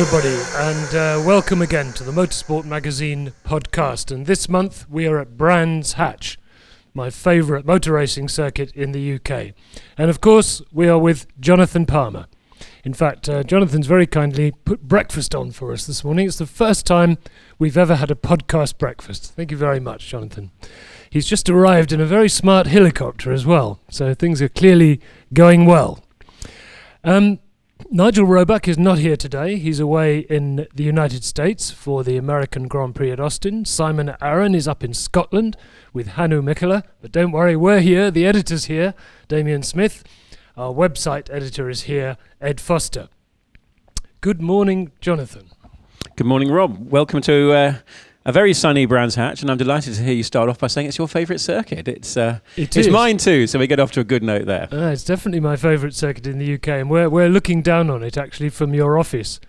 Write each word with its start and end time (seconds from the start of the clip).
everybody, 0.00 0.42
and 0.54 0.94
uh, 0.94 1.22
welcome 1.26 1.60
again 1.60 1.92
to 1.92 2.02
the 2.02 2.10
Motorsport 2.10 2.64
Magazine 2.64 3.34
podcast. 3.44 4.10
And 4.10 4.24
this 4.24 4.48
month 4.48 4.88
we 4.88 5.06
are 5.06 5.18
at 5.18 5.36
Brands 5.36 5.92
Hatch, 5.92 6.38
my 6.94 7.10
favourite 7.10 7.66
motor 7.66 7.92
racing 7.92 8.30
circuit 8.30 8.72
in 8.72 8.92
the 8.92 9.16
UK. 9.16 9.52
And 9.98 10.08
of 10.08 10.22
course, 10.22 10.62
we 10.72 10.88
are 10.88 10.98
with 10.98 11.26
Jonathan 11.38 11.84
Palmer. 11.84 12.28
In 12.82 12.94
fact, 12.94 13.28
uh, 13.28 13.42
Jonathan's 13.42 13.86
very 13.86 14.06
kindly 14.06 14.52
put 14.64 14.88
breakfast 14.88 15.34
on 15.34 15.50
for 15.50 15.70
us 15.70 15.86
this 15.86 16.02
morning. 16.02 16.26
It's 16.26 16.38
the 16.38 16.46
first 16.46 16.86
time 16.86 17.18
we've 17.58 17.76
ever 17.76 17.96
had 17.96 18.10
a 18.10 18.14
podcast 18.14 18.78
breakfast. 18.78 19.34
Thank 19.34 19.50
you 19.50 19.58
very 19.58 19.80
much, 19.80 20.08
Jonathan. 20.08 20.50
He's 21.10 21.26
just 21.26 21.50
arrived 21.50 21.92
in 21.92 22.00
a 22.00 22.06
very 22.06 22.30
smart 22.30 22.66
helicopter 22.66 23.32
as 23.32 23.44
well, 23.44 23.80
so 23.90 24.14
things 24.14 24.40
are 24.40 24.48
clearly 24.48 24.98
going 25.34 25.66
well. 25.66 26.02
Um, 27.04 27.38
Nigel 27.92 28.24
Roebuck 28.24 28.68
is 28.68 28.78
not 28.78 28.98
here 28.98 29.16
today. 29.16 29.56
He's 29.56 29.80
away 29.80 30.20
in 30.20 30.68
the 30.72 30.84
United 30.84 31.24
States 31.24 31.72
for 31.72 32.04
the 32.04 32.16
American 32.16 32.68
Grand 32.68 32.94
Prix 32.94 33.10
at 33.10 33.18
Austin. 33.18 33.64
Simon 33.64 34.14
Arron 34.22 34.54
is 34.54 34.68
up 34.68 34.84
in 34.84 34.94
Scotland 34.94 35.56
with 35.92 36.10
Hannu 36.10 36.40
Mikkola. 36.40 36.84
But 37.02 37.10
don't 37.10 37.32
worry, 37.32 37.56
we're 37.56 37.80
here. 37.80 38.12
The 38.12 38.26
editor's 38.26 38.66
here, 38.66 38.94
Damien 39.26 39.64
Smith. 39.64 40.04
Our 40.56 40.72
website 40.72 41.28
editor 41.34 41.68
is 41.68 41.82
here, 41.82 42.16
Ed 42.40 42.60
Foster. 42.60 43.08
Good 44.20 44.40
morning, 44.40 44.92
Jonathan. 45.00 45.50
Good 46.14 46.28
morning, 46.28 46.52
Rob. 46.52 46.92
Welcome 46.92 47.20
to 47.22 47.52
uh, 47.52 47.74
a 48.24 48.32
very 48.32 48.52
sunny 48.52 48.84
Brands 48.86 49.14
Hatch, 49.14 49.40
and 49.42 49.50
I'm 49.50 49.56
delighted 49.56 49.94
to 49.94 50.02
hear 50.02 50.12
you 50.12 50.22
start 50.22 50.48
off 50.48 50.58
by 50.58 50.66
saying 50.66 50.86
it's 50.88 50.98
your 50.98 51.08
favourite 51.08 51.40
circuit. 51.40 51.88
It's 51.88 52.16
uh, 52.16 52.40
It 52.56 52.76
it's 52.76 52.86
is. 52.86 52.88
mine 52.90 53.16
too, 53.18 53.46
so 53.46 53.58
we 53.58 53.66
get 53.66 53.80
off 53.80 53.92
to 53.92 54.00
a 54.00 54.04
good 54.04 54.22
note 54.22 54.46
there. 54.46 54.68
Ah, 54.70 54.88
it's 54.90 55.04
definitely 55.04 55.40
my 55.40 55.56
favourite 55.56 55.94
circuit 55.94 56.26
in 56.26 56.38
the 56.38 56.54
UK, 56.54 56.68
and 56.68 56.90
we're, 56.90 57.08
we're 57.08 57.28
looking 57.28 57.62
down 57.62 57.88
on 57.90 58.02
it 58.02 58.16
actually 58.18 58.50
from 58.50 58.74
your 58.74 58.98
office. 58.98 59.40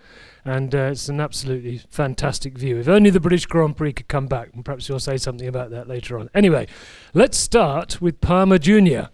And 0.43 0.73
uh, 0.73 0.89
it's 0.91 1.07
an 1.07 1.19
absolutely 1.21 1.81
fantastic 1.89 2.57
view. 2.57 2.79
If 2.79 2.87
only 2.87 3.11
the 3.11 3.19
British 3.19 3.45
Grand 3.45 3.77
Prix 3.77 3.93
could 3.93 4.07
come 4.07 4.25
back, 4.25 4.49
and 4.53 4.65
perhaps 4.65 4.89
you'll 4.89 4.99
say 4.99 5.17
something 5.17 5.47
about 5.47 5.69
that 5.69 5.87
later 5.87 6.17
on. 6.17 6.29
Anyway, 6.33 6.65
let's 7.13 7.37
start 7.37 8.01
with 8.01 8.21
Palmer 8.21 8.57
Jr. 8.57 9.09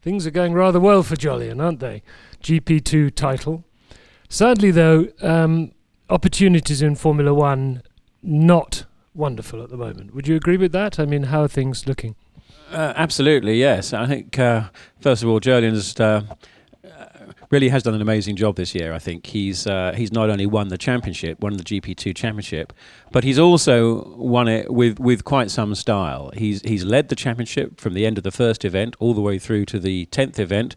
Things 0.00 0.26
are 0.26 0.30
going 0.30 0.54
rather 0.54 0.80
well 0.80 1.02
for 1.02 1.14
Jolyon, 1.16 1.62
aren't 1.62 1.80
they? 1.80 2.02
GP2 2.42 3.14
title. 3.14 3.64
Sadly, 4.30 4.70
though, 4.70 5.08
um, 5.20 5.72
opportunities 6.08 6.80
in 6.80 6.94
Formula 6.94 7.34
One 7.34 7.82
not 8.26 8.84
wonderful 9.14 9.62
at 9.62 9.70
the 9.70 9.76
moment. 9.76 10.14
Would 10.14 10.28
you 10.28 10.36
agree 10.36 10.56
with 10.56 10.72
that? 10.72 10.98
I 10.98 11.06
mean, 11.06 11.24
how 11.24 11.42
are 11.42 11.48
things 11.48 11.86
looking? 11.86 12.16
Uh, 12.70 12.92
absolutely, 12.96 13.58
yes. 13.58 13.92
I 13.92 14.06
think 14.06 14.38
uh, 14.38 14.64
first 15.00 15.22
of 15.22 15.28
all, 15.28 15.40
Jolyon's 15.40 15.98
uh, 16.00 16.22
uh, 16.84 17.06
really 17.50 17.68
has 17.68 17.84
done 17.84 17.94
an 17.94 18.02
amazing 18.02 18.34
job 18.34 18.56
this 18.56 18.74
year. 18.74 18.92
I 18.92 18.98
think 18.98 19.26
he's 19.26 19.66
uh, 19.66 19.92
he's 19.96 20.12
not 20.12 20.30
only 20.30 20.46
won 20.46 20.68
the 20.68 20.78
championship, 20.78 21.40
won 21.40 21.56
the 21.56 21.62
GP2 21.62 22.14
championship, 22.14 22.72
but 23.12 23.22
he's 23.22 23.38
also 23.38 24.04
won 24.16 24.48
it 24.48 24.72
with, 24.72 24.98
with 24.98 25.24
quite 25.24 25.50
some 25.50 25.74
style. 25.76 26.32
He's 26.34 26.60
he's 26.62 26.84
led 26.84 27.08
the 27.08 27.16
championship 27.16 27.80
from 27.80 27.94
the 27.94 28.04
end 28.04 28.18
of 28.18 28.24
the 28.24 28.32
first 28.32 28.64
event 28.64 28.96
all 28.98 29.14
the 29.14 29.22
way 29.22 29.38
through 29.38 29.66
to 29.66 29.78
the 29.78 30.06
tenth 30.06 30.40
event 30.40 30.74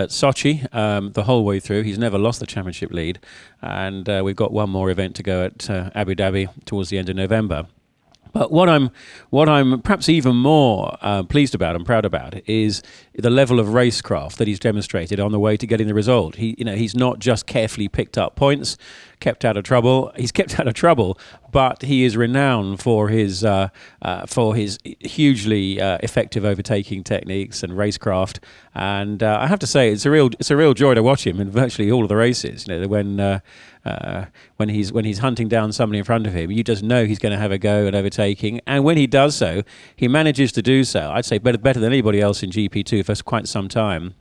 at 0.00 0.08
Sochi, 0.10 0.72
um, 0.74 1.12
the 1.12 1.24
whole 1.24 1.44
way 1.44 1.60
through. 1.60 1.82
He's 1.82 1.98
never 1.98 2.18
lost 2.18 2.40
the 2.40 2.46
championship 2.46 2.90
lead, 2.90 3.18
and 3.62 4.08
uh, 4.08 4.22
we've 4.24 4.36
got 4.36 4.52
one 4.52 4.70
more 4.70 4.90
event 4.90 5.14
to 5.16 5.22
go 5.22 5.44
at 5.44 5.70
uh, 5.70 5.90
Abu 5.94 6.14
Dhabi 6.14 6.48
towards 6.64 6.90
the 6.90 6.98
end 6.98 7.08
of 7.08 7.16
November. 7.16 7.66
But 8.32 8.52
what 8.52 8.68
I'm, 8.68 8.90
what 9.30 9.48
I'm 9.48 9.82
perhaps 9.82 10.08
even 10.08 10.36
more 10.36 10.96
uh, 11.00 11.24
pleased 11.24 11.54
about 11.54 11.76
and 11.76 11.84
proud 11.84 12.04
about 12.04 12.48
is 12.48 12.82
the 13.14 13.30
level 13.30 13.58
of 13.58 13.68
racecraft 13.68 14.36
that 14.36 14.46
he's 14.46 14.60
demonstrated 14.60 15.18
on 15.18 15.32
the 15.32 15.40
way 15.40 15.56
to 15.56 15.66
getting 15.66 15.88
the 15.88 15.94
result. 15.94 16.36
He, 16.36 16.54
you 16.58 16.64
know, 16.64 16.76
he's 16.76 16.94
not 16.94 17.18
just 17.18 17.46
carefully 17.46 17.88
picked 17.88 18.16
up 18.16 18.36
points, 18.36 18.76
kept 19.20 19.44
out 19.44 19.56
of 19.56 19.64
trouble. 19.64 20.12
He's 20.16 20.32
kept 20.32 20.58
out 20.58 20.66
of 20.66 20.74
trouble, 20.74 21.18
but 21.52 21.82
he 21.82 22.04
is 22.04 22.16
renowned 22.16 22.80
for 22.80 23.08
his, 23.08 23.44
uh, 23.44 23.68
uh, 24.02 24.26
for 24.26 24.54
his 24.54 24.78
hugely 25.00 25.80
uh, 25.80 25.98
effective 26.02 26.44
overtaking 26.44 27.04
techniques 27.04 27.62
and 27.62 27.74
racecraft. 27.74 28.38
And 28.74 29.22
uh, 29.22 29.38
I 29.40 29.46
have 29.46 29.58
to 29.60 29.66
say, 29.66 29.90
it's 29.90 30.06
a 30.06 30.10
real, 30.10 30.28
it's 30.38 30.50
a 30.50 30.56
real 30.56 30.74
joy 30.74 30.94
to 30.94 31.02
watch 31.02 31.26
him 31.26 31.40
in 31.40 31.50
virtually 31.50 31.90
all 31.90 32.02
of 32.02 32.08
the 32.08 32.16
races. 32.16 32.66
You 32.66 32.80
know, 32.80 32.88
when 32.88 33.20
uh, 33.20 33.40
uh, 33.84 34.26
when 34.56 34.68
he's 34.68 34.92
when 34.92 35.04
he's 35.04 35.18
hunting 35.18 35.48
down 35.48 35.72
somebody 35.72 35.98
in 35.98 36.04
front 36.04 36.26
of 36.26 36.32
him, 36.32 36.50
you 36.50 36.62
just 36.62 36.82
know 36.82 37.04
he's 37.06 37.18
going 37.18 37.32
to 37.32 37.38
have 37.38 37.52
a 37.52 37.58
go 37.58 37.86
at 37.86 37.94
overtaking. 37.94 38.60
And 38.66 38.84
when 38.84 38.96
he 38.96 39.06
does 39.06 39.34
so, 39.34 39.62
he 39.96 40.08
manages 40.08 40.52
to 40.52 40.62
do 40.62 40.84
so. 40.84 41.10
I'd 41.10 41.24
say 41.24 41.38
better 41.38 41.58
better 41.58 41.80
than 41.80 41.92
anybody 41.92 42.20
else 42.20 42.42
in 42.42 42.50
GP2 42.50 43.04
for 43.04 43.22
quite 43.22 43.48
some 43.48 43.68
time. 43.68 44.14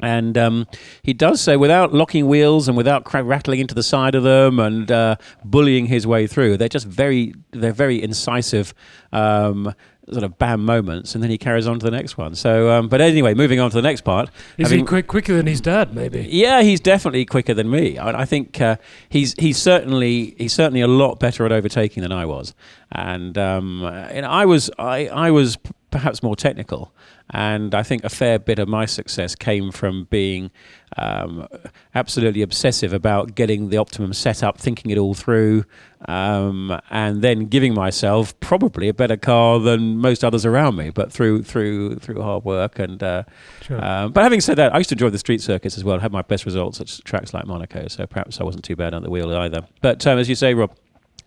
And 0.00 0.36
um, 0.36 0.66
he 1.02 1.14
does 1.14 1.40
so 1.40 1.56
without 1.58 1.94
locking 1.94 2.28
wheels 2.28 2.68
and 2.68 2.76
without 2.76 3.04
cra- 3.04 3.24
rattling 3.24 3.60
into 3.60 3.74
the 3.74 3.82
side 3.82 4.14
of 4.14 4.24
them 4.24 4.58
and 4.58 4.90
uh, 4.90 5.16
bullying 5.44 5.86
his 5.86 6.06
way 6.06 6.26
through. 6.26 6.58
They're 6.58 6.68
just 6.68 6.86
very 6.86 7.34
they're 7.52 7.72
very 7.72 8.02
incisive. 8.02 8.74
Um, 9.12 9.74
Sort 10.08 10.22
of 10.22 10.38
bam 10.38 10.64
moments, 10.64 11.16
and 11.16 11.24
then 11.24 11.30
he 11.30 11.36
carries 11.36 11.66
on 11.66 11.80
to 11.80 11.84
the 11.84 11.90
next 11.90 12.16
one. 12.16 12.36
So, 12.36 12.70
um, 12.70 12.86
but 12.86 13.00
anyway, 13.00 13.34
moving 13.34 13.58
on 13.58 13.70
to 13.70 13.74
the 13.74 13.82
next 13.82 14.02
part. 14.02 14.30
Is 14.56 14.70
he 14.70 14.84
quick, 14.84 15.08
quicker 15.08 15.34
than 15.34 15.48
his 15.48 15.60
dad, 15.60 15.96
maybe? 15.96 16.28
yeah, 16.30 16.62
he's 16.62 16.78
definitely 16.78 17.24
quicker 17.24 17.54
than 17.54 17.68
me. 17.68 17.98
I, 17.98 18.20
I 18.20 18.24
think 18.24 18.60
uh, 18.60 18.76
he's 19.08 19.34
he's 19.36 19.58
certainly 19.58 20.36
he's 20.38 20.52
certainly 20.52 20.80
a 20.80 20.86
lot 20.86 21.18
better 21.18 21.44
at 21.44 21.50
overtaking 21.50 22.04
than 22.04 22.12
I 22.12 22.24
was, 22.24 22.54
and 22.92 23.36
um, 23.36 23.80
you 24.14 24.22
know, 24.22 24.28
I 24.28 24.44
was 24.44 24.70
I 24.78 25.08
I 25.08 25.32
was 25.32 25.58
perhaps 25.96 26.22
more 26.22 26.36
technical, 26.36 26.92
and 27.30 27.74
I 27.74 27.82
think 27.82 28.04
a 28.04 28.08
fair 28.08 28.38
bit 28.38 28.58
of 28.58 28.68
my 28.68 28.84
success 28.86 29.34
came 29.34 29.70
from 29.72 30.04
being 30.10 30.50
um, 30.96 31.46
absolutely 31.94 32.42
obsessive 32.42 32.92
about 32.92 33.34
getting 33.34 33.70
the 33.70 33.78
optimum 33.78 34.12
setup, 34.12 34.58
thinking 34.58 34.90
it 34.90 34.98
all 34.98 35.14
through, 35.14 35.64
um, 36.06 36.78
and 36.90 37.22
then 37.22 37.46
giving 37.46 37.72
myself 37.74 38.38
probably 38.40 38.88
a 38.88 38.94
better 38.94 39.16
car 39.16 39.58
than 39.58 39.98
most 39.98 40.22
others 40.22 40.44
around 40.44 40.76
me, 40.76 40.90
but 40.90 41.10
through 41.12 41.42
through 41.42 41.96
through 41.96 42.20
hard 42.20 42.44
work 42.44 42.78
and. 42.78 43.02
Uh, 43.02 43.22
Sure. 43.62 43.84
um, 43.84 44.12
but 44.12 44.22
having 44.22 44.40
said 44.40 44.56
that, 44.58 44.72
I 44.72 44.78
used 44.78 44.90
to 44.90 44.94
enjoy 44.94 45.10
the 45.10 45.18
street 45.18 45.40
circuits 45.40 45.76
as 45.76 45.82
well. 45.82 45.98
Had 45.98 46.12
my 46.12 46.22
best 46.22 46.44
results 46.44 46.80
at 46.80 46.86
tracks 47.04 47.34
like 47.34 47.46
Monaco, 47.46 47.88
so 47.88 48.06
perhaps 48.06 48.40
I 48.40 48.44
wasn't 48.44 48.62
too 48.64 48.76
bad 48.76 48.94
on 48.94 49.02
the 49.02 49.10
wheel 49.10 49.32
either. 49.34 49.66
But 49.80 50.06
um, 50.06 50.18
as 50.18 50.28
you 50.28 50.36
say, 50.36 50.54
Rob, 50.54 50.70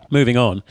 moving 0.10 0.38
on, 0.38 0.64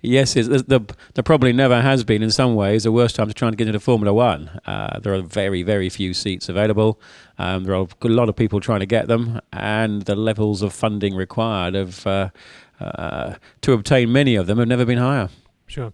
yes, 0.00 0.36
it's, 0.36 0.48
the 0.48 0.80
there 1.14 1.22
probably 1.22 1.52
never 1.52 1.82
has 1.82 2.04
been 2.04 2.22
in 2.22 2.30
some 2.30 2.54
ways 2.54 2.86
a 2.86 2.92
worse 2.92 3.12
time 3.12 3.28
to 3.28 3.34
try 3.34 3.48
and 3.48 3.56
get 3.56 3.66
into 3.66 3.80
Formula 3.80 4.12
One. 4.12 4.48
Uh, 4.66 4.98
there 5.00 5.14
are 5.14 5.22
very 5.22 5.62
very 5.62 5.88
few 5.88 6.14
seats 6.14 6.48
available. 6.48 7.00
Um, 7.38 7.64
there 7.64 7.74
are 7.74 7.86
a 8.02 8.08
lot 8.08 8.28
of 8.28 8.36
people 8.36 8.60
trying 8.60 8.80
to 8.80 8.86
get 8.86 9.08
them, 9.08 9.40
and 9.52 10.02
the 10.02 10.16
levels 10.16 10.62
of 10.62 10.72
funding 10.72 11.14
required 11.14 11.74
of 11.74 12.06
uh, 12.06 12.30
uh, 12.80 13.34
to 13.62 13.72
obtain 13.72 14.12
many 14.12 14.36
of 14.36 14.46
them 14.46 14.58
have 14.58 14.68
never 14.68 14.84
been 14.84 14.98
higher. 14.98 15.28
Sure. 15.66 15.92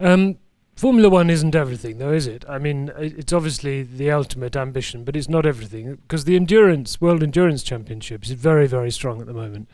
Um, 0.00 0.38
Formula 0.76 1.08
One 1.08 1.30
isn't 1.30 1.54
everything, 1.54 1.96
though, 1.96 2.12
is 2.12 2.26
it? 2.26 2.44
I 2.46 2.58
mean, 2.58 2.92
it's 2.98 3.32
obviously 3.32 3.82
the 3.82 4.10
ultimate 4.10 4.56
ambition, 4.56 5.04
but 5.04 5.16
it's 5.16 5.28
not 5.28 5.46
everything 5.46 5.96
because 6.02 6.24
the 6.24 6.36
endurance, 6.36 7.00
World 7.00 7.22
Endurance 7.22 7.62
Championships, 7.62 8.28
is 8.28 8.36
very, 8.36 8.66
very 8.66 8.90
strong 8.90 9.22
at 9.22 9.26
the 9.26 9.32
moment. 9.32 9.70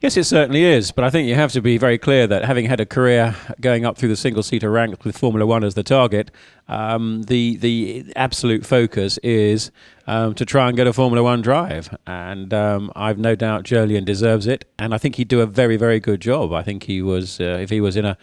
Yes, 0.00 0.16
it 0.16 0.24
certainly 0.24 0.64
is. 0.64 0.92
But 0.92 1.04
I 1.04 1.10
think 1.10 1.28
you 1.28 1.34
have 1.34 1.52
to 1.52 1.60
be 1.60 1.76
very 1.76 1.98
clear 1.98 2.26
that 2.26 2.42
having 2.46 2.64
had 2.64 2.80
a 2.80 2.86
career 2.86 3.36
going 3.60 3.84
up 3.84 3.98
through 3.98 4.08
the 4.08 4.16
single 4.16 4.42
seater 4.42 4.70
ranks 4.70 5.04
with 5.04 5.18
Formula 5.18 5.44
One 5.44 5.62
as 5.62 5.74
the 5.74 5.82
target, 5.82 6.30
um, 6.68 7.24
the 7.24 7.58
the 7.58 8.10
absolute 8.16 8.64
focus 8.64 9.18
is 9.18 9.70
um, 10.06 10.34
to 10.36 10.46
try 10.46 10.68
and 10.68 10.76
get 10.76 10.86
a 10.86 10.94
Formula 10.94 11.22
One 11.22 11.42
drive. 11.42 11.94
And 12.06 12.54
um, 12.54 12.90
I've 12.96 13.18
no 13.18 13.34
doubt 13.34 13.64
Jolyon 13.64 14.06
deserves 14.06 14.46
it. 14.46 14.64
And 14.78 14.94
I 14.94 14.98
think 14.98 15.16
he'd 15.16 15.28
do 15.28 15.42
a 15.42 15.46
very, 15.46 15.76
very 15.76 16.00
good 16.00 16.22
job. 16.22 16.54
I 16.54 16.62
think 16.62 16.84
he 16.84 17.02
was, 17.02 17.38
uh, 17.38 17.58
if 17.60 17.68
he 17.68 17.82
was 17.82 17.94
in 17.94 18.06
a 18.06 18.16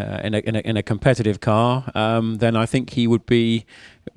uh, 0.00 0.20
in, 0.24 0.34
a, 0.34 0.38
in, 0.38 0.56
a, 0.56 0.60
in 0.60 0.76
a 0.78 0.82
competitive 0.82 1.40
car, 1.40 1.92
um, 1.94 2.38
then 2.38 2.56
I 2.56 2.66
think 2.66 2.90
he 2.90 3.06
would 3.06 3.26
be 3.26 3.66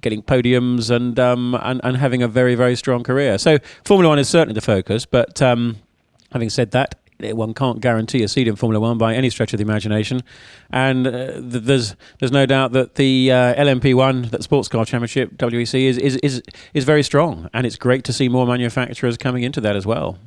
getting 0.02 0.24
podiums 0.24 0.90
and, 0.90 1.20
um, 1.20 1.56
and 1.62 1.80
and 1.84 1.98
having 1.98 2.24
a 2.24 2.28
very 2.28 2.56
very 2.56 2.76
strong 2.76 3.04
career. 3.04 3.38
So 3.38 3.60
Formula 3.86 4.10
One 4.10 4.18
is 4.18 4.30
certainly 4.30 4.56
the 4.56 4.62
focus. 4.62 5.06
But 5.06 5.44
um, 5.44 5.76
having 6.32 6.50
said 6.50 6.72
that, 6.72 6.96
one 7.20 7.54
can't 7.54 7.80
guarantee 7.80 8.24
a 8.24 8.28
seat 8.28 8.48
in 8.48 8.56
Formula 8.56 8.80
One 8.80 8.98
by 8.98 9.14
any 9.16 9.30
stretch 9.30 9.54
of 9.54 9.58
the 9.58 9.64
imagination, 9.64 10.22
and 10.70 11.08
uh, 11.08 11.34
th- 11.34 11.64
there's 11.64 11.96
there's 12.20 12.32
no 12.32 12.46
doubt 12.46 12.72
that 12.74 12.96
the 12.96 13.32
uh, 13.32 13.56
LMP1, 13.56 14.32
that 14.32 14.44
Sports 14.44 14.68
Car 14.68 14.86
Championship 14.86 15.38
WEC, 15.38 15.82
is, 15.82 15.98
is 15.98 16.18
is 16.18 16.42
is 16.74 16.84
very 16.84 17.04
strong, 17.04 17.50
and 17.54 17.66
it's 17.66 17.78
great 17.78 18.04
to 18.06 18.14
see 18.14 18.30
more 18.30 18.46
manufacturers 18.46 19.18
coming 19.18 19.44
into 19.44 19.62
that 19.62 19.76
as 19.76 19.86
well. 19.86 20.18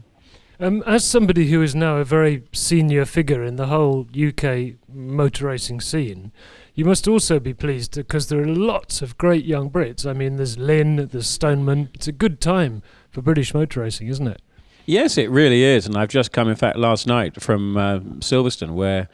Um, 0.58 0.82
as 0.86 1.04
somebody 1.04 1.48
who 1.48 1.60
is 1.60 1.74
now 1.74 1.98
a 1.98 2.04
very 2.04 2.44
senior 2.52 3.04
figure 3.04 3.42
in 3.42 3.56
the 3.56 3.66
whole 3.66 4.06
UK 4.16 4.76
motor 4.88 5.48
racing 5.48 5.82
scene, 5.82 6.32
you 6.74 6.86
must 6.86 7.06
also 7.06 7.38
be 7.38 7.52
pleased 7.52 7.94
because 7.94 8.28
there 8.28 8.40
are 8.40 8.46
lots 8.46 9.02
of 9.02 9.18
great 9.18 9.44
young 9.44 9.70
Brits. 9.70 10.08
I 10.08 10.14
mean, 10.14 10.36
there's 10.36 10.56
Lynn, 10.56 11.08
there's 11.12 11.26
Stoneman. 11.26 11.90
It's 11.92 12.08
a 12.08 12.12
good 12.12 12.40
time 12.40 12.82
for 13.10 13.20
British 13.20 13.52
motor 13.52 13.80
racing, 13.80 14.08
isn't 14.08 14.28
it? 14.28 14.40
Yes, 14.88 15.18
it 15.18 15.28
really 15.30 15.64
is. 15.64 15.84
And 15.84 15.96
I've 15.96 16.08
just 16.08 16.30
come, 16.30 16.48
in 16.48 16.54
fact, 16.54 16.78
last 16.78 17.08
night 17.08 17.42
from 17.42 17.76
uh, 17.76 17.98
Silverstone, 18.20 18.74
where 18.74 19.08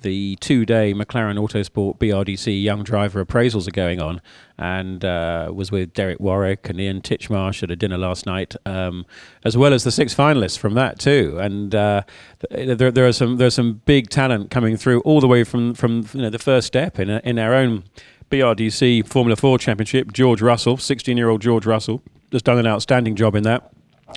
the 0.00 0.36
two 0.36 0.64
day 0.64 0.94
McLaren 0.94 1.38
Autosport 1.38 1.98
BRDC 1.98 2.62
Young 2.62 2.82
Driver 2.82 3.22
appraisals 3.22 3.68
are 3.68 3.72
going 3.72 4.00
on, 4.00 4.22
and 4.56 5.04
uh, 5.04 5.50
was 5.54 5.70
with 5.70 5.92
Derek 5.92 6.18
Warwick 6.18 6.70
and 6.70 6.80
Ian 6.80 7.02
Titchmarsh 7.02 7.62
at 7.62 7.70
a 7.70 7.76
dinner 7.76 7.98
last 7.98 8.24
night, 8.24 8.56
um, 8.64 9.04
as 9.44 9.54
well 9.54 9.74
as 9.74 9.84
the 9.84 9.90
six 9.92 10.14
finalists 10.14 10.56
from 10.56 10.72
that, 10.74 10.98
too. 10.98 11.36
And 11.38 11.74
uh, 11.74 12.02
there, 12.50 12.90
there, 12.90 13.06
are 13.06 13.12
some, 13.12 13.36
there's 13.36 13.54
some 13.54 13.82
big 13.84 14.08
talent 14.08 14.50
coming 14.50 14.78
through 14.78 15.00
all 15.02 15.20
the 15.20 15.28
way 15.28 15.44
from, 15.44 15.74
from 15.74 16.06
you 16.14 16.22
know, 16.22 16.30
the 16.30 16.38
first 16.38 16.66
step 16.66 16.98
in, 16.98 17.10
in 17.10 17.38
our 17.38 17.52
own 17.52 17.84
BRDC 18.30 19.06
Formula 19.06 19.36
4 19.36 19.58
Championship. 19.58 20.10
George 20.10 20.40
Russell, 20.40 20.78
16 20.78 21.18
year 21.18 21.28
old 21.28 21.42
George 21.42 21.66
Russell, 21.66 22.02
has 22.32 22.42
done 22.42 22.58
an 22.58 22.66
outstanding 22.66 23.14
job 23.14 23.34
in 23.34 23.42
that 23.42 23.74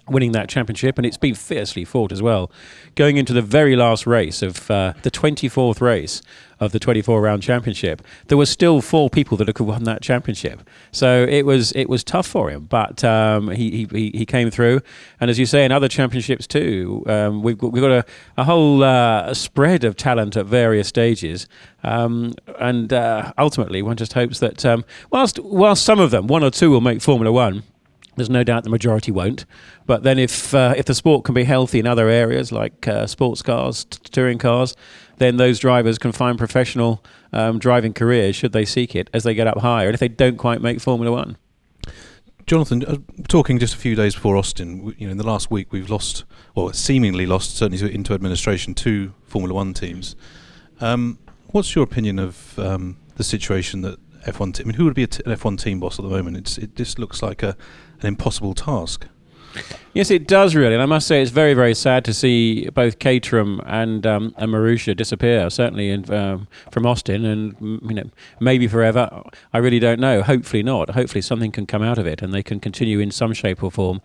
winning 0.07 0.31
that 0.33 0.49
championship, 0.49 0.97
and 0.97 1.05
it's 1.05 1.17
been 1.17 1.35
fiercely 1.35 1.85
fought 1.85 2.11
as 2.11 2.21
well. 2.21 2.51
Going 2.95 3.17
into 3.17 3.33
the 3.33 3.41
very 3.41 3.75
last 3.75 4.05
race 4.07 4.41
of 4.41 4.69
uh, 4.69 4.93
the 5.01 5.11
24th 5.11 5.81
race 5.81 6.21
of 6.59 6.71
the 6.71 6.79
24 6.79 7.21
round 7.21 7.41
championship, 7.41 8.01
there 8.27 8.37
were 8.37 8.45
still 8.45 8.81
four 8.81 9.09
people 9.09 9.35
that 9.37 9.53
could 9.53 9.65
won 9.65 9.83
that 9.83 10.01
championship. 10.01 10.61
So 10.91 11.25
it 11.27 11.45
was 11.45 11.71
it 11.73 11.89
was 11.89 12.03
tough 12.03 12.27
for 12.27 12.49
him, 12.49 12.65
but 12.65 13.03
um, 13.03 13.49
he, 13.49 13.87
he 13.91 14.11
he 14.13 14.25
came 14.25 14.51
through. 14.51 14.81
And 15.19 15.29
as 15.29 15.39
you 15.39 15.45
say, 15.45 15.65
in 15.65 15.71
other 15.71 15.87
championships 15.87 16.47
too, 16.47 17.03
um, 17.07 17.41
we've 17.41 17.57
got, 17.57 17.71
we've 17.71 17.81
got 17.81 17.91
a, 17.91 18.05
a 18.37 18.43
whole 18.43 18.83
uh, 18.83 19.33
spread 19.33 19.83
of 19.83 19.95
talent 19.95 20.37
at 20.37 20.45
various 20.45 20.87
stages. 20.87 21.47
Um, 21.83 22.35
and 22.59 22.93
uh, 22.93 23.33
ultimately, 23.37 23.81
one 23.81 23.97
just 23.97 24.13
hopes 24.13 24.39
that 24.39 24.63
um, 24.65 24.85
whilst 25.09 25.39
whilst 25.39 25.83
some 25.83 25.99
of 25.99 26.11
them, 26.11 26.27
one 26.27 26.43
or 26.43 26.51
two, 26.51 26.69
will 26.69 26.81
make 26.81 27.01
Formula 27.01 27.31
One 27.31 27.63
there's 28.15 28.29
no 28.29 28.43
doubt 28.43 28.63
the 28.63 28.69
majority 28.69 29.11
won't. 29.11 29.45
But 29.85 30.03
then, 30.03 30.19
if 30.19 30.53
uh, 30.53 30.73
if 30.77 30.85
the 30.85 30.95
sport 30.95 31.23
can 31.23 31.33
be 31.33 31.43
healthy 31.43 31.79
in 31.79 31.87
other 31.87 32.09
areas 32.09 32.51
like 32.51 32.87
uh, 32.87 33.07
sports 33.07 33.41
cars, 33.41 33.85
t- 33.85 33.99
touring 34.11 34.37
cars, 34.37 34.75
then 35.17 35.37
those 35.37 35.59
drivers 35.59 35.97
can 35.97 36.11
find 36.11 36.37
professional 36.37 37.03
um, 37.33 37.59
driving 37.59 37.93
careers 37.93 38.35
should 38.35 38.51
they 38.51 38.65
seek 38.65 38.95
it 38.95 39.09
as 39.13 39.23
they 39.23 39.33
get 39.33 39.47
up 39.47 39.59
higher. 39.59 39.87
And 39.87 39.93
if 39.93 39.99
they 39.99 40.07
don't 40.07 40.37
quite 40.37 40.61
make 40.61 40.81
Formula 40.81 41.11
One, 41.11 41.37
Jonathan, 42.45 42.83
uh, 42.85 42.97
talking 43.27 43.59
just 43.59 43.73
a 43.73 43.77
few 43.77 43.95
days 43.95 44.15
before 44.15 44.35
Austin, 44.35 44.93
you 44.97 45.07
know, 45.07 45.11
in 45.11 45.17
the 45.17 45.25
last 45.25 45.51
week 45.51 45.71
we've 45.71 45.89
lost, 45.89 46.25
or 46.55 46.73
seemingly 46.73 47.25
lost, 47.25 47.55
certainly 47.55 47.93
into 47.93 48.13
administration, 48.13 48.73
two 48.73 49.13
Formula 49.23 49.53
One 49.53 49.73
teams. 49.73 50.15
Um, 50.79 51.19
what's 51.47 51.75
your 51.75 51.83
opinion 51.83 52.19
of 52.19 52.57
um, 52.59 52.97
the 53.15 53.23
situation 53.23 53.81
that 53.81 53.99
F1? 54.23 54.55
Te- 54.55 54.63
I 54.63 54.65
mean, 54.65 54.75
who 54.75 54.85
would 54.85 54.95
be 54.95 55.03
an 55.03 55.09
F1 55.09 55.61
team 55.61 55.79
boss 55.79 55.99
at 55.99 56.03
the 56.03 56.09
moment? 56.09 56.37
It's, 56.37 56.57
it 56.57 56.75
just 56.75 56.99
looks 56.99 57.21
like 57.21 57.43
a 57.43 57.55
an 58.01 58.07
impossible 58.07 58.53
task. 58.53 59.07
Yes, 59.93 60.09
it 60.09 60.25
does 60.25 60.55
really, 60.55 60.73
and 60.73 60.81
I 60.81 60.85
must 60.85 61.05
say 61.05 61.21
it's 61.21 61.31
very, 61.31 61.53
very 61.53 61.75
sad 61.75 62.05
to 62.05 62.13
see 62.13 62.69
both 62.69 62.99
Caterham 62.99 63.59
and 63.65 64.07
um, 64.07 64.33
and 64.37 64.49
Marussia 64.49 64.95
disappear. 64.95 65.49
Certainly 65.49 65.89
in, 65.89 66.13
um, 66.13 66.47
from 66.71 66.85
Austin, 66.85 67.25
and 67.25 67.55
you 67.59 67.95
know 67.95 68.09
maybe 68.39 68.67
forever. 68.69 69.23
I 69.51 69.57
really 69.57 69.79
don't 69.79 69.99
know. 69.99 70.21
Hopefully 70.21 70.63
not. 70.63 70.91
Hopefully 70.91 71.21
something 71.21 71.51
can 71.51 71.65
come 71.65 71.83
out 71.83 71.97
of 71.97 72.07
it, 72.07 72.21
and 72.21 72.33
they 72.33 72.43
can 72.43 72.61
continue 72.61 72.99
in 72.99 73.11
some 73.11 73.33
shape 73.33 73.61
or 73.61 73.69
form. 73.69 74.01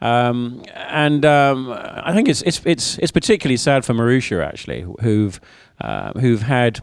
Um, 0.00 0.64
and 0.74 1.24
um, 1.24 1.70
I 1.72 2.12
think 2.12 2.28
it's 2.28 2.42
it's 2.42 2.60
it's 2.64 2.98
it's 2.98 3.12
particularly 3.12 3.58
sad 3.58 3.84
for 3.84 3.94
Marussia 3.94 4.44
actually, 4.44 4.84
who've 5.00 5.40
uh, 5.80 6.18
who've 6.18 6.42
had 6.42 6.80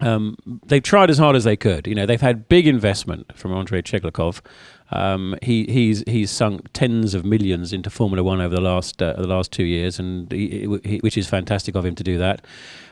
um, 0.00 0.36
they've 0.66 0.82
tried 0.82 1.10
as 1.10 1.18
hard 1.18 1.36
as 1.36 1.44
they 1.44 1.56
could. 1.56 1.86
You 1.86 1.94
know, 1.94 2.06
they've 2.06 2.20
had 2.20 2.48
big 2.48 2.66
investment 2.66 3.36
from 3.36 3.52
Andrey 3.52 3.82
Cheglakov. 3.82 4.40
Um, 4.92 5.36
he, 5.42 5.64
he's 5.64 6.04
he's 6.06 6.30
sunk 6.30 6.68
tens 6.72 7.14
of 7.14 7.24
millions 7.24 7.72
into 7.72 7.90
Formula 7.90 8.22
One 8.22 8.40
over 8.40 8.54
the 8.54 8.60
last 8.60 9.02
uh, 9.02 9.14
the 9.14 9.26
last 9.26 9.50
two 9.52 9.64
years, 9.64 9.98
and 9.98 10.30
he, 10.30 10.68
he, 10.84 10.98
which 10.98 11.16
is 11.16 11.28
fantastic 11.28 11.74
of 11.74 11.84
him 11.84 11.94
to 11.94 12.04
do 12.04 12.18
that. 12.18 12.44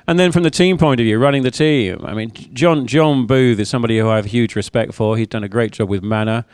And 0.06 0.19
then 0.19 0.32
from 0.32 0.43
the 0.43 0.50
team 0.50 0.79
point 0.79 0.99
of 1.00 1.05
view, 1.05 1.19
running 1.19 1.43
the 1.43 1.50
team, 1.50 2.05
I 2.05 2.14
mean, 2.14 2.32
John 2.52 2.87
John 2.87 3.26
Booth 3.26 3.58
is 3.58 3.69
somebody 3.69 3.99
who 3.99 4.08
I 4.08 4.17
have 4.17 4.25
huge 4.25 4.56
respect 4.56 4.94
for. 4.94 5.17
He's 5.17 5.29
done 5.29 5.44
a 5.44 5.49
great 5.49 5.73
job 5.73 5.88
with 5.88 6.02
Manor, 6.02 6.47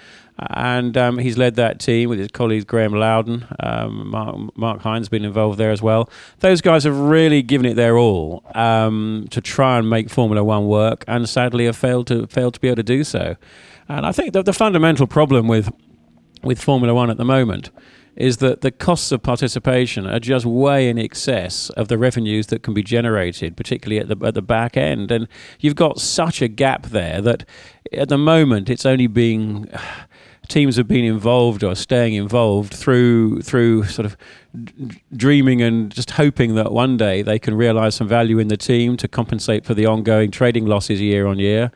and 0.51 0.97
um, 0.97 1.19
he's 1.19 1.39
led 1.39 1.55
that 1.55 1.79
team 1.79 2.11
with 2.11 2.19
his 2.19 2.29
colleague 2.29 2.67
Graeme 2.67 2.93
Lowdon. 2.93 3.47
Um, 3.61 4.11
Mark, 4.11 4.57
Mark 4.57 4.83
Hynes 4.83 5.09
been 5.09 5.25
involved 5.25 5.59
there 5.59 5.71
as 5.71 5.81
well. 5.81 6.11
Those 6.41 6.61
guys 6.61 6.85
have 6.85 6.99
really 6.99 7.43
given 7.43 7.67
it 7.67 7.75
their 7.75 7.97
all 7.97 8.43
um, 8.55 9.27
to 9.31 9.41
try 9.41 9.79
and 9.79 9.89
make 9.89 10.11
Formula 10.11 10.43
One 10.43 10.67
work, 10.67 11.05
and 11.07 11.29
sadly 11.29 11.67
have 11.67 11.77
failed 11.77 12.09
to 12.09 12.27
failed 12.27 12.55
to 12.55 12.61
be 12.61 12.69
able 12.69 12.77
to 12.77 12.83
do 12.83 13.05
so. 13.05 13.37
And 13.89 14.05
I 14.05 14.13
think 14.13 14.33
that 14.33 14.45
the 14.45 14.53
fundamental 14.53 15.07
problem 15.07 15.49
with 15.49 15.71
with 16.43 16.61
Formula 16.61 16.95
One 16.95 17.11
at 17.11 17.17
the 17.17 17.25
moment 17.25 17.71
is 18.17 18.39
that 18.39 18.63
the 18.63 18.71
costs 18.71 19.13
of 19.13 19.23
participation 19.23 20.07
are 20.07 20.19
just 20.19 20.47
way 20.47 20.89
in 20.89 20.99
excess 20.99 21.69
of 21.71 21.89
the 21.89 21.99
revenues 21.99 22.47
that 22.47 22.63
can 22.63 22.73
be 22.73 22.83
generated, 22.83 23.57
particularly 23.57 24.01
at 24.01 24.09
the 24.09 24.27
at 24.27 24.35
the 24.35 24.43
back 24.43 24.77
end. 24.77 25.11
And 25.11 25.29
you've 25.61 25.77
got 25.77 26.01
such 26.01 26.41
a 26.41 26.49
gap 26.49 26.87
there 26.87 27.21
that 27.21 27.45
at 27.93 28.09
the 28.09 28.19
moment 28.19 28.71
it's 28.71 28.87
only 28.87 29.07
being 29.07 29.71
teams 30.49 30.77
have 30.77 30.87
been 30.87 31.05
involved 31.05 31.65
or 31.65 31.75
staying 31.75 32.15
involved 32.15 32.73
through 32.73 33.43
through 33.43 33.85
sort 33.85 34.07
of 34.07 34.17
dreaming 35.15 35.61
and 35.61 35.91
just 35.91 36.13
hoping 36.13 36.55
that 36.55 36.73
one 36.73 36.97
day 36.97 37.21
they 37.21 37.39
can 37.39 37.55
realize 37.55 37.97
some 37.97 38.09
value 38.09 38.39
in 38.39 38.49
the 38.49 38.57
team 38.57 38.97
to 38.97 39.09
compensate 39.09 39.67
for 39.67 39.75
the 39.75 39.85
ongoing 39.85 40.31
trading 40.31 40.65
losses 40.65 41.01
year 41.01 41.27
on 41.27 41.39
year 41.39 41.73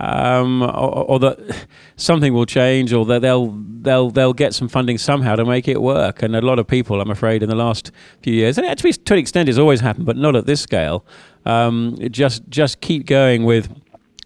um, 0.00 0.62
or, 0.62 1.04
or, 1.10 1.18
that 1.18 1.66
something 1.96 2.32
will 2.32 2.46
change, 2.46 2.92
or 2.92 3.04
that 3.06 3.22
they'll 3.22 3.48
they'll 3.82 4.10
they'll 4.10 4.32
get 4.32 4.54
some 4.54 4.68
funding 4.68 4.98
somehow 4.98 5.36
to 5.36 5.44
make 5.44 5.68
it 5.68 5.82
work. 5.82 6.22
And 6.22 6.36
a 6.36 6.40
lot 6.40 6.58
of 6.58 6.66
people, 6.66 7.00
I'm 7.00 7.10
afraid, 7.10 7.42
in 7.42 7.48
the 7.48 7.56
last 7.56 7.90
few 8.22 8.32
years, 8.32 8.58
and 8.58 8.78
to, 8.78 9.12
an 9.12 9.18
extent, 9.18 9.48
it's 9.48 9.58
always 9.58 9.80
happened, 9.80 10.06
but 10.06 10.16
not 10.16 10.36
at 10.36 10.46
this 10.46 10.60
scale. 10.60 11.04
Um, 11.44 11.96
just 12.10 12.48
just 12.48 12.80
keep 12.80 13.06
going 13.06 13.44
with 13.44 13.68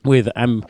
with 0.04 0.28
um, 0.36 0.66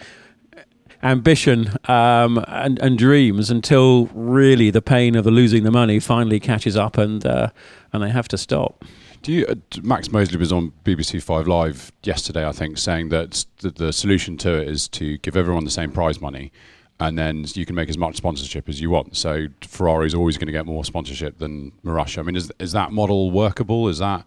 ambition 1.03 1.70
um, 1.86 2.44
and, 2.48 2.79
and, 2.79 2.98
dreams 2.98 3.50
until 3.50 4.06
really 4.15 4.70
the 4.70 4.82
pain 4.82 5.17
of 5.17 5.24
the 5.24 5.31
losing 5.31 5.65
the 5.65 5.70
money 5.70 5.98
finally 5.98 6.38
catches 6.38 6.76
up 6.76 6.96
and 6.96 7.26
uh, 7.26 7.48
and 7.93 8.03
they 8.03 8.10
have 8.10 8.29
to 8.29 8.38
stop. 8.38 8.84
Do 9.22 9.32
you, 9.32 9.46
uh, 9.46 9.55
Max 9.82 10.10
Mosley 10.10 10.36
was 10.36 10.52
on 10.52 10.72
BBC 10.84 11.22
Five 11.22 11.46
Live 11.46 11.93
yesterday, 12.02 12.46
I 12.46 12.50
think, 12.50 12.76
saying 12.76 13.10
that 13.10 13.46
the, 13.58 13.70
the 13.70 13.93
solution 13.93 14.36
to 14.38 14.60
it 14.60 14.69
is 14.69 14.88
to 14.88 15.17
give 15.19 15.36
everyone 15.36 15.64
the 15.64 15.70
same 15.70 15.93
prize 15.93 16.20
money, 16.20 16.50
and 16.98 17.17
then 17.17 17.44
you 17.55 17.64
can 17.64 17.76
make 17.76 17.88
as 17.88 17.96
much 17.96 18.17
sponsorship 18.17 18.69
as 18.69 18.81
you 18.81 18.91
want. 18.91 19.17
So 19.17 19.46
Ferrari 19.60 20.06
is 20.06 20.14
always 20.14 20.36
going 20.38 20.46
to 20.46 20.52
get 20.52 20.67
more 20.67 20.84
sponsorship 20.84 21.38
than 21.38 21.70
Marussia. 21.84 22.19
I 22.19 22.22
mean, 22.22 22.34
is 22.34 22.52
is 22.58 22.72
that 22.72 22.91
model 22.91 23.31
workable? 23.31 23.88
Is 23.88 23.98
that, 23.98 24.26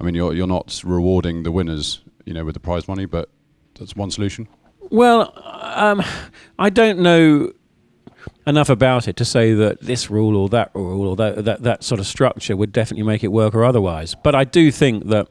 I 0.00 0.04
mean, 0.04 0.16
you're 0.16 0.34
you're 0.34 0.48
not 0.48 0.82
rewarding 0.84 1.44
the 1.44 1.52
winners, 1.52 2.02
you 2.24 2.34
know, 2.34 2.44
with 2.44 2.54
the 2.54 2.60
prize 2.60 2.88
money, 2.88 3.06
but 3.06 3.28
that's 3.78 3.94
one 3.94 4.10
solution. 4.10 4.48
Well, 4.90 5.32
um, 5.44 6.02
I 6.58 6.68
don't 6.68 6.98
know 6.98 7.52
enough 8.46 8.68
about 8.68 9.08
it 9.08 9.16
to 9.16 9.24
say 9.24 9.54
that 9.54 9.80
this 9.80 10.10
rule 10.10 10.36
or 10.36 10.48
that 10.48 10.70
rule 10.74 11.08
or 11.08 11.16
that, 11.16 11.44
that, 11.44 11.62
that 11.62 11.84
sort 11.84 12.00
of 12.00 12.06
structure 12.06 12.56
would 12.56 12.72
definitely 12.72 13.04
make 13.04 13.22
it 13.22 13.28
work 13.28 13.54
or 13.54 13.64
otherwise. 13.64 14.14
But 14.22 14.34
I 14.34 14.44
do 14.44 14.70
think 14.70 15.06
that 15.08 15.28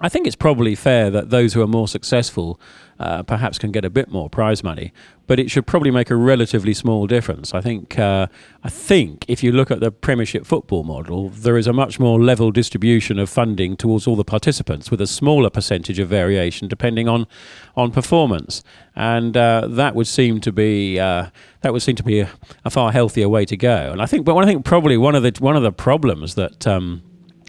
I 0.00 0.08
think 0.08 0.26
it's 0.26 0.36
probably 0.36 0.74
fair 0.74 1.10
that 1.10 1.30
those 1.30 1.52
who 1.52 1.60
are 1.60 1.66
more 1.66 1.86
successful 1.86 2.58
uh, 3.00 3.22
perhaps 3.22 3.58
can 3.58 3.72
get 3.72 3.82
a 3.82 3.90
bit 3.90 4.10
more 4.10 4.28
prize 4.28 4.62
money, 4.62 4.92
but 5.26 5.40
it 5.40 5.50
should 5.50 5.66
probably 5.66 5.90
make 5.90 6.10
a 6.10 6.16
relatively 6.16 6.74
small 6.74 7.06
difference. 7.06 7.54
I 7.54 7.62
think. 7.62 7.98
Uh, 7.98 8.26
I 8.62 8.68
think 8.68 9.24
if 9.26 9.42
you 9.42 9.52
look 9.52 9.70
at 9.70 9.80
the 9.80 9.90
Premiership 9.90 10.44
football 10.44 10.84
model, 10.84 11.30
there 11.30 11.56
is 11.56 11.66
a 11.66 11.72
much 11.72 11.98
more 11.98 12.20
level 12.20 12.50
distribution 12.50 13.18
of 13.18 13.30
funding 13.30 13.74
towards 13.74 14.06
all 14.06 14.16
the 14.16 14.24
participants, 14.24 14.90
with 14.90 15.00
a 15.00 15.06
smaller 15.06 15.48
percentage 15.48 15.98
of 15.98 16.08
variation 16.08 16.68
depending 16.68 17.08
on 17.08 17.26
on 17.74 17.90
performance, 17.90 18.62
and 18.94 19.34
uh, 19.34 19.66
that 19.66 19.94
would 19.94 20.06
seem 20.06 20.38
to 20.42 20.52
be 20.52 21.00
uh, 21.00 21.30
that 21.62 21.72
would 21.72 21.82
seem 21.82 21.96
to 21.96 22.02
be 22.02 22.20
a, 22.20 22.30
a, 22.66 22.70
far 22.70 22.92
healthier 22.92 23.30
way 23.30 23.46
to 23.46 23.56
go. 23.56 23.90
And 23.92 24.02
I 24.02 24.06
think, 24.06 24.26
but 24.26 24.36
I 24.36 24.44
think 24.44 24.66
probably 24.66 24.98
one 24.98 25.14
of 25.14 25.22
the 25.22 25.34
one 25.40 25.56
of 25.56 25.62
the 25.62 25.72
problems 25.72 26.34
that 26.34 26.66
um, 26.66 27.02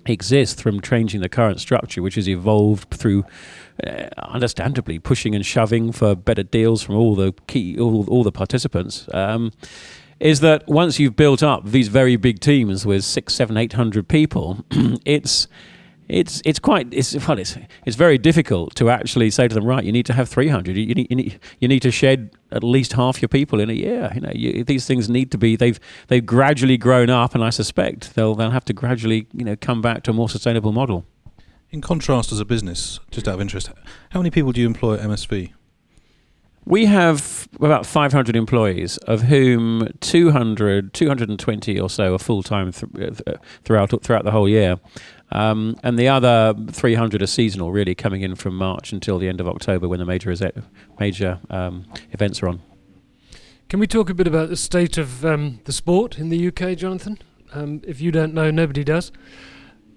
exists 0.06 0.62
from 0.62 0.82
changing 0.82 1.22
the 1.22 1.30
current 1.30 1.60
structure, 1.60 2.02
which 2.02 2.16
has 2.16 2.28
evolved 2.28 2.90
through 2.92 3.24
uh, 3.86 4.10
understandably 4.18 5.00
pushing 5.00 5.36
and 5.36 5.46
shoving 5.46 5.92
for 5.92 6.16
better 6.16 6.44
deals 6.44 6.82
from 6.84 6.96
all 6.96 7.16
the 7.16 7.34
key 7.48 7.78
all, 7.80 8.08
all 8.10 8.24
the 8.24 8.32
participants. 8.32 9.08
Um, 9.14 9.52
is 10.20 10.40
that 10.42 10.68
once 10.68 11.00
you've 11.00 11.16
built 11.16 11.42
up 11.42 11.66
these 11.66 11.88
very 11.88 12.16
big 12.16 12.40
teams 12.40 12.86
with 12.86 13.04
six, 13.04 13.34
seven, 13.34 13.58
eight 13.58 13.74
hundred 13.74 14.08
people, 14.08 14.64
it's 15.06 15.48
it's 16.12 16.42
it's 16.46 16.60
quite 16.60 16.88
it's 16.92 17.16
well 17.28 17.40
it's 17.40 17.58
it's 17.86 17.96
very 17.96 18.18
difficult 18.18 18.76
to 18.76 18.90
actually 18.90 19.30
say 19.30 19.48
to 19.48 19.56
them 19.56 19.66
right 19.66 19.84
you 19.84 19.92
need 19.92 20.06
to 20.06 20.14
have 20.14 20.28
300 20.28 20.76
you 20.76 20.94
need 20.94 21.08
you 21.10 21.16
need, 21.16 21.40
you 21.60 21.68
need 21.68 21.82
to 21.82 21.92
shed 21.92 22.32
at 22.52 22.64
least 22.64 22.94
half 22.94 23.22
your 23.22 23.30
people 23.30 23.60
in 23.60 23.70
a 23.70 23.74
year 23.74 24.12
you 24.14 24.22
know 24.22 24.32
you, 24.36 24.64
these 24.64 24.86
things 24.86 25.10
need 25.10 25.32
to 25.32 25.38
be 25.38 25.56
they've 25.56 25.80
they've 26.08 26.26
gradually 26.26 26.78
grown 26.78 27.10
up 27.10 27.34
and 27.34 27.44
I 27.44 27.50
suspect 27.50 28.16
they'll 28.16 28.36
they'll 28.36 28.52
have 28.52 28.66
to 28.66 28.74
gradually 28.74 29.28
you 29.34 29.46
know 29.46 29.56
come 29.56 29.82
back 29.82 30.04
to 30.04 30.12
a 30.12 30.14
more 30.14 30.30
sustainable 30.30 30.72
model 30.72 31.06
in 31.74 31.80
contrast, 31.80 32.34
as 32.34 32.42
a 32.42 32.44
business, 32.44 33.00
just 33.12 33.30
out 33.30 33.36
of 33.36 33.40
interest, 33.40 33.70
how 34.10 34.20
many 34.20 34.30
people 34.30 34.52
do 34.52 34.60
you 34.60 34.68
employ 34.68 34.96
at 34.96 35.00
MSV? 35.00 35.54
we 36.66 36.86
have 36.86 37.48
about 37.60 37.86
500 37.86 38.36
employees, 38.36 38.98
of 39.00 39.24
whom 39.24 39.88
200, 40.00 40.94
220 40.94 41.80
or 41.80 41.90
so 41.90 42.14
are 42.14 42.20
full 42.20 42.44
time 42.44 42.72
th- 42.72 43.22
uh, 43.26 43.34
throughout 43.64 44.04
throughout 44.04 44.24
the 44.24 44.32
whole 44.32 44.48
year. 44.48 44.80
Um, 45.32 45.78
and 45.84 45.98
the 45.98 46.10
other 46.10 46.54
300 46.72 47.22
are 47.22 47.28
seasonal, 47.28 47.72
really 47.72 47.96
coming 47.96 48.22
in 48.22 48.36
from 48.36 48.56
March 48.56 48.92
until 48.92 49.18
the 49.18 49.30
end 49.30 49.40
of 49.40 49.48
October 49.48 49.88
when 49.88 50.00
the 50.00 50.06
major 50.06 50.36
major 51.00 51.40
um, 51.50 51.86
events 52.12 52.44
are 52.44 52.50
on. 52.50 52.62
Can 53.70 53.80
we 53.80 53.88
talk 53.88 54.10
a 54.10 54.14
bit 54.14 54.28
about 54.28 54.50
the 54.50 54.58
state 54.58 54.98
of 54.98 55.26
um, 55.26 55.62
the 55.64 55.72
sport 55.72 56.18
in 56.18 56.28
the 56.28 56.48
UK, 56.48 56.78
Jonathan? 56.78 57.18
Um, 57.54 57.82
if 57.86 58.02
you 58.02 58.12
don't 58.12 58.34
know, 58.34 58.52
nobody 58.52 58.84
does. 58.84 59.12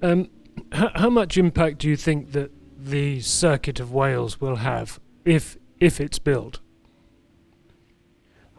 Um, 0.00 0.28
h- 0.72 0.92
how 0.94 1.10
much 1.10 1.36
impact 1.36 1.78
do 1.78 1.88
you 1.88 1.96
think 1.96 2.32
that 2.32 2.52
the 2.78 3.20
Circuit 3.20 3.80
of 3.80 3.92
Wales 3.92 4.40
will 4.40 4.56
have 4.56 5.00
if 5.24 5.56
if 5.80 6.00
it's 6.00 6.20
built? 6.20 6.60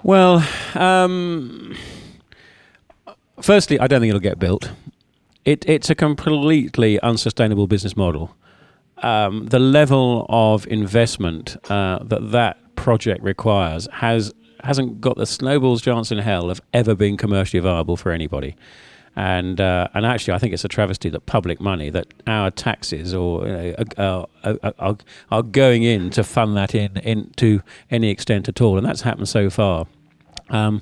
Well, 0.03 0.45
um, 0.75 1.75
firstly, 3.41 3.79
I 3.79 3.87
don't 3.87 4.01
think 4.01 4.09
it'll 4.09 4.19
get 4.19 4.37
built. 4.37 4.71
It, 5.45 5.63
it's 5.67 5.89
a 5.89 5.95
completely 5.95 6.99
unsustainable 7.01 7.67
business 7.67 7.95
model. 7.95 8.35
Um, 9.03 9.45
the 9.47 9.59
level 9.59 10.25
of 10.29 10.65
investment 10.67 11.57
uh, 11.69 11.99
that 12.03 12.31
that 12.31 12.75
project 12.75 13.23
requires 13.23 13.87
has 13.93 14.33
hasn't 14.63 14.99
got 14.99 15.15
the 15.15 15.25
snowball's 15.27 15.81
chance 15.81 16.11
in 16.11 16.17
hell 16.17 16.49
of 16.49 16.59
ever 16.73 16.95
being 16.95 17.17
commercially 17.17 17.59
viable 17.59 17.95
for 17.95 18.11
anybody. 18.11 18.55
And 19.15 19.61
uh, 19.61 19.87
and 19.93 20.05
actually, 20.05 20.33
I 20.33 20.39
think 20.39 20.53
it's 20.53 20.65
a 20.65 20.69
travesty 20.69 21.09
that 21.09 21.25
public 21.25 21.61
money, 21.61 21.89
that 21.89 22.07
our 22.27 22.51
taxes, 22.51 23.13
or 23.13 23.47
you 23.47 23.53
know, 23.53 23.85
are, 23.97 24.27
are, 24.77 24.97
are, 25.31 25.43
going 25.43 25.83
in 25.83 26.09
to 26.11 26.23
fund 26.23 26.57
that 26.57 26.75
in, 26.75 26.97
in 26.97 27.31
to 27.37 27.61
any 27.89 28.09
extent 28.09 28.49
at 28.49 28.59
all, 28.59 28.77
and 28.77 28.85
that's 28.85 29.01
happened 29.01 29.29
so 29.29 29.49
far. 29.49 29.85
Um, 30.49 30.81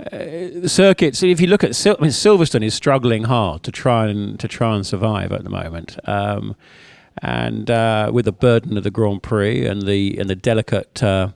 uh, 0.00 0.66
circuits. 0.66 1.22
If 1.22 1.40
you 1.40 1.46
look 1.46 1.64
at, 1.64 1.76
Sil- 1.76 1.96
I 1.98 2.02
mean, 2.02 2.10
Silverstone 2.10 2.64
is 2.64 2.74
struggling 2.74 3.24
hard 3.24 3.62
to 3.64 3.72
try 3.72 4.08
and 4.08 4.38
to 4.40 4.48
try 4.48 4.74
and 4.74 4.86
survive 4.86 5.32
at 5.32 5.44
the 5.44 5.50
moment, 5.50 5.98
um, 6.08 6.56
and 7.22 7.70
uh, 7.70 8.10
with 8.12 8.24
the 8.24 8.32
burden 8.32 8.76
of 8.76 8.84
the 8.84 8.90
Grand 8.90 9.22
Prix 9.22 9.66
and 9.66 9.82
the 9.82 10.18
and 10.18 10.28
the 10.28 10.34
delicate 10.34 11.02
uh, 11.02 11.28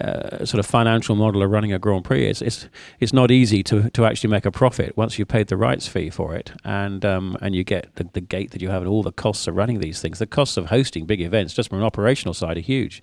uh, 0.00 0.44
sort 0.44 0.58
of 0.58 0.66
financial 0.66 1.14
model 1.14 1.42
of 1.42 1.50
running 1.50 1.72
a 1.72 1.78
Grand 1.78 2.04
Prix. 2.04 2.26
It's, 2.26 2.42
it's, 2.42 2.68
it's 3.00 3.12
not 3.12 3.30
easy 3.30 3.62
to, 3.64 3.90
to 3.90 4.04
actually 4.04 4.30
make 4.30 4.44
a 4.44 4.50
profit 4.50 4.96
once 4.96 5.18
you've 5.18 5.28
paid 5.28 5.46
the 5.48 5.56
rights 5.56 5.86
fee 5.86 6.10
for 6.10 6.34
it 6.34 6.52
and, 6.64 7.04
um, 7.04 7.36
and 7.40 7.54
you 7.54 7.64
get 7.64 7.94
the, 7.94 8.08
the 8.12 8.20
gate 8.20 8.50
that 8.50 8.60
you 8.60 8.70
have 8.70 8.82
and 8.82 8.88
all 8.88 9.02
the 9.02 9.12
costs 9.12 9.46
of 9.46 9.54
running 9.54 9.78
these 9.78 10.00
things. 10.00 10.18
The 10.18 10.26
costs 10.26 10.56
of 10.56 10.66
hosting 10.66 11.06
big 11.06 11.20
events, 11.20 11.54
just 11.54 11.68
from 11.68 11.78
an 11.78 11.84
operational 11.84 12.34
side, 12.34 12.56
are 12.56 12.60
huge. 12.60 13.02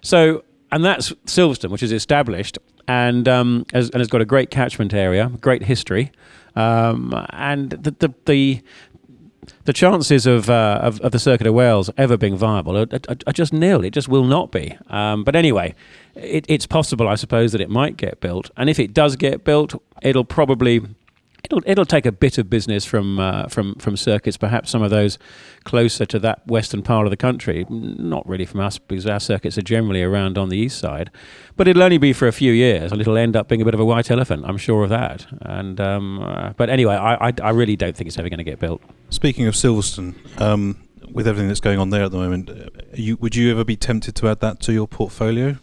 So, 0.00 0.44
and 0.70 0.84
that's 0.84 1.10
Silverstone, 1.26 1.70
which 1.70 1.82
is 1.82 1.92
established 1.92 2.58
and, 2.88 3.28
um, 3.28 3.66
has, 3.72 3.90
and 3.90 4.00
has 4.00 4.08
got 4.08 4.20
a 4.20 4.24
great 4.24 4.50
catchment 4.50 4.92
area, 4.92 5.30
great 5.40 5.62
history. 5.62 6.10
Um, 6.56 7.14
and 7.30 7.70
the, 7.70 7.92
the, 7.92 8.14
the 8.24 8.62
the 9.64 9.72
chances 9.72 10.26
of, 10.26 10.50
uh, 10.50 10.78
of, 10.82 11.00
of 11.00 11.12
the 11.12 11.18
Circuit 11.18 11.46
of 11.46 11.54
Wales 11.54 11.90
ever 11.96 12.16
being 12.16 12.36
viable 12.36 12.76
are, 12.76 12.86
are, 12.92 13.16
are 13.26 13.32
just 13.32 13.52
nil. 13.52 13.84
It 13.84 13.90
just 13.90 14.08
will 14.08 14.24
not 14.24 14.50
be. 14.50 14.76
Um, 14.88 15.24
but 15.24 15.36
anyway, 15.36 15.74
it, 16.14 16.44
it's 16.48 16.66
possible, 16.66 17.08
I 17.08 17.14
suppose, 17.14 17.52
that 17.52 17.60
it 17.60 17.70
might 17.70 17.96
get 17.96 18.20
built. 18.20 18.50
And 18.56 18.68
if 18.68 18.78
it 18.78 18.92
does 18.92 19.16
get 19.16 19.44
built, 19.44 19.80
it'll 20.02 20.24
probably 20.24 20.80
it'll 21.44 21.62
it'll 21.66 21.84
take 21.84 22.06
a 22.06 22.12
bit 22.12 22.38
of 22.38 22.50
business 22.50 22.84
from 22.84 23.18
uh, 23.18 23.48
from 23.48 23.74
from 23.76 23.96
circuits, 23.96 24.36
perhaps 24.36 24.70
some 24.70 24.82
of 24.82 24.90
those 24.90 25.18
closer 25.64 26.06
to 26.06 26.18
that 26.18 26.46
western 26.46 26.82
part 26.82 27.06
of 27.06 27.10
the 27.10 27.16
country. 27.16 27.66
Not 27.68 28.28
really 28.28 28.46
from 28.46 28.60
us 28.60 28.78
because 28.78 29.06
our 29.06 29.20
circuits 29.20 29.58
are 29.58 29.62
generally 29.62 30.02
around 30.02 30.38
on 30.38 30.48
the 30.48 30.56
east 30.56 30.78
side, 30.78 31.10
but 31.56 31.68
it'll 31.68 31.82
only 31.82 31.98
be 31.98 32.12
for 32.12 32.28
a 32.28 32.32
few 32.32 32.52
years, 32.52 32.92
and 32.92 33.00
it'll 33.00 33.18
end 33.18 33.36
up 33.36 33.48
being 33.48 33.62
a 33.62 33.64
bit 33.64 33.74
of 33.74 33.80
a 33.80 33.84
white 33.84 34.10
elephant. 34.10 34.44
I'm 34.46 34.58
sure 34.58 34.84
of 34.84 34.90
that. 34.90 35.26
And 35.42 35.80
um, 35.80 36.22
uh, 36.22 36.52
but 36.56 36.70
anyway, 36.70 36.94
I, 36.94 37.28
I, 37.28 37.32
I 37.42 37.50
really 37.50 37.76
don't 37.76 37.96
think 37.96 38.08
it's 38.08 38.18
ever 38.18 38.28
going 38.28 38.38
to 38.38 38.44
get 38.44 38.58
built. 38.58 38.82
Speaking 39.10 39.46
of 39.46 39.54
Silverstone. 39.54 40.14
Um, 40.40 40.84
with 41.10 41.26
everything 41.26 41.48
that's 41.48 41.60
going 41.60 41.78
on 41.78 41.88
there 41.88 42.04
at 42.04 42.10
the 42.10 42.18
moment, 42.18 42.50
uh, 42.50 42.68
you, 42.92 43.16
would 43.16 43.34
you 43.34 43.50
ever 43.50 43.64
be 43.64 43.76
tempted 43.76 44.14
to 44.16 44.28
add 44.28 44.40
that 44.40 44.60
to 44.60 44.74
your 44.74 44.86
portfolio? 44.86 45.56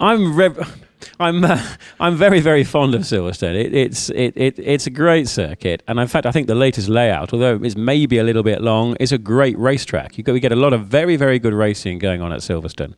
I'm 0.00 0.34
rev- 0.34 0.82
I'm 1.20 1.44
uh, 1.44 1.60
I'm 2.00 2.16
very 2.16 2.40
very 2.40 2.64
fond 2.64 2.94
of 2.94 3.02
Silverstone. 3.02 3.54
It, 3.54 3.74
it's 3.74 4.10
it, 4.10 4.36
it 4.36 4.58
it's 4.58 4.86
a 4.86 4.90
great 4.90 5.28
circuit, 5.28 5.82
and 5.86 5.98
in 5.98 6.08
fact 6.08 6.26
I 6.26 6.32
think 6.32 6.46
the 6.46 6.54
latest 6.54 6.88
layout, 6.88 7.32
although 7.32 7.60
it's 7.62 7.76
maybe 7.76 8.18
a 8.18 8.24
little 8.24 8.42
bit 8.42 8.60
long, 8.60 8.96
is 8.96 9.12
a 9.12 9.18
great 9.18 9.58
racetrack. 9.58 10.18
You 10.18 10.24
get, 10.24 10.32
we 10.32 10.40
get 10.40 10.52
a 10.52 10.56
lot 10.56 10.72
of 10.72 10.86
very 10.86 11.16
very 11.16 11.38
good 11.38 11.54
racing 11.54 11.98
going 11.98 12.20
on 12.20 12.32
at 12.32 12.40
Silverstone. 12.40 12.94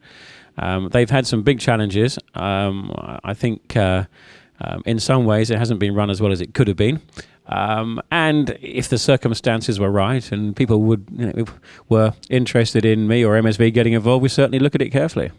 Um, 0.59 0.89
they've 0.89 1.11
had 1.11 1.27
some 1.27 1.43
big 1.43 1.61
challenges. 1.61 2.19
Um, 2.35 2.93
I 3.25 3.35
think 3.35 3.77
uh, 3.77 4.05
um, 4.61 4.83
in 4.87 4.99
some 4.99 5.25
ways 5.25 5.51
it 5.51 5.59
hasn't 5.59 5.81
been 5.81 5.95
run 5.95 6.11
as 6.11 6.21
well 6.21 6.33
as 6.33 6.41
it 6.41 6.55
could 6.55 6.69
have 6.69 6.77
been. 6.77 7.03
Um, 7.49 8.01
and 8.11 8.59
if 8.61 8.89
the 8.89 8.99
circumstances 8.99 9.79
were 9.79 9.91
right 9.91 10.33
and 10.33 10.57
people 10.57 10.83
would 10.83 11.07
you 11.13 11.33
know, 11.33 11.45
were 11.89 12.15
interested 12.29 12.85
in 12.85 13.07
me 13.07 13.25
or 13.25 13.41
MSV 13.41 13.73
getting 13.73 13.93
involved, 13.93 14.23
we 14.23 14.29
certainly 14.29 14.59
look 14.59 14.75
at 14.75 14.83
it 14.83 14.91
carefully. 14.91 15.31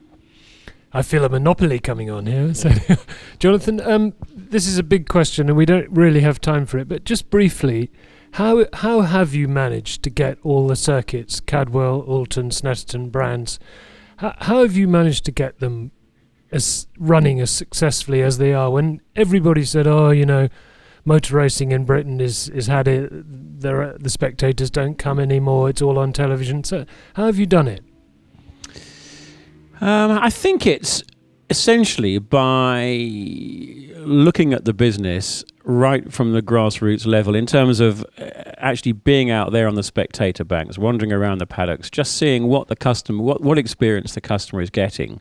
I 0.97 1.03
feel 1.03 1.23
a 1.23 1.29
monopoly 1.29 1.77
coming 1.77 2.09
on 2.09 2.25
here. 2.25 2.51
So, 2.55 2.71
Jonathan, 3.37 3.79
um, 3.81 4.13
this 4.33 4.65
is 4.65 4.79
a 4.79 4.83
big 4.83 5.07
question, 5.07 5.47
and 5.47 5.55
we 5.55 5.63
don't 5.63 5.87
really 5.91 6.21
have 6.21 6.41
time 6.41 6.65
for 6.65 6.79
it. 6.79 6.87
But 6.87 7.03
just 7.03 7.29
briefly, 7.29 7.91
how 8.31 8.65
how 8.73 9.01
have 9.01 9.35
you 9.35 9.47
managed 9.47 10.01
to 10.03 10.09
get 10.09 10.39
all 10.41 10.67
the 10.67 10.75
circuits, 10.75 11.39
Cadwell, 11.39 12.01
Oulton, 12.07 12.49
Snetterton, 12.49 13.11
Brands? 13.11 13.59
How, 14.17 14.33
how 14.39 14.61
have 14.63 14.75
you 14.75 14.87
managed 14.87 15.23
to 15.25 15.31
get 15.31 15.59
them 15.59 15.91
as 16.51 16.87
running 16.97 17.39
as 17.41 17.51
successfully 17.51 18.23
as 18.23 18.39
they 18.39 18.51
are? 18.51 18.71
When 18.71 18.99
everybody 19.15 19.65
said, 19.65 19.85
"Oh, 19.85 20.09
you 20.09 20.25
know." 20.25 20.49
Motor 21.05 21.37
racing 21.37 21.71
in 21.71 21.85
Britain 21.85 22.19
is 22.19 22.49
is 22.49 22.67
had 22.67 22.85
it. 22.85 23.09
There, 23.61 23.95
the 23.97 24.09
spectators 24.09 24.69
don't 24.69 24.97
come 24.97 25.21
anymore. 25.21 25.69
It's 25.69 25.81
all 25.81 25.97
on 25.97 26.11
television. 26.11 26.65
So, 26.65 26.85
how 27.13 27.27
have 27.27 27.39
you 27.39 27.45
done 27.45 27.69
it? 27.69 27.81
Um, 29.81 30.11
I 30.11 30.29
think 30.29 30.65
it's 30.65 31.03
essentially 31.49 32.17
by 32.19 32.83
looking 33.99 34.53
at 34.53 34.65
the 34.65 34.73
business 34.73 35.43
right 35.63 36.11
from 36.11 36.31
the 36.31 36.41
grassroots 36.41 37.05
level 37.05 37.35
in 37.35 37.45
terms 37.45 37.79
of 37.79 38.03
uh, 38.17 38.29
actually 38.57 38.93
being 38.93 39.29
out 39.29 39.51
there 39.51 39.67
on 39.67 39.75
the 39.75 39.83
spectator 39.83 40.43
banks, 40.43 40.77
wandering 40.77 41.11
around 41.11 41.39
the 41.39 41.45
paddocks, 41.45 41.89
just 41.89 42.17
seeing 42.17 42.47
what 42.47 42.67
the 42.69 42.75
customer, 42.75 43.21
what, 43.21 43.41
what 43.41 43.57
experience 43.57 44.13
the 44.13 44.21
customer 44.21 44.61
is 44.61 44.69
getting. 44.69 45.19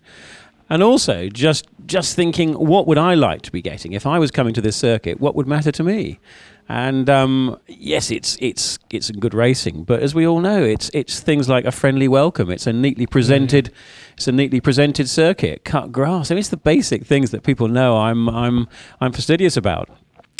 And 0.69 0.83
also 0.83 1.29
just 1.29 1.67
just 1.87 2.17
thinking, 2.17 2.55
what 2.55 2.89
would 2.89 2.99
I 2.99 3.15
like 3.15 3.43
to 3.43 3.53
be 3.53 3.63
getting 3.63 3.93
if 3.93 4.05
I 4.05 4.19
was 4.19 4.33
coming 4.33 4.53
to 4.55 4.61
this 4.61 4.77
circuit? 4.77 5.21
What 5.21 5.37
would 5.37 5.47
matter 5.47 5.71
to 5.71 5.85
me? 5.85 6.19
And 6.69 7.09
um, 7.09 7.61
yes, 7.69 8.11
it's 8.11 8.37
it's 8.41 8.79
it's 8.91 9.11
good 9.13 9.35
racing, 9.35 9.85
but 9.85 10.03
as 10.03 10.17
we 10.17 10.27
all 10.27 10.41
know, 10.41 10.65
it's 10.65 10.91
it's 10.93 11.21
things 11.21 11.49
like 11.49 11.65
a 11.65 11.71
friendly 11.71 12.09
welcome. 12.09 12.51
It's 12.51 12.67
a 12.67 12.73
neatly 12.73 13.07
presented, 13.07 13.71
it's 14.17 14.27
a 14.27 14.33
neatly 14.33 14.61
presented 14.61 15.09
circuit, 15.09 15.65
cut 15.65 15.93
grass. 15.93 16.31
I 16.31 16.35
mean, 16.35 16.41
it's 16.41 16.49
the 16.49 16.57
basic 16.57 17.07
things 17.07 17.31
that 17.31 17.45
people 17.45 17.69
know. 17.69 17.99
I'm 17.99 18.29
I'm 18.29 18.69
I'm 19.01 19.13
fastidious 19.13 19.57
about. 19.57 19.89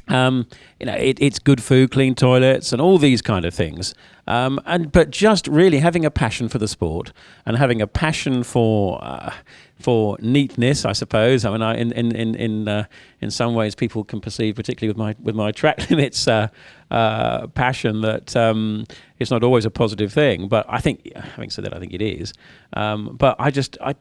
Um, 0.09 0.47
you 0.79 0.87
know, 0.87 0.95
it, 0.95 1.19
it's 1.21 1.39
good 1.39 1.63
food, 1.63 1.91
clean 1.91 2.15
toilets, 2.15 2.73
and 2.73 2.81
all 2.81 2.99
these 2.99 3.23
kind 3.23 3.45
of 3.45 3.55
things. 3.55 3.95
Um, 4.29 4.61
and 4.67 4.91
but 4.91 5.11
just 5.11 5.47
really 5.47 5.79
having 5.79 6.05
a 6.05 6.11
passion 6.11 6.49
for 6.49 6.59
the 6.59 6.69
sport 6.69 7.13
and 7.45 7.57
having 7.57 7.81
a 7.81 7.87
passion 7.87 8.43
for 8.43 9.03
uh, 9.03 9.33
for 9.79 10.17
neatness, 10.21 10.85
I 10.85 10.93
suppose. 10.93 11.45
I 11.45 11.51
mean, 11.51 11.63
I, 11.63 11.77
in 11.77 11.93
in 11.93 12.15
in 12.15 12.35
in, 12.35 12.69
uh, 12.69 12.85
in 13.21 13.31
some 13.31 13.55
ways, 13.55 13.75
people 13.75 14.05
can 14.05 14.21
perceive, 14.21 14.57
particularly 14.57 14.89
with 14.91 14.97
my 14.97 15.15
with 15.23 15.35
my 15.35 15.53
track 15.53 15.91
limits 15.91 16.27
uh, 16.27 16.49
uh, 16.91 17.47
passion, 17.49 18.01
that 18.03 18.35
um, 18.37 18.85
it's 19.19 19.31
not 19.31 19.45
always 19.45 19.65
a 19.65 19.71
positive 19.71 20.13
thing. 20.13 20.49
But 20.49 20.67
I 20.69 20.81
think, 20.81 21.13
having 21.15 21.51
said 21.51 21.65
that, 21.65 21.75
I 21.75 21.79
think 21.79 21.93
it 21.93 22.03
is. 22.03 22.33
Um, 22.73 23.17
but 23.17 23.37
I 23.39 23.51
just 23.51 23.79
I 23.81 23.95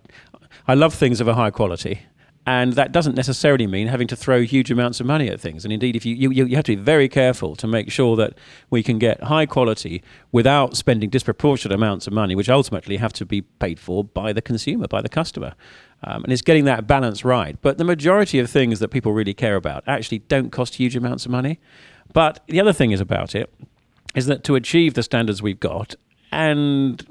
I 0.68 0.74
love 0.74 0.94
things 0.94 1.22
of 1.22 1.28
a 1.28 1.36
high 1.36 1.52
quality. 1.52 2.02
And 2.48 2.74
that 2.74 2.92
doesn't 2.92 3.16
necessarily 3.16 3.66
mean 3.66 3.88
having 3.88 4.08
to 4.08 4.16
throw 4.16 4.44
huge 4.44 4.70
amounts 4.70 5.00
of 5.00 5.08
money 5.08 5.30
at 5.30 5.42
things. 5.42 5.66
And 5.66 5.74
indeed, 5.74 5.96
if 5.96 6.06
you, 6.06 6.16
you, 6.16 6.46
you 6.46 6.56
have 6.56 6.66
to 6.66 6.75
be 6.75 6.82
very 6.82 7.10
careful 7.10 7.56
to 7.56 7.66
make 7.66 7.92
sure 7.92 8.16
that 8.18 8.38
we 8.70 8.84
can 8.84 9.00
get 9.00 9.24
high 9.24 9.48
quality 9.48 10.04
without 10.32 10.78
spending 10.78 11.10
disproportionate 11.10 11.75
amounts 11.75 12.06
of 12.06 12.14
money, 12.14 12.36
which 12.36 12.48
ultimately 12.48 12.98
have 12.98 13.14
to 13.14 13.25
be 13.25 13.42
paid 13.42 13.80
for 13.80 14.04
by 14.04 14.32
the 14.32 14.44
consumer, 14.44 14.88
by 14.88 15.02
the 15.02 15.10
customer. 15.10 15.56
Um, 16.04 16.24
and 16.24 16.32
it's 16.32 16.44
getting 16.44 16.66
that 16.66 16.86
balance 16.86 17.25
right. 17.25 17.58
But 17.62 17.80
the 17.80 17.84
majority 17.84 18.38
of 18.38 18.48
things 18.48 18.80
that 18.80 18.90
people 18.90 19.12
really 19.12 19.34
care 19.34 19.56
about 19.56 19.84
actually 19.88 20.20
don't 20.20 20.52
cost 20.52 20.75
huge 20.75 20.96
amounts 20.96 21.25
of 21.25 21.32
money. 21.32 21.60
But 22.14 22.44
the 22.48 22.62
other 22.62 22.74
thing 22.74 22.92
is 22.92 23.02
about 23.02 23.34
it 23.34 23.52
is 24.14 24.28
that 24.28 24.44
to 24.44 24.56
achieve 24.56 24.94
the 24.94 25.04
standards 25.04 25.42
we've 25.42 25.60
got 25.60 25.96
and 26.32 27.06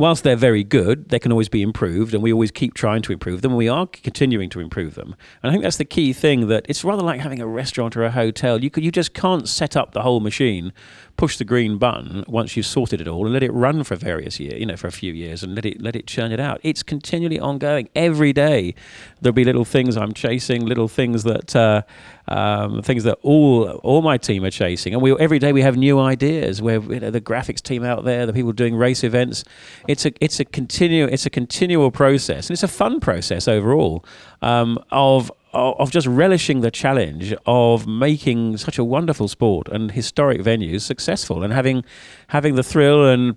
whilst 0.00 0.24
they're 0.24 0.34
very 0.34 0.64
good, 0.64 1.10
they 1.10 1.18
can 1.18 1.30
always 1.30 1.50
be 1.50 1.60
improved, 1.60 2.14
and 2.14 2.22
we 2.22 2.32
always 2.32 2.50
keep 2.50 2.72
trying 2.72 3.02
to 3.02 3.12
improve 3.12 3.42
them, 3.42 3.52
and 3.52 3.58
we 3.58 3.68
are 3.68 3.86
continuing 3.86 4.48
to 4.48 4.58
improve 4.58 4.94
them. 4.94 5.14
And 5.42 5.50
I 5.50 5.52
think 5.52 5.62
that's 5.62 5.76
the 5.76 5.84
key 5.84 6.14
thing 6.14 6.48
that 6.48 6.64
it's 6.70 6.82
rather 6.82 7.02
like 7.02 7.20
having 7.20 7.40
a 7.40 7.46
restaurant 7.46 7.94
or 7.98 8.04
a 8.04 8.10
hotel. 8.10 8.64
You, 8.64 8.70
could, 8.70 8.82
you 8.82 8.90
just 8.90 9.12
can't 9.12 9.46
set 9.46 9.76
up 9.76 9.92
the 9.92 10.00
whole 10.00 10.20
machine 10.20 10.72
push 11.20 11.36
the 11.36 11.44
green 11.44 11.76
button 11.76 12.24
once 12.28 12.56
you've 12.56 12.64
sorted 12.64 12.98
it 12.98 13.06
all 13.06 13.26
and 13.26 13.34
let 13.34 13.42
it 13.42 13.52
run 13.52 13.84
for 13.84 13.94
various 13.94 14.40
years, 14.40 14.58
you 14.58 14.64
know, 14.64 14.74
for 14.74 14.86
a 14.86 14.90
few 14.90 15.12
years 15.12 15.42
and 15.42 15.54
let 15.54 15.66
it 15.66 15.78
let 15.78 15.94
it 15.94 16.06
churn 16.06 16.32
it 16.32 16.40
out. 16.40 16.58
It's 16.62 16.82
continually 16.82 17.38
ongoing. 17.38 17.90
Every 17.94 18.32
day 18.32 18.74
there'll 19.20 19.34
be 19.34 19.44
little 19.44 19.66
things 19.66 19.98
I'm 19.98 20.14
chasing, 20.14 20.64
little 20.64 20.88
things 20.88 21.24
that 21.24 21.54
uh, 21.54 21.82
um, 22.28 22.80
things 22.80 23.04
that 23.04 23.18
all 23.20 23.68
all 23.82 24.00
my 24.00 24.16
team 24.16 24.44
are 24.46 24.50
chasing, 24.50 24.94
and 24.94 25.02
we 25.02 25.14
every 25.18 25.38
day 25.38 25.52
we 25.52 25.60
have 25.60 25.76
new 25.76 26.00
ideas. 26.00 26.62
Where 26.62 26.80
you 26.80 27.00
know, 27.00 27.10
the 27.10 27.20
graphics 27.20 27.60
team 27.60 27.84
out 27.84 28.04
there, 28.04 28.24
the 28.24 28.32
people 28.32 28.52
doing 28.52 28.74
race 28.74 29.04
events. 29.04 29.44
It's 29.88 30.06
a 30.06 30.12
it's 30.24 30.40
a 30.40 30.46
continue 30.46 31.04
it's 31.04 31.26
a 31.26 31.30
continual 31.30 31.90
process, 31.90 32.48
and 32.48 32.54
it's 32.54 32.62
a 32.62 32.68
fun 32.68 32.98
process 32.98 33.46
overall 33.46 34.06
um, 34.40 34.78
of 34.90 35.30
of 35.52 35.90
just 35.90 36.06
relishing 36.06 36.60
the 36.60 36.70
challenge 36.70 37.34
of 37.46 37.86
making 37.86 38.56
such 38.56 38.78
a 38.78 38.84
wonderful 38.84 39.28
sport 39.28 39.68
and 39.68 39.92
historic 39.92 40.40
venues 40.40 40.82
successful 40.82 41.42
and 41.42 41.52
having 41.52 41.84
having 42.28 42.54
the 42.54 42.62
thrill 42.62 43.08
and 43.08 43.36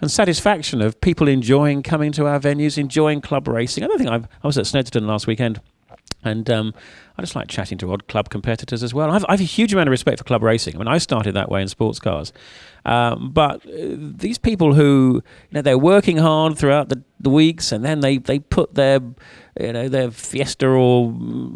and 0.00 0.10
satisfaction 0.10 0.80
of 0.80 1.00
people 1.00 1.28
enjoying 1.28 1.82
coming 1.82 2.12
to 2.12 2.26
our 2.26 2.40
venues, 2.40 2.78
enjoying 2.78 3.20
club 3.20 3.46
racing. 3.46 3.84
I 3.84 3.86
don't 3.88 3.98
think 3.98 4.10
I've, 4.10 4.26
I 4.42 4.46
was 4.46 4.58
at 4.58 4.64
Snetterton 4.64 5.06
last 5.06 5.26
weekend. 5.26 5.60
And 6.24 6.48
um, 6.50 6.74
I 7.16 7.22
just 7.22 7.36
like 7.36 7.48
chatting 7.48 7.78
to 7.78 7.92
odd 7.92 8.08
club 8.08 8.28
competitors 8.28 8.82
as 8.82 8.92
well. 8.94 9.10
I've, 9.10 9.24
I 9.28 9.32
have 9.32 9.40
a 9.40 9.44
huge 9.44 9.72
amount 9.72 9.88
of 9.88 9.92
respect 9.92 10.18
for 10.18 10.24
club 10.24 10.42
racing. 10.42 10.74
I 10.74 10.78
mean, 10.78 10.88
I 10.88 10.98
started 10.98 11.32
that 11.32 11.50
way 11.50 11.62
in 11.62 11.68
sports 11.68 11.98
cars. 11.98 12.32
Um, 12.86 13.30
but 13.32 13.64
uh, 13.66 13.96
these 13.96 14.36
people 14.36 14.74
who, 14.74 15.22
you 15.50 15.54
know, 15.54 15.62
they're 15.62 15.78
working 15.78 16.18
hard 16.18 16.58
throughout 16.58 16.88
the, 16.90 17.02
the 17.20 17.30
weeks 17.30 17.72
and 17.72 17.84
then 17.84 18.00
they, 18.00 18.18
they 18.18 18.38
put 18.38 18.74
their, 18.74 19.00
you 19.58 19.72
know, 19.72 19.88
their 19.88 20.10
Fiesta 20.10 20.66
or, 20.66 21.06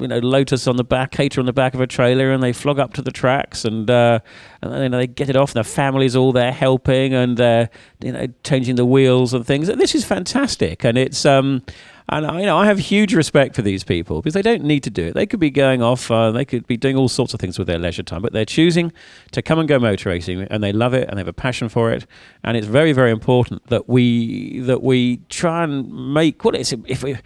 you 0.00 0.08
know, 0.08 0.20
Lotus 0.20 0.66
on 0.66 0.76
the 0.76 0.84
back, 0.84 1.10
Cater 1.10 1.40
on 1.40 1.46
the 1.46 1.52
back 1.52 1.74
of 1.74 1.80
a 1.80 1.86
trailer 1.86 2.30
and 2.32 2.42
they 2.42 2.52
flog 2.52 2.78
up 2.78 2.94
to 2.94 3.02
the 3.02 3.10
tracks 3.10 3.64
and, 3.64 3.90
uh, 3.90 4.20
and 4.62 4.72
you 4.82 4.88
know, 4.88 4.98
they 4.98 5.06
get 5.06 5.28
it 5.28 5.36
off 5.36 5.50
and 5.50 5.56
their 5.56 5.64
family's 5.64 6.16
all 6.16 6.32
there 6.32 6.52
helping 6.52 7.12
and, 7.12 7.36
they're, 7.36 7.68
you 8.00 8.12
know, 8.12 8.26
changing 8.42 8.76
the 8.76 8.86
wheels 8.86 9.34
and 9.34 9.44
things. 9.46 9.66
This 9.66 9.94
is 9.94 10.04
fantastic. 10.04 10.84
And 10.84 10.96
it's, 10.96 11.26
um, 11.26 11.62
and 12.10 12.40
you 12.40 12.46
know, 12.46 12.56
I 12.56 12.66
have 12.66 12.78
huge 12.78 13.14
respect 13.14 13.54
for 13.54 13.62
these 13.62 13.84
people 13.84 14.20
because 14.20 14.34
they 14.34 14.42
don't 14.42 14.64
need 14.64 14.82
to 14.84 14.90
do 14.90 15.06
it. 15.06 15.14
They 15.14 15.26
could 15.26 15.40
be 15.40 15.50
going 15.50 15.82
off, 15.82 16.10
uh, 16.10 16.30
they 16.30 16.44
could 16.44 16.66
be 16.66 16.76
doing 16.76 16.96
all 16.96 17.08
sorts 17.08 17.34
of 17.34 17.40
things 17.40 17.58
with 17.58 17.66
their 17.66 17.78
leisure 17.78 18.02
time, 18.02 18.22
but 18.22 18.32
they're 18.32 18.44
choosing 18.44 18.92
to 19.32 19.42
come 19.42 19.58
and 19.58 19.68
go 19.68 19.78
motor 19.78 20.08
racing, 20.08 20.42
and 20.42 20.62
they 20.62 20.72
love 20.72 20.94
it 20.94 21.08
and 21.08 21.18
they 21.18 21.20
have 21.20 21.28
a 21.28 21.32
passion 21.32 21.68
for 21.68 21.92
it. 21.92 22.06
And 22.44 22.56
it's 22.56 22.66
very, 22.66 22.92
very 22.92 23.10
important 23.10 23.66
that 23.68 23.88
we 23.88 24.60
that 24.60 24.82
we 24.82 25.18
try 25.28 25.64
and 25.64 26.14
make 26.14 26.44
well, 26.44 26.54
it's 26.54 26.72
if 26.72 27.02
we 27.02 27.18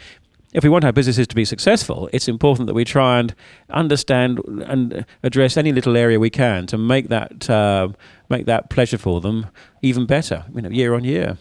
if 0.52 0.62
we 0.62 0.68
want 0.68 0.84
our 0.84 0.92
businesses 0.92 1.26
to 1.28 1.34
be 1.34 1.44
successful, 1.44 2.10
it's 2.12 2.28
important 2.28 2.66
that 2.66 2.74
we 2.74 2.84
try 2.84 3.18
and 3.18 3.34
understand 3.70 4.40
and 4.66 5.06
address 5.22 5.56
any 5.56 5.72
little 5.72 5.96
area 5.96 6.20
we 6.20 6.30
can 6.30 6.66
to 6.66 6.76
make 6.76 7.08
that 7.08 7.48
uh, 7.48 7.88
make 8.28 8.46
that 8.46 8.68
pleasure 8.68 8.98
for 8.98 9.20
them 9.20 9.46
even 9.80 10.06
better, 10.06 10.44
you 10.54 10.62
know, 10.62 10.68
year 10.68 10.94
on 10.94 11.04
year. 11.04 11.38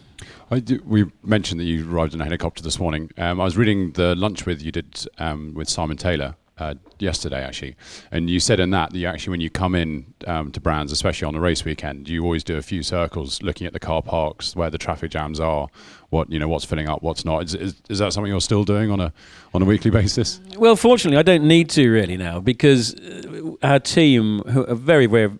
Do, 0.60 0.82
we 0.84 1.10
mentioned 1.22 1.60
that 1.60 1.64
you 1.64 1.90
arrived 1.90 2.14
in 2.14 2.20
a 2.20 2.24
helicopter 2.24 2.62
this 2.62 2.78
morning. 2.78 3.10
Um, 3.16 3.40
I 3.40 3.44
was 3.44 3.56
reading 3.56 3.92
the 3.92 4.14
lunch 4.14 4.44
with 4.44 4.62
you 4.62 4.72
did 4.72 5.06
um, 5.18 5.54
with 5.54 5.68
Simon 5.68 5.96
Taylor 5.96 6.34
uh, 6.58 6.74
yesterday, 6.98 7.42
actually, 7.42 7.74
and 8.10 8.28
you 8.28 8.38
said 8.38 8.60
in 8.60 8.70
that 8.70 8.92
that 8.92 8.98
you 8.98 9.06
actually, 9.06 9.30
when 9.30 9.40
you 9.40 9.50
come 9.50 9.74
in 9.74 10.12
um, 10.26 10.52
to 10.52 10.60
Brands, 10.60 10.92
especially 10.92 11.26
on 11.26 11.34
a 11.34 11.40
race 11.40 11.64
weekend, 11.64 12.08
you 12.08 12.22
always 12.22 12.44
do 12.44 12.56
a 12.56 12.62
few 12.62 12.82
circles 12.82 13.42
looking 13.42 13.66
at 13.66 13.72
the 13.72 13.80
car 13.80 14.02
parks, 14.02 14.54
where 14.54 14.68
the 14.68 14.78
traffic 14.78 15.10
jams 15.10 15.40
are, 15.40 15.68
what 16.10 16.30
you 16.30 16.38
know, 16.38 16.48
what's 16.48 16.64
filling 16.64 16.88
up, 16.88 17.02
what's 17.02 17.24
not. 17.24 17.44
Is, 17.44 17.54
is, 17.54 17.74
is 17.88 17.98
that 18.00 18.12
something 18.12 18.30
you're 18.30 18.40
still 18.40 18.64
doing 18.64 18.90
on 18.90 19.00
a 19.00 19.12
on 19.54 19.62
a 19.62 19.64
weekly 19.64 19.90
basis? 19.90 20.40
Well, 20.56 20.76
fortunately, 20.76 21.18
I 21.18 21.22
don't 21.22 21.44
need 21.44 21.70
to 21.70 21.88
really 21.88 22.16
now 22.16 22.40
because 22.40 22.94
uh, 22.94 23.52
our 23.62 23.80
team, 23.80 24.40
who 24.40 24.66
are 24.66 24.74
very 24.74 25.06
very 25.06 25.30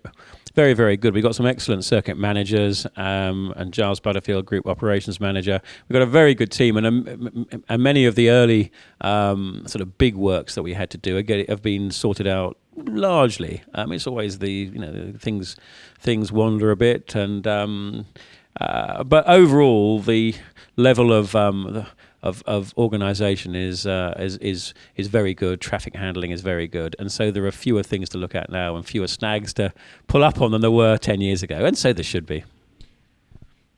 very, 0.55 0.75
very 0.75 0.97
good. 0.97 1.15
We've 1.15 1.23
got 1.23 1.35
some 1.35 1.47
excellent 1.47 1.85
circuit 1.85 2.19
managers 2.19 2.87
um, 2.97 3.55
and 3.57 3.73
Giles 3.73 4.01
Butterfield, 4.01 4.47
Group 4.47 4.67
Operations 4.67 5.21
Manager. 5.21 5.61
We've 5.89 5.95
got 5.95 6.03
a 6.03 6.07
very 6.07 6.35
good 6.35 6.51
team, 6.51 6.77
and, 6.77 6.87
um, 6.87 7.47
and 7.69 7.83
many 7.83 8.05
of 8.05 8.15
the 8.15 8.31
early 8.31 8.71
um, 9.01 9.65
sort 9.67 9.81
of 9.81 9.97
big 9.99 10.15
works 10.15 10.55
that 10.55 10.63
we 10.63 10.75
had 10.75 10.91
to 10.91 10.99
do 10.99 11.17
have 11.49 11.63
been 11.63 11.91
sorted 11.91 12.27
out 12.27 12.59
largely. 12.77 13.63
Um, 13.75 13.93
it's 13.93 14.07
always 14.07 14.39
the 14.39 14.51
you 14.51 14.79
know 14.79 15.13
things 15.19 15.57
things 15.99 16.31
wander 16.33 16.71
a 16.71 16.77
bit, 16.77 17.15
and 17.15 17.47
um, 17.47 18.07
uh, 18.61 19.05
but 19.05 19.27
overall 19.27 20.01
the 20.01 20.35
level 20.77 21.13
of 21.13 21.33
the, 21.33 21.87
of, 22.23 22.43
of 22.47 22.73
organisation 22.77 23.55
is, 23.55 23.87
uh, 23.87 24.15
is 24.19 24.37
is 24.39 24.75
is 24.97 25.09
very 25.09 25.35
good. 25.35 25.61
Traffic 25.61 25.97
handling 25.97 26.31
is 26.31 26.41
very 26.41 26.69
good, 26.69 26.95
and 26.99 27.11
so 27.11 27.31
there 27.31 27.45
are 27.47 27.53
fewer 27.53 27.83
things 27.83 28.09
to 28.11 28.19
look 28.19 28.35
at 28.35 28.51
now 28.51 28.77
and 28.77 28.87
fewer 28.87 29.09
snags 29.09 29.53
to 29.55 29.73
pull 30.07 30.23
up 30.23 30.41
on 30.41 30.53
than 30.53 30.61
there 30.61 30.71
were 30.71 30.97
ten 30.97 31.21
years 31.21 31.43
ago, 31.43 31.65
and 31.65 31.77
so 31.77 31.93
there 31.93 32.05
should 32.05 32.27
be. 32.27 32.45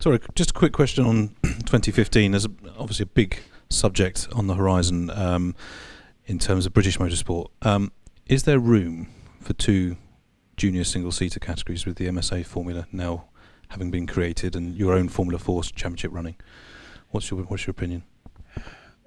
Sorry, 0.01 0.21
just 0.35 0.51
a 0.51 0.53
quick 0.53 0.73
question 0.73 1.07
on 1.07 1.29
2015. 1.43 2.33
There's 2.33 2.47
obviously 2.77 3.05
a 3.05 3.07
big 3.07 3.39
subject 3.71 4.29
on 4.35 4.47
the 4.47 4.55
horizon 4.55 5.09
um, 5.11 5.55
in 6.27 6.39
terms 6.39 6.67
of 6.67 6.75
British 6.75 6.99
motorsport. 6.99 7.47
Um, 7.63 7.93
is 8.27 8.43
there 8.43 8.59
room 8.59 9.09
for 9.41 9.55
two 9.55 9.97
junior 10.57 10.85
single-seater 10.85 11.41
categories 11.41 11.87
with 11.87 11.97
the 11.97 12.07
MSA 12.07 12.45
Formula 12.45 12.87
now 12.93 13.25
having 13.69 13.91
been 13.91 14.07
created 14.07 14.55
and 14.55 14.77
your 14.77 14.93
own 14.93 15.09
Formula 15.09 15.39
Four 15.39 15.63
championship 15.63 16.13
running? 16.13 16.37
What's 17.11 17.31
your 17.31 17.41
what's 17.45 17.67
your 17.67 17.73
opinion? 17.73 18.03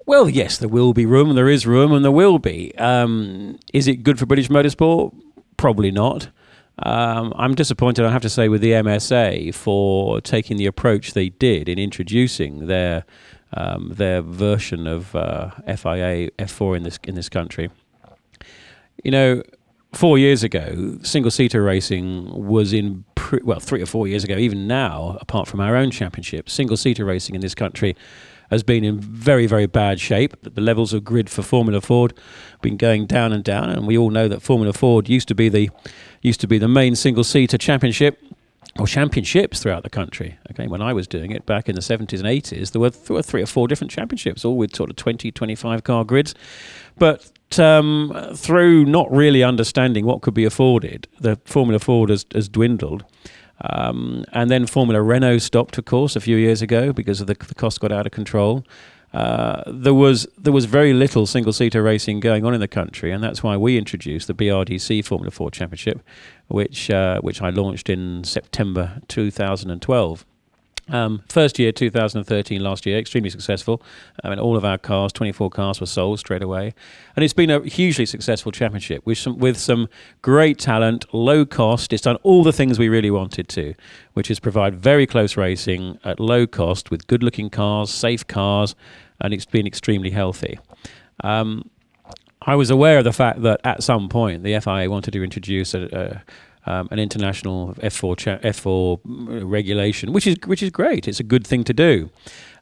Well, 0.08 0.30
yes, 0.30 0.56
there 0.56 0.70
will 0.70 0.94
be 0.94 1.04
room, 1.04 1.34
there 1.34 1.50
is 1.50 1.66
room, 1.66 1.92
and 1.92 2.02
there 2.02 2.10
will 2.10 2.38
be. 2.38 2.74
Um, 2.78 3.58
is 3.74 3.86
it 3.86 3.96
good 3.96 4.18
for 4.18 4.24
British 4.24 4.48
motorsport? 4.48 5.14
Probably 5.58 5.90
not. 5.90 6.30
Um, 6.78 7.34
I'm 7.36 7.54
disappointed, 7.54 8.06
I 8.06 8.10
have 8.10 8.22
to 8.22 8.30
say, 8.30 8.48
with 8.48 8.62
the 8.62 8.70
MSA 8.70 9.54
for 9.54 10.22
taking 10.22 10.56
the 10.56 10.64
approach 10.64 11.12
they 11.12 11.28
did 11.28 11.68
in 11.68 11.78
introducing 11.78 12.68
their 12.68 13.04
um, 13.52 13.92
their 13.96 14.22
version 14.22 14.86
of 14.86 15.14
uh, 15.14 15.50
FIA 15.66 16.30
F4 16.38 16.78
in 16.78 16.82
this 16.84 16.98
in 17.04 17.14
this 17.14 17.28
country. 17.28 17.68
You 19.04 19.10
know, 19.10 19.42
four 19.92 20.16
years 20.16 20.42
ago, 20.42 20.96
single 21.02 21.30
seater 21.30 21.62
racing 21.62 22.46
was 22.46 22.72
in 22.72 23.04
pre- 23.14 23.42
well, 23.44 23.60
three 23.60 23.82
or 23.82 23.86
four 23.86 24.08
years 24.08 24.24
ago, 24.24 24.38
even 24.38 24.66
now, 24.66 25.18
apart 25.20 25.48
from 25.48 25.60
our 25.60 25.76
own 25.76 25.90
championship, 25.90 26.48
single 26.48 26.78
seater 26.78 27.04
racing 27.04 27.34
in 27.34 27.42
this 27.42 27.54
country 27.54 27.94
has 28.50 28.62
been 28.62 28.84
in 28.84 29.00
very, 29.00 29.46
very 29.46 29.66
bad 29.66 30.00
shape. 30.00 30.36
The 30.42 30.60
levels 30.60 30.92
of 30.92 31.04
grid 31.04 31.28
for 31.30 31.42
Formula 31.42 31.80
Ford 31.80 32.14
have 32.52 32.60
been 32.60 32.76
going 32.76 33.06
down 33.06 33.32
and 33.32 33.44
down, 33.44 33.70
and 33.70 33.86
we 33.86 33.96
all 33.98 34.10
know 34.10 34.28
that 34.28 34.42
Formula 34.42 34.72
Ford 34.72 35.08
used 35.08 35.28
to 35.28 35.34
be 35.34 35.48
the 35.48 35.70
used 36.22 36.40
to 36.40 36.48
be 36.48 36.58
the 36.58 36.68
main 36.68 36.96
single-seater 36.96 37.56
championship 37.58 38.20
or 38.78 38.86
championships 38.86 39.60
throughout 39.62 39.82
the 39.82 39.90
country. 39.90 40.38
Okay, 40.50 40.66
when 40.66 40.82
I 40.82 40.92
was 40.92 41.06
doing 41.06 41.30
it 41.30 41.46
back 41.46 41.68
in 41.68 41.74
the 41.74 41.80
70s 41.80 42.18
and 42.18 42.28
80s, 42.28 42.72
there 42.72 42.80
were, 42.80 42.90
th- 42.90 43.10
were 43.10 43.22
three 43.22 43.42
or 43.42 43.46
four 43.46 43.68
different 43.68 43.90
championships, 43.90 44.44
all 44.44 44.56
with 44.56 44.74
sort 44.74 44.90
of 44.90 44.96
20, 44.96 45.30
25 45.30 45.84
car 45.84 46.04
grids. 46.04 46.34
But 46.96 47.30
um, 47.58 48.32
through 48.34 48.84
not 48.84 49.10
really 49.10 49.42
understanding 49.42 50.04
what 50.04 50.22
could 50.22 50.34
be 50.34 50.44
afforded, 50.44 51.08
the 51.20 51.36
Formula 51.44 51.78
Ford 51.78 52.10
has, 52.10 52.26
has 52.32 52.48
dwindled. 52.48 53.04
Um, 53.60 54.24
and 54.32 54.50
then 54.50 54.66
Formula 54.66 55.02
Renault 55.02 55.38
stopped, 55.38 55.78
of 55.78 55.84
course, 55.84 56.16
a 56.16 56.20
few 56.20 56.36
years 56.36 56.62
ago 56.62 56.92
because 56.92 57.20
of 57.20 57.26
the, 57.26 57.34
the 57.34 57.54
cost 57.54 57.80
got 57.80 57.92
out 57.92 58.06
of 58.06 58.12
control. 58.12 58.64
Uh, 59.12 59.62
there 59.66 59.94
was 59.94 60.26
there 60.36 60.52
was 60.52 60.66
very 60.66 60.92
little 60.92 61.24
single 61.24 61.52
seater 61.52 61.82
racing 61.82 62.20
going 62.20 62.44
on 62.44 62.52
in 62.52 62.60
the 62.60 62.68
country, 62.68 63.10
and 63.10 63.24
that's 63.24 63.42
why 63.42 63.56
we 63.56 63.78
introduced 63.78 64.26
the 64.26 64.34
BRDC 64.34 65.04
Formula 65.04 65.30
Four 65.30 65.50
Championship, 65.50 66.02
which 66.48 66.90
uh, 66.90 67.18
which 67.22 67.40
I 67.40 67.48
launched 67.48 67.88
in 67.88 68.22
September 68.24 69.00
2012. 69.08 70.26
Um, 70.90 71.22
first 71.28 71.58
year, 71.58 71.70
2013, 71.70 72.62
last 72.62 72.86
year, 72.86 72.98
extremely 72.98 73.30
successful. 73.30 73.82
I 74.24 74.30
mean, 74.30 74.38
all 74.38 74.56
of 74.56 74.64
our 74.64 74.78
cars, 74.78 75.12
24 75.12 75.50
cars, 75.50 75.80
were 75.80 75.86
sold 75.86 76.18
straight 76.18 76.42
away, 76.42 76.74
and 77.14 77.24
it's 77.24 77.34
been 77.34 77.50
a 77.50 77.62
hugely 77.62 78.06
successful 78.06 78.52
championship 78.52 79.04
with 79.04 79.18
some 79.18 79.38
with 79.38 79.58
some 79.58 79.88
great 80.22 80.58
talent, 80.58 81.04
low 81.12 81.44
cost. 81.44 81.92
It's 81.92 82.02
done 82.02 82.16
all 82.22 82.42
the 82.42 82.52
things 82.52 82.78
we 82.78 82.88
really 82.88 83.10
wanted 83.10 83.48
to, 83.50 83.74
which 84.14 84.30
is 84.30 84.40
provide 84.40 84.74
very 84.74 85.06
close 85.06 85.36
racing 85.36 85.98
at 86.04 86.18
low 86.18 86.46
cost 86.46 86.90
with 86.90 87.06
good-looking 87.06 87.50
cars, 87.50 87.90
safe 87.90 88.26
cars, 88.26 88.74
and 89.20 89.34
it's 89.34 89.46
been 89.46 89.66
extremely 89.66 90.10
healthy. 90.10 90.58
Um, 91.22 91.70
I 92.42 92.54
was 92.54 92.70
aware 92.70 92.98
of 92.98 93.04
the 93.04 93.12
fact 93.12 93.42
that 93.42 93.60
at 93.64 93.82
some 93.82 94.08
point 94.08 94.42
the 94.42 94.58
FIA 94.60 94.88
wanted 94.88 95.12
to 95.12 95.22
introduce 95.22 95.74
a, 95.74 95.82
a 95.92 96.22
um, 96.68 96.88
an 96.90 96.98
international 96.98 97.74
F4 97.74 98.16
cha- 98.16 98.38
F4 98.38 99.00
regulation, 99.04 100.12
which 100.12 100.26
is 100.26 100.36
which 100.44 100.62
is 100.62 100.70
great. 100.70 101.08
It's 101.08 101.20
a 101.20 101.24
good 101.24 101.46
thing 101.46 101.64
to 101.64 101.72
do. 101.72 102.10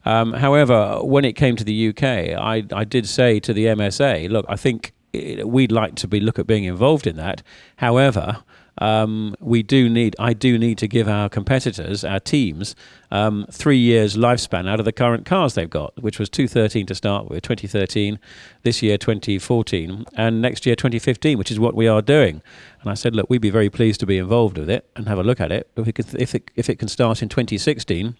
Um, 0.05 0.33
however, 0.33 0.99
when 1.03 1.25
it 1.25 1.33
came 1.33 1.55
to 1.57 1.65
the 1.65 1.89
UK, 1.89 2.03
I, 2.03 2.63
I 2.71 2.85
did 2.85 3.05
say 3.07 3.41
to 3.41 3.51
the 3.51 3.65
MSA, 3.65 4.29
look, 4.29 4.45
I 4.47 4.55
think 4.55 4.93
it, 5.11 5.49
we'd 5.49 5.71
like 5.71 5.95
to 5.95 6.07
be 6.07 6.21
look 6.21 6.39
at 6.39 6.47
being 6.47 6.63
involved 6.63 7.05
in 7.05 7.17
that. 7.17 7.43
However, 7.77 8.43
um, 8.79 9.35
we 9.39 9.63
do 9.63 9.89
need, 9.89 10.15
I 10.19 10.33
do 10.33 10.57
need 10.57 10.77
to 10.79 10.87
give 10.87 11.07
our 11.07 11.29
competitors, 11.29 12.03
our 12.03 12.19
teams, 12.19 12.75
um, 13.11 13.45
three 13.51 13.77
years 13.77 14.15
lifespan 14.15 14.69
out 14.69 14.79
of 14.79 14.85
the 14.85 14.91
current 14.91 15.25
cars 15.25 15.55
they've 15.55 15.69
got, 15.69 16.01
which 16.01 16.19
was 16.19 16.29
213 16.29 16.85
to 16.87 16.95
start 16.95 17.29
with, 17.29 17.41
2013, 17.43 18.19
this 18.63 18.83
year 18.83 18.97
2014, 18.97 20.05
and 20.15 20.41
next 20.41 20.65
year 20.65 20.75
2015, 20.75 21.37
which 21.37 21.51
is 21.51 21.59
what 21.59 21.75
we 21.75 21.87
are 21.87 22.01
doing. 22.01 22.41
And 22.81 22.91
I 22.91 22.93
said, 22.93 23.15
look, 23.15 23.29
we'd 23.29 23.41
be 23.41 23.49
very 23.49 23.69
pleased 23.69 23.99
to 24.01 24.05
be 24.05 24.17
involved 24.17 24.57
with 24.57 24.69
it 24.69 24.87
and 24.95 25.07
have 25.07 25.19
a 25.19 25.23
look 25.23 25.41
at 25.41 25.51
it. 25.51 25.69
If 25.75 25.87
it, 25.87 26.13
if 26.15 26.35
it, 26.35 26.51
if 26.55 26.69
it 26.69 26.79
can 26.79 26.87
start 26.87 27.21
in 27.21 27.29
2016, 27.29 28.15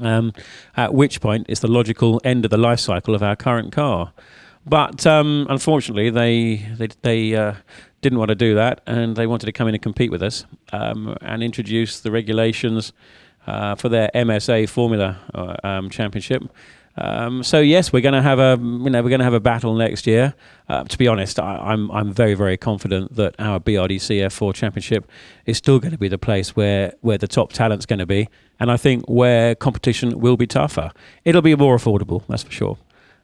um, 0.00 0.32
at 0.76 0.94
which 0.94 1.20
point 1.20 1.46
it's 1.48 1.60
the 1.60 1.68
logical 1.68 2.20
end 2.22 2.44
of 2.44 2.50
the 2.50 2.58
life 2.58 2.80
cycle 2.80 3.14
of 3.14 3.22
our 3.22 3.34
current 3.34 3.72
car. 3.72 4.12
But 4.66 5.06
um, 5.06 5.46
unfortunately, 5.48 6.10
they 6.10 6.56
they, 6.76 6.88
they 7.02 7.34
uh, 7.34 7.54
didn't 8.00 8.18
want 8.18 8.28
to 8.28 8.34
do 8.34 8.54
that, 8.54 8.80
and 8.86 9.16
they 9.16 9.26
wanted 9.26 9.46
to 9.46 9.52
come 9.52 9.68
in 9.68 9.74
and 9.74 9.82
compete 9.82 10.10
with 10.10 10.22
us 10.22 10.44
um, 10.72 11.16
and 11.20 11.42
introduce 11.42 12.00
the 12.00 12.10
regulations 12.10 12.92
uh, 13.46 13.74
for 13.74 13.88
their 13.88 14.10
MSA 14.14 14.68
Formula 14.68 15.18
uh, 15.34 15.56
um, 15.64 15.90
Championship. 15.90 16.42
Um, 17.00 17.44
so 17.44 17.60
yes, 17.60 17.92
we're 17.92 18.02
going 18.02 18.14
to 18.14 18.22
have 18.22 18.40
a 18.40 18.58
you 18.60 18.90
know 18.90 19.02
we're 19.02 19.08
going 19.08 19.20
to 19.20 19.24
have 19.24 19.34
a 19.34 19.40
battle 19.40 19.74
next 19.74 20.06
year. 20.06 20.34
Uh, 20.68 20.82
to 20.84 20.98
be 20.98 21.06
honest, 21.06 21.38
I, 21.38 21.54
am 21.54 21.90
I'm, 21.90 21.90
I'm 21.90 22.12
very 22.12 22.34
very 22.34 22.56
confident 22.56 23.14
that 23.14 23.36
our 23.38 23.60
BRDC 23.60 24.20
F4 24.26 24.52
Championship 24.52 25.08
is 25.46 25.56
still 25.56 25.78
going 25.78 25.92
to 25.92 25.98
be 25.98 26.08
the 26.08 26.18
place 26.18 26.56
where 26.56 26.94
where 27.00 27.18
the 27.18 27.28
top 27.28 27.52
talent's 27.52 27.86
going 27.86 28.00
to 28.00 28.06
be, 28.06 28.28
and 28.58 28.70
I 28.70 28.76
think 28.76 29.04
where 29.08 29.54
competition 29.54 30.18
will 30.18 30.36
be 30.36 30.46
tougher. 30.46 30.90
It'll 31.24 31.42
be 31.42 31.54
more 31.54 31.76
affordable, 31.76 32.24
that's 32.28 32.42
for 32.42 32.52
sure. 32.52 32.78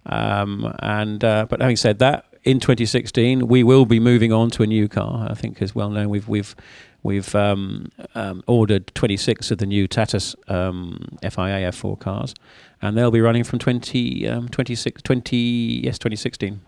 Um, 0.07 0.73
and 0.81 1.25
uh, 1.25 1.47
but 1.49 1.61
having 1.61 1.77
said 1.77 1.99
that, 1.99 2.27
in 2.45 2.61
2016 2.61 3.49
we 3.49 3.63
will 3.63 3.87
be 3.87 3.99
moving 3.99 4.33
on 4.33 4.51
to 4.51 4.63
a 4.63 4.67
new 4.67 4.89
car. 4.89 5.27
I 5.31 5.35
think, 5.35 5.61
as 5.61 5.75
well 5.75 5.91
known, 5.91 6.11
we've 6.11 6.29
we've 6.29 6.55
we've 7.03 7.35
um, 7.35 7.91
um, 8.15 8.43
ordered 8.47 8.95
26 8.95 9.51
of 9.51 9.59
the 9.59 9.67
new 9.67 9.89
Tatuus 9.89 10.35
um, 10.51 11.19
FIA 11.23 11.71
F4 11.71 11.99
cars, 11.99 12.35
and 12.81 12.97
they'll 12.97 13.11
be 13.11 13.21
running 13.21 13.45
from 13.45 13.59
20, 13.59 14.29
um, 14.29 14.49
26, 14.49 15.03
20 15.03 15.37
yes 15.37 15.99
2016. 15.99 16.61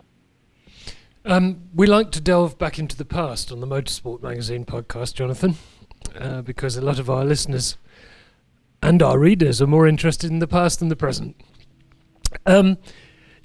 Um, 1.25 1.63
we 1.75 1.87
like 1.87 2.13
to 2.13 2.21
delve 2.21 2.57
back 2.57 2.79
into 2.79 2.97
the 2.97 3.05
past 3.05 3.51
on 3.51 3.61
the 3.61 3.67
Motorsport 3.67 4.23
Magazine 4.23 4.65
podcast, 4.65 5.15
Jonathan, 5.15 5.57
uh, 6.19 6.43
because 6.43 6.77
a 6.77 6.83
lot 6.83 7.01
of 7.01 7.11
our 7.11 7.25
listeners 7.25 7.77
and 8.81 9.03
our 9.03 9.19
readers 9.19 9.61
are 9.61 9.67
more 9.67 9.89
interested 9.89 10.31
in 10.31 10.39
the 10.39 10.47
past 10.47 10.79
than 10.79 10.89
the 10.89 10.97
present. 10.97 11.35
Um, 12.45 12.79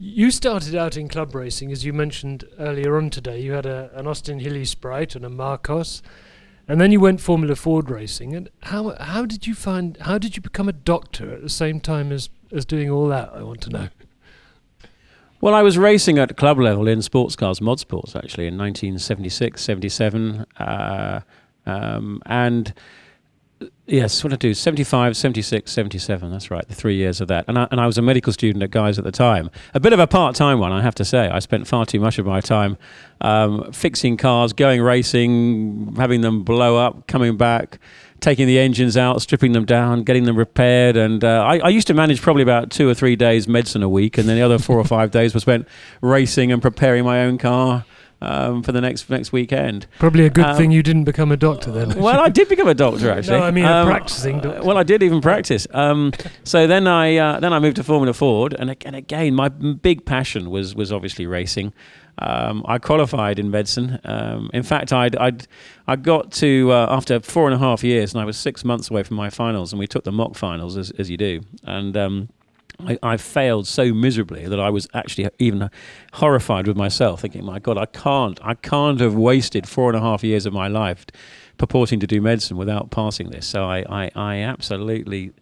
you 0.01 0.31
started 0.31 0.73
out 0.73 0.97
in 0.97 1.07
club 1.07 1.35
racing, 1.35 1.71
as 1.71 1.85
you 1.85 1.93
mentioned 1.93 2.43
earlier 2.57 2.97
on 2.97 3.11
today. 3.11 3.39
You 3.39 3.51
had 3.51 3.67
a, 3.67 3.91
an 3.93 4.07
Austin 4.07 4.39
Healey 4.39 4.65
Sprite 4.65 5.15
and 5.15 5.23
a 5.23 5.29
Marcos, 5.29 6.01
and 6.67 6.81
then 6.81 6.91
you 6.91 6.99
went 6.99 7.21
Formula 7.21 7.55
Ford 7.55 7.87
racing. 7.87 8.35
And 8.35 8.49
how 8.63 8.95
how 8.99 9.27
did 9.27 9.45
you 9.45 9.53
find? 9.53 9.97
How 10.01 10.17
did 10.17 10.35
you 10.35 10.41
become 10.41 10.67
a 10.67 10.73
doctor 10.73 11.31
at 11.31 11.43
the 11.43 11.49
same 11.49 11.79
time 11.79 12.11
as 12.11 12.29
as 12.51 12.65
doing 12.65 12.89
all 12.89 13.07
that? 13.09 13.29
I 13.31 13.43
want 13.43 13.61
to 13.61 13.69
know. 13.69 13.89
Well, 15.39 15.53
I 15.53 15.61
was 15.61 15.77
racing 15.77 16.17
at 16.17 16.35
club 16.35 16.57
level 16.57 16.87
in 16.87 17.03
sports 17.03 17.35
cars, 17.35 17.61
mod 17.61 17.79
sports, 17.79 18.15
actually, 18.15 18.47
in 18.47 18.57
1976, 18.57 19.63
77. 19.63 20.45
Uh, 20.57 21.21
um, 21.67 22.21
and 22.25 22.73
Yes, 23.91 24.23
what 24.23 24.31
I 24.31 24.37
do, 24.37 24.53
75, 24.53 25.17
76, 25.17 25.69
77, 25.69 26.31
that's 26.31 26.49
right, 26.49 26.65
the 26.65 26.73
three 26.73 26.95
years 26.95 27.19
of 27.19 27.27
that. 27.27 27.43
And 27.49 27.59
I, 27.59 27.67
and 27.71 27.81
I 27.81 27.87
was 27.87 27.97
a 27.97 28.01
medical 28.01 28.31
student 28.31 28.63
at 28.63 28.71
Guy's 28.71 28.97
at 28.97 29.03
the 29.03 29.11
time. 29.11 29.51
A 29.73 29.81
bit 29.81 29.91
of 29.91 29.99
a 29.99 30.07
part 30.07 30.33
time 30.33 30.59
one, 30.59 30.71
I 30.71 30.81
have 30.81 30.95
to 30.95 31.03
say. 31.03 31.27
I 31.27 31.39
spent 31.39 31.67
far 31.67 31.85
too 31.85 31.99
much 31.99 32.17
of 32.17 32.25
my 32.25 32.39
time 32.39 32.77
um, 33.19 33.69
fixing 33.73 34.15
cars, 34.15 34.53
going 34.53 34.81
racing, 34.81 35.93
having 35.97 36.21
them 36.21 36.43
blow 36.43 36.77
up, 36.77 37.05
coming 37.07 37.35
back, 37.35 37.79
taking 38.21 38.47
the 38.47 38.59
engines 38.59 38.95
out, 38.95 39.21
stripping 39.21 39.51
them 39.51 39.65
down, 39.65 40.03
getting 40.03 40.23
them 40.23 40.37
repaired. 40.37 40.95
And 40.95 41.21
uh, 41.25 41.43
I, 41.43 41.57
I, 41.57 41.67
used 41.67 41.87
to 41.87 41.93
manage 41.93 42.21
probably 42.21 42.43
about 42.43 42.71
two 42.71 42.87
or 42.87 42.93
three 42.93 43.17
days 43.17 43.45
medicine 43.45 43.83
a 43.83 43.89
week, 43.89 44.17
and 44.17 44.29
then 44.29 44.37
the 44.37 44.41
other 44.41 44.57
four 44.57 44.79
or 44.79 44.85
five 44.85 45.11
days 45.11 45.33
were 45.33 45.41
spent 45.41 45.67
racing 45.99 46.49
and 46.49 46.61
preparing 46.61 47.03
my 47.03 47.23
own 47.23 47.37
car 47.37 47.83
um, 48.21 48.63
for 48.63 48.71
the 48.71 48.81
next 48.81 49.09
next 49.09 49.31
weekend. 49.31 49.87
Probably 49.99 50.25
a 50.25 50.29
good 50.29 50.45
um, 50.45 50.57
thing 50.57 50.71
you 50.71 50.83
didn't 50.83 51.05
become 51.05 51.31
a 51.31 51.37
doctor 51.37 51.71
then. 51.71 51.89
well, 51.99 52.19
I 52.19 52.29
did 52.29 52.47
become 52.49 52.67
a 52.67 52.73
doctor 52.73 53.11
actually. 53.17 53.39
no, 53.39 53.45
I 53.45 53.51
mean 53.51 53.65
um, 53.65 53.87
practicing. 53.87 54.39
Doctor. 54.39 54.63
Well, 54.63 54.77
I 54.77 54.83
did 54.83 55.03
even 55.03 55.21
practice. 55.21 55.67
Um, 55.71 56.13
so 56.43 56.67
then 56.67 56.87
I 56.87 57.17
uh, 57.17 57.39
then 57.39 57.53
I 57.53 57.59
moved 57.59 57.77
to 57.77 57.83
Formula 57.83 58.13
Ford, 58.13 58.55
and, 58.57 58.75
and 58.85 58.95
again, 58.95 59.33
my 59.35 59.49
big 59.49 60.05
passion 60.05 60.49
was 60.49 60.75
was 60.75 60.91
obviously 60.91 61.25
racing. 61.25 61.73
Um, 62.19 62.63
I 62.67 62.77
qualified 62.77 63.39
in 63.39 63.49
medicine. 63.49 63.99
Um, 64.03 64.51
in 64.53 64.63
fact, 64.63 64.93
I'd, 64.93 65.15
I'd, 65.15 65.47
I 65.87 65.95
got 65.95 66.31
to, 66.33 66.71
uh, 66.71 66.87
after 66.89 67.19
four 67.19 67.47
and 67.47 67.55
a 67.55 67.57
half 67.57 67.83
years, 67.83 68.13
and 68.13 68.21
I 68.21 68.25
was 68.25 68.37
six 68.37 68.63
months 68.63 68.91
away 68.91 69.03
from 69.03 69.17
my 69.17 69.29
finals, 69.29 69.73
and 69.73 69.79
we 69.79 69.87
took 69.87 70.03
the 70.03 70.11
mock 70.11 70.35
finals, 70.35 70.77
as, 70.77 70.91
as 70.99 71.09
you 71.09 71.17
do. 71.17 71.41
And 71.63 71.97
um, 71.97 72.29
I, 72.87 72.99
I, 73.03 73.17
failed 73.17 73.67
so 73.67 73.93
miserably 73.93 74.47
that 74.47 74.59
I 74.59 74.69
was 74.69 74.87
actually 74.93 75.29
even 75.39 75.69
horrified 76.13 76.67
with 76.67 76.77
myself, 76.77 77.21
thinking, 77.21 77.45
"My 77.45 77.59
God, 77.59 77.77
I 77.77 77.85
can't, 77.85 78.39
I 78.43 78.53
can't 78.55 78.99
have 78.99 79.15
wasted 79.15 79.67
four 79.67 79.89
and 79.89 79.97
a 79.97 80.01
half 80.01 80.23
years 80.23 80.45
of 80.45 80.53
my 80.53 80.67
life 80.67 81.05
purporting 81.57 81.99
to 81.99 82.07
do 82.07 82.21
medicine 82.21 82.57
without 82.57 82.91
passing 82.91 83.29
this." 83.29 83.45
So 83.45 83.63
I, 83.63 83.85
I, 83.89 84.11
I 84.15 84.35
absolutely 84.37 85.33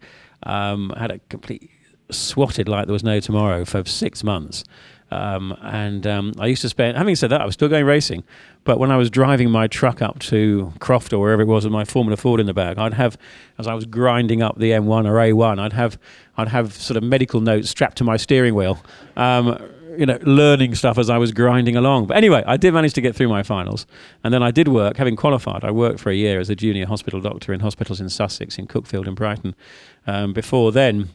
um, 0.44 0.92
had 0.96 1.10
a 1.10 1.18
complete 1.28 1.70
swatted 2.10 2.68
like 2.68 2.86
there 2.86 2.92
was 2.92 3.04
no 3.04 3.20
tomorrow 3.20 3.64
for 3.64 3.84
six 3.84 4.24
months. 4.24 4.64
Um, 5.10 5.56
and 5.62 6.06
um, 6.06 6.32
I 6.38 6.46
used 6.46 6.62
to 6.62 6.68
spend, 6.68 6.96
having 6.96 7.16
said 7.16 7.30
that, 7.30 7.40
I 7.40 7.44
was 7.44 7.54
still 7.54 7.68
going 7.68 7.84
racing. 7.84 8.22
But 8.64 8.78
when 8.78 8.90
I 8.90 8.96
was 8.96 9.10
driving 9.10 9.50
my 9.50 9.66
truck 9.66 10.02
up 10.02 10.18
to 10.20 10.72
Croft 10.78 11.12
or 11.12 11.18
wherever 11.18 11.42
it 11.42 11.46
was 11.46 11.64
with 11.64 11.72
my 11.72 11.84
Formula 11.84 12.16
Ford 12.16 12.40
in 12.40 12.46
the 12.46 12.54
back, 12.54 12.78
I'd 12.78 12.94
have, 12.94 13.18
as 13.58 13.66
I 13.66 13.74
was 13.74 13.84
grinding 13.86 14.42
up 14.42 14.58
the 14.58 14.70
M1 14.70 15.06
or 15.06 15.14
A1, 15.14 15.58
I'd 15.58 15.72
have, 15.72 15.98
I'd 16.36 16.48
have 16.48 16.72
sort 16.72 16.96
of 16.96 17.02
medical 17.02 17.40
notes 17.40 17.70
strapped 17.70 17.98
to 17.98 18.04
my 18.04 18.16
steering 18.16 18.54
wheel, 18.54 18.78
um, 19.16 19.60
you 19.96 20.06
know, 20.06 20.18
learning 20.22 20.74
stuff 20.76 20.98
as 20.98 21.10
I 21.10 21.18
was 21.18 21.32
grinding 21.32 21.76
along. 21.76 22.06
But 22.06 22.16
anyway, 22.16 22.44
I 22.46 22.56
did 22.56 22.72
manage 22.72 22.92
to 22.94 23.00
get 23.00 23.16
through 23.16 23.28
my 23.28 23.42
finals. 23.42 23.86
And 24.22 24.32
then 24.32 24.42
I 24.42 24.50
did 24.52 24.68
work, 24.68 24.96
having 24.96 25.16
qualified, 25.16 25.64
I 25.64 25.72
worked 25.72 25.98
for 25.98 26.10
a 26.10 26.14
year 26.14 26.38
as 26.38 26.48
a 26.48 26.54
junior 26.54 26.86
hospital 26.86 27.20
doctor 27.20 27.52
in 27.52 27.60
hospitals 27.60 28.00
in 28.00 28.08
Sussex, 28.08 28.58
in 28.58 28.68
Cuckfield 28.68 29.08
and 29.08 29.16
Brighton. 29.16 29.56
Um, 30.06 30.32
before 30.32 30.70
then, 30.70 31.10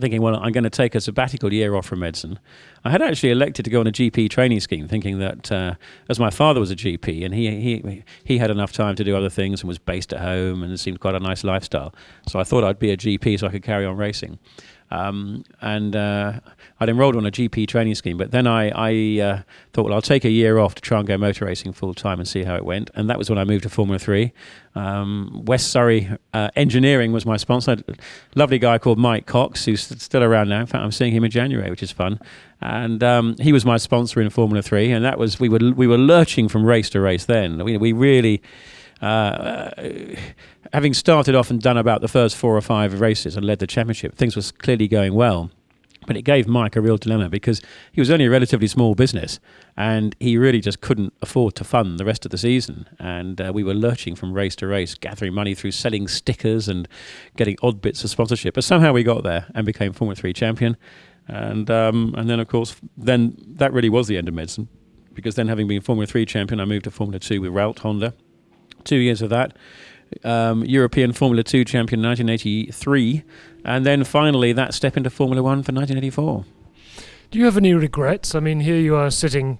thinking, 0.00 0.22
well, 0.22 0.36
I'm 0.36 0.52
going 0.52 0.64
to 0.64 0.70
take 0.70 0.94
a 0.94 1.00
sabbatical 1.00 1.52
year 1.52 1.74
off 1.74 1.86
from 1.86 2.00
medicine. 2.00 2.38
I 2.84 2.90
had 2.90 3.02
actually 3.02 3.30
elected 3.30 3.64
to 3.64 3.70
go 3.70 3.80
on 3.80 3.86
a 3.86 3.92
GP 3.92 4.30
training 4.30 4.60
scheme, 4.60 4.88
thinking 4.88 5.18
that 5.18 5.50
uh, 5.50 5.74
as 6.08 6.18
my 6.18 6.30
father 6.30 6.60
was 6.60 6.70
a 6.70 6.76
GP 6.76 7.24
and 7.24 7.34
he, 7.34 7.60
he, 7.60 8.04
he 8.24 8.38
had 8.38 8.50
enough 8.50 8.72
time 8.72 8.94
to 8.96 9.04
do 9.04 9.16
other 9.16 9.30
things 9.30 9.60
and 9.60 9.68
was 9.68 9.78
based 9.78 10.12
at 10.12 10.20
home 10.20 10.62
and 10.62 10.72
it 10.72 10.78
seemed 10.78 11.00
quite 11.00 11.14
a 11.14 11.20
nice 11.20 11.44
lifestyle. 11.44 11.94
So 12.26 12.38
I 12.38 12.44
thought 12.44 12.64
I'd 12.64 12.78
be 12.78 12.90
a 12.90 12.96
GP 12.96 13.40
so 13.40 13.46
I 13.46 13.50
could 13.50 13.62
carry 13.62 13.84
on 13.84 13.96
racing. 13.96 14.38
Um, 14.90 15.44
and 15.60 15.94
uh, 15.94 16.40
I'd 16.80 16.88
enrolled 16.88 17.16
on 17.16 17.26
a 17.26 17.30
GP 17.30 17.66
training 17.66 17.96
scheme, 17.96 18.16
but 18.16 18.30
then 18.30 18.46
I, 18.46 18.68
I 18.68 19.20
uh, 19.20 19.42
thought, 19.72 19.86
well, 19.86 19.94
I'll 19.94 20.02
take 20.02 20.24
a 20.24 20.30
year 20.30 20.58
off 20.58 20.76
to 20.76 20.80
try 20.80 20.98
and 20.98 21.08
go 21.08 21.18
motor 21.18 21.44
racing 21.44 21.72
full 21.72 21.92
time 21.92 22.20
and 22.20 22.28
see 22.28 22.44
how 22.44 22.54
it 22.54 22.64
went. 22.64 22.90
And 22.94 23.10
that 23.10 23.18
was 23.18 23.28
when 23.28 23.38
I 23.38 23.44
moved 23.44 23.64
to 23.64 23.68
Formula 23.68 23.98
Three. 23.98 24.32
Um, 24.76 25.44
West 25.44 25.72
Surrey 25.72 26.08
uh, 26.32 26.50
Engineering 26.54 27.10
was 27.10 27.26
my 27.26 27.36
sponsor. 27.36 27.78
Lovely 28.36 28.60
guy 28.60 28.78
called 28.78 28.98
Mike 28.98 29.26
Cox, 29.26 29.64
who's 29.64 29.82
still 29.82 30.22
around 30.22 30.50
now. 30.50 30.60
In 30.60 30.66
fact, 30.66 30.84
I'm 30.84 30.92
seeing 30.92 31.12
him 31.12 31.24
in 31.24 31.32
January, 31.32 31.68
which 31.68 31.82
is 31.82 31.90
fun. 31.90 32.20
And 32.60 33.02
um, 33.02 33.34
he 33.40 33.52
was 33.52 33.64
my 33.64 33.76
sponsor 33.76 34.20
in 34.20 34.30
Formula 34.30 34.62
Three, 34.62 34.92
and 34.92 35.04
that 35.04 35.18
was 35.18 35.40
we 35.40 35.48
were 35.48 35.58
we 35.74 35.88
were 35.88 35.98
lurching 35.98 36.48
from 36.48 36.64
race 36.64 36.90
to 36.90 37.00
race. 37.00 37.24
Then 37.24 37.64
we 37.64 37.76
we 37.76 37.92
really. 37.92 38.40
Uh, 39.00 39.70
having 40.72 40.92
started 40.92 41.32
off 41.32 41.50
and 41.50 41.62
done 41.62 41.76
about 41.76 42.00
the 42.00 42.08
first 42.08 42.36
four 42.36 42.56
or 42.56 42.60
five 42.60 43.00
races 43.00 43.36
and 43.36 43.46
led 43.46 43.60
the 43.60 43.66
championship, 43.66 44.16
things 44.16 44.34
was 44.34 44.50
clearly 44.50 44.88
going 44.88 45.14
well. 45.14 45.52
But 46.08 46.16
it 46.16 46.22
gave 46.22 46.48
Mike 46.48 46.74
a 46.74 46.80
real 46.80 46.96
dilemma 46.96 47.28
because 47.28 47.60
he 47.92 48.00
was 48.00 48.10
only 48.10 48.24
a 48.24 48.30
relatively 48.30 48.66
small 48.66 48.94
business 48.94 49.38
and 49.76 50.16
he 50.18 50.38
really 50.38 50.58
just 50.58 50.80
couldn't 50.80 51.12
afford 51.20 51.54
to 51.56 51.64
fund 51.64 52.00
the 52.00 52.04
rest 52.06 52.24
of 52.24 52.30
the 52.30 52.38
season. 52.38 52.88
And 52.98 53.38
uh, 53.38 53.52
we 53.54 53.62
were 53.62 53.74
lurching 53.74 54.16
from 54.16 54.32
race 54.32 54.56
to 54.56 54.66
race, 54.66 54.94
gathering 54.94 55.34
money 55.34 55.54
through 55.54 55.72
selling 55.72 56.08
stickers 56.08 56.66
and 56.66 56.88
getting 57.36 57.58
odd 57.62 57.82
bits 57.82 58.04
of 58.04 58.08
sponsorship. 58.08 58.54
But 58.54 58.64
somehow 58.64 58.94
we 58.94 59.02
got 59.02 59.22
there 59.22 59.48
and 59.54 59.66
became 59.66 59.92
Formula 59.92 60.16
3 60.16 60.32
champion. 60.32 60.78
And, 61.26 61.70
um, 61.70 62.14
and 62.16 62.30
then, 62.30 62.40
of 62.40 62.48
course, 62.48 62.74
then 62.96 63.36
that 63.46 63.74
really 63.74 63.90
was 63.90 64.08
the 64.08 64.16
end 64.16 64.28
of 64.28 64.34
medicine 64.34 64.66
because 65.12 65.34
then 65.34 65.48
having 65.48 65.68
been 65.68 65.82
Formula 65.82 66.06
3 66.06 66.24
champion, 66.24 66.58
I 66.58 66.64
moved 66.64 66.84
to 66.84 66.90
Formula 66.90 67.18
2 67.18 67.42
with 67.42 67.52
Ralt 67.52 67.80
Honda. 67.80 68.14
Two 68.84 68.96
years 68.96 69.20
of 69.20 69.28
that 69.28 69.54
um, 70.24 70.64
European 70.64 71.12
Formula 71.12 71.42
2 71.42 71.64
champion 71.64 72.00
in 72.00 72.06
1983, 72.06 73.24
and 73.64 73.84
then 73.84 74.04
finally 74.04 74.52
that 74.52 74.74
step 74.74 74.96
into 74.96 75.10
Formula 75.10 75.42
1 75.42 75.62
for 75.62 75.72
1984. 75.72 76.44
Do 77.30 77.38
you 77.38 77.44
have 77.44 77.56
any 77.56 77.74
regrets? 77.74 78.34
I 78.34 78.40
mean, 78.40 78.60
here 78.60 78.78
you 78.78 78.96
are 78.96 79.10
sitting 79.10 79.58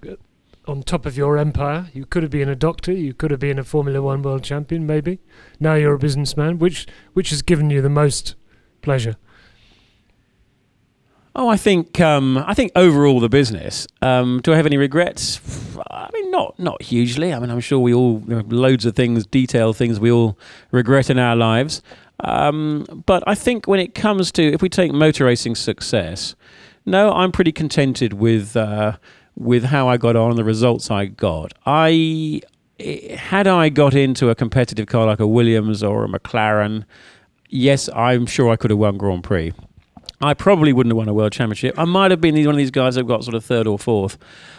on 0.67 0.83
top 0.83 1.07
of 1.07 1.17
your 1.17 1.39
empire. 1.39 1.91
You 1.93 2.07
could 2.07 2.23
have 2.23 2.33
been 2.33 2.49
a 2.49 2.55
doctor, 2.55 2.93
you 2.93 3.15
could 3.15 3.31
have 3.31 3.41
been 3.41 3.59
a 3.59 3.65
Formula 3.65 4.01
1 4.01 4.23
world 4.23 4.43
champion, 4.43 4.87
maybe. 4.87 5.19
Now 5.59 5.75
you're 5.75 5.95
a 5.95 5.99
businessman. 5.99 6.59
Which, 6.59 6.87
which 7.13 7.31
has 7.31 7.43
given 7.43 7.71
you 7.71 7.83
the 7.83 7.89
most 7.89 8.35
pleasure? 8.83 9.17
Oh, 11.41 11.47
I 11.47 11.57
think 11.57 12.01
um, 12.01 12.37
I 12.37 12.53
think 12.53 12.73
overall 12.75 13.21
the 13.21 13.29
business. 13.29 13.87
Um, 14.03 14.41
do 14.43 14.53
I 14.53 14.57
have 14.57 14.67
any 14.67 14.77
regrets? 14.77 15.41
I 15.89 16.11
mean, 16.13 16.33
not 16.33 16.59
not 16.59 16.83
hugely. 16.83 17.33
I 17.33 17.39
mean, 17.39 17.49
I'm 17.49 17.61
sure 17.61 17.79
we 17.79 17.95
all 17.95 18.19
there 18.19 18.39
are 18.39 18.43
loads 18.43 18.85
of 18.85 18.97
things, 18.97 19.25
detail 19.25 19.73
things 19.73 20.01
we 20.01 20.11
all 20.11 20.37
regret 20.73 21.11
in 21.11 21.17
our 21.17 21.37
lives. 21.37 21.81
Um, 22.19 23.05
but 23.07 23.23
I 23.29 23.37
think 23.37 23.69
when 23.69 23.79
it 23.79 23.95
comes 23.95 24.33
to 24.33 24.43
if 24.43 24.63
we 24.63 24.69
take 24.69 24.91
motor 24.91 25.27
racing 25.27 25.55
success, 25.55 26.35
no, 26.85 27.13
I'm 27.13 27.31
pretty 27.31 27.53
contented 27.53 28.15
with 28.15 28.57
uh, 28.57 28.97
with 29.37 29.63
how 29.63 29.87
I 29.87 29.97
got 29.97 30.17
on, 30.17 30.35
the 30.35 30.43
results 30.43 30.91
I 30.91 31.07
got. 31.07 31.53
I 31.65 32.41
had 33.17 33.47
I 33.47 33.69
got 33.69 33.95
into 33.95 34.29
a 34.29 34.35
competitive 34.35 34.89
car 34.89 35.07
like 35.07 35.21
a 35.21 35.27
Williams 35.27 35.85
or 35.85 36.05
a 36.05 36.09
McLaren, 36.09 36.85
yes, 37.49 37.89
I'm 37.95 38.27
sure 38.27 38.51
I 38.51 38.57
could 38.57 38.73
have 38.73 38.81
won 38.81 38.99
Grand 38.99 39.23
Prix. 39.23 39.53
I 40.21 40.35
probably 40.35 40.73
wouldn't 40.73 40.91
have 40.91 40.97
won 40.97 41.09
a 41.09 41.15
world 41.15 41.33
championship. 41.33 41.79
I 41.79 41.85
might 41.85 42.11
have 42.11 42.21
been 42.21 42.35
one 42.35 42.55
of 42.55 42.57
these 42.57 42.73
guys 42.73 42.97
that 42.97 43.05
got 43.05 43.23
sort 43.23 43.35
of 43.37 43.45
third 43.45 43.69
or 43.69 43.79
fourth. 43.79 44.19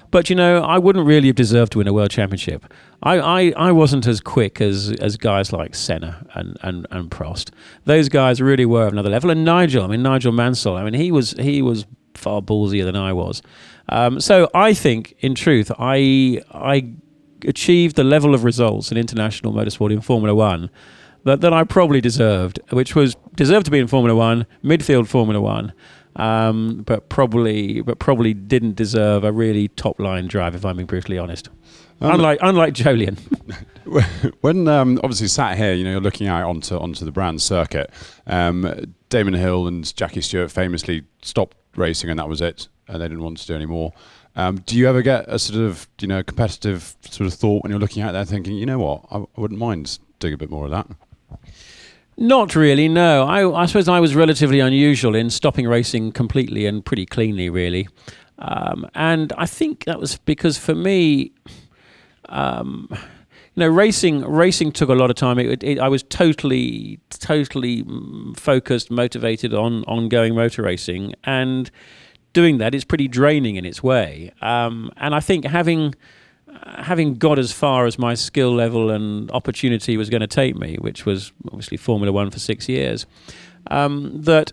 But, 0.10 0.30
you 0.30 0.36
know, 0.36 0.64
I 0.64 0.78
wouldn't 0.78 1.06
really 1.06 1.28
have 1.28 1.36
deserved 1.36 1.74
to 1.74 1.80
win 1.80 1.88
a 1.88 1.94
world 1.94 2.12
championship. 2.12 2.66
I, 3.04 3.20
I, 3.20 3.54
I 3.58 3.72
wasn't 3.74 4.08
as 4.08 4.22
quick 4.22 4.62
as, 4.62 4.92
as 5.02 5.18
guys 5.18 5.52
like 5.52 5.76
Senna 5.76 6.26
and, 6.34 6.58
and, 6.62 6.88
and 6.92 7.12
Prost. 7.12 7.52
Those 7.84 8.10
guys 8.10 8.42
really 8.42 8.66
were 8.66 8.88
of 8.88 8.94
another 8.94 9.10
level. 9.10 9.30
And 9.30 9.44
Nigel, 9.44 9.84
I 9.84 9.88
mean, 9.88 10.02
Nigel 10.02 10.32
Mansell, 10.32 10.78
I 10.78 10.84
mean, 10.84 10.94
he 10.94 11.12
was, 11.12 11.32
he 11.34 11.62
was 11.62 11.86
far 12.16 12.42
ballsier 12.42 12.86
than 12.86 12.96
I 12.96 13.14
was. 13.14 13.42
Um, 13.90 14.20
so 14.20 14.50
I 14.54 14.74
think, 14.74 15.16
in 15.20 15.36
truth, 15.36 15.72
I, 15.78 16.42
I 16.52 16.94
achieved 17.46 17.98
the 17.98 18.04
level 18.04 18.34
of 18.34 18.44
results 18.44 18.92
in 18.92 18.98
international 18.98 19.54
motorsport 19.54 19.92
in 19.92 20.02
Formula 20.02 20.34
One 20.34 20.70
that, 21.24 21.42
that 21.42 21.54
I 21.54 21.64
probably 21.64 22.02
deserved, 22.02 22.60
which 22.72 22.96
was 22.96 23.16
deserved 23.36 23.66
to 23.66 23.72
be 23.72 23.80
in 23.80 23.88
Formula 23.88 24.18
One, 24.18 24.46
midfield 24.64 25.08
Formula 25.08 25.42
One, 25.42 25.74
um, 26.16 26.84
but 26.86 27.10
probably 27.10 27.82
but 27.82 28.00
probably 28.00 28.34
didn't 28.34 28.76
deserve 28.76 29.24
a 29.24 29.32
really 29.32 29.68
top 29.70 30.00
line 30.00 30.28
drive, 30.28 30.56
if 30.56 30.66
I'm 30.66 30.78
being 30.78 30.88
brutally 30.88 31.18
honest. 31.18 31.50
Um, 32.02 32.16
unlike 32.16 32.40
unlike 32.42 32.74
Jolyon. 32.74 33.18
when 34.42 34.68
um, 34.68 35.00
obviously 35.04 35.28
sat 35.28 35.58
here, 35.58 35.74
you 35.74 35.84
know, 35.84 35.92
you're 35.92 36.02
looking 36.02 36.28
out 36.28 36.48
onto 36.48 36.76
onto 36.78 37.06
the 37.06 37.12
brand 37.12 37.42
circuit. 37.42 37.92
Um, 38.28 38.94
Damon 39.10 39.34
Hill 39.34 39.68
and 39.68 39.96
Jackie 39.96 40.22
Stewart 40.22 40.52
famously 40.52 41.04
stopped 41.22 41.58
racing, 41.76 42.10
and 42.10 42.20
that 42.20 42.30
was 42.30 42.42
it, 42.42 42.68
and 42.88 43.02
they 43.02 43.08
didn't 43.08 43.24
want 43.24 43.38
to 43.38 43.48
do 43.48 43.56
any 43.56 43.66
more. 43.66 43.94
Um, 44.36 44.58
do 44.58 44.78
you 44.78 44.88
ever 44.88 45.02
get 45.02 45.26
a 45.28 45.40
sort 45.40 45.60
of 45.60 45.88
you 46.00 46.08
know 46.08 46.24
competitive 46.24 46.96
sort 47.10 47.28
of 47.28 47.34
thought 47.34 47.64
when 47.64 47.72
you're 47.72 47.80
looking 47.80 48.04
out 48.04 48.14
there, 48.14 48.26
thinking, 48.26 48.56
you 48.56 48.66
know 48.66 48.80
what, 48.80 49.06
I, 49.12 49.18
I 49.18 49.42
wouldn't 49.42 49.60
mind 49.60 50.00
doing 50.20 50.34
a 50.34 50.38
bit 50.38 50.50
more 50.50 50.66
of 50.66 50.72
that? 50.72 50.88
Not 52.20 52.54
really, 52.54 52.90
no. 52.90 53.24
I, 53.24 53.62
I, 53.62 53.66
suppose 53.66 53.88
I 53.88 54.02
was 54.02 54.14
relatively 54.14 54.60
unusual 54.60 55.16
in 55.16 55.30
stopping 55.30 55.66
racing 55.66 56.12
completely 56.12 56.66
and 56.66 56.84
pretty 56.84 57.06
cleanly, 57.06 57.50
really. 57.50 57.88
Um, 58.40 58.86
and 58.94 59.32
I 59.38 59.46
think 59.46 59.86
that 59.86 60.02
was 60.02 60.18
because 60.18 60.58
for 60.58 60.76
me, 60.76 61.32
um, 62.28 62.90
you 62.92 63.00
know, 63.56 63.70
racing 63.70 64.26
racing 64.26 64.74
took 64.74 64.90
a 64.90 64.96
lot 64.96 65.10
of 65.10 65.16
time. 65.16 65.40
It, 65.40 65.64
it, 65.64 65.80
I 65.80 65.88
was 65.88 66.04
totally, 66.04 67.00
totally 67.10 67.84
mm, 67.84 68.38
focused, 68.38 68.92
motivated 68.92 69.54
on 69.54 69.86
ongoing 69.86 70.36
motor 70.36 70.64
racing, 70.64 71.14
and 71.24 71.72
doing 72.34 72.58
that 72.58 72.76
is 72.76 72.84
pretty 72.84 73.08
draining 73.08 73.56
in 73.56 73.64
its 73.64 73.82
way. 73.82 74.34
Um, 74.42 74.92
and 74.98 75.16
I 75.16 75.22
think 75.22 75.46
having 75.46 75.96
having 76.78 77.16
got 77.16 77.40
as 77.40 77.52
far 77.52 77.86
as 77.86 77.98
my 77.98 78.14
skill 78.14 78.54
level 78.54 78.90
and 78.90 79.30
opportunity 79.32 79.98
was 79.98 80.10
going 80.10 80.22
to 80.22 80.28
take 80.28 80.56
me, 80.56 80.78
which 80.78 81.06
was 81.06 81.32
obviously 81.48 81.78
Formula 81.78 82.12
One 82.12 82.32
for 82.32 82.40
six 82.40 82.70
years, 82.70 83.06
um, 83.68 84.22
that 84.24 84.52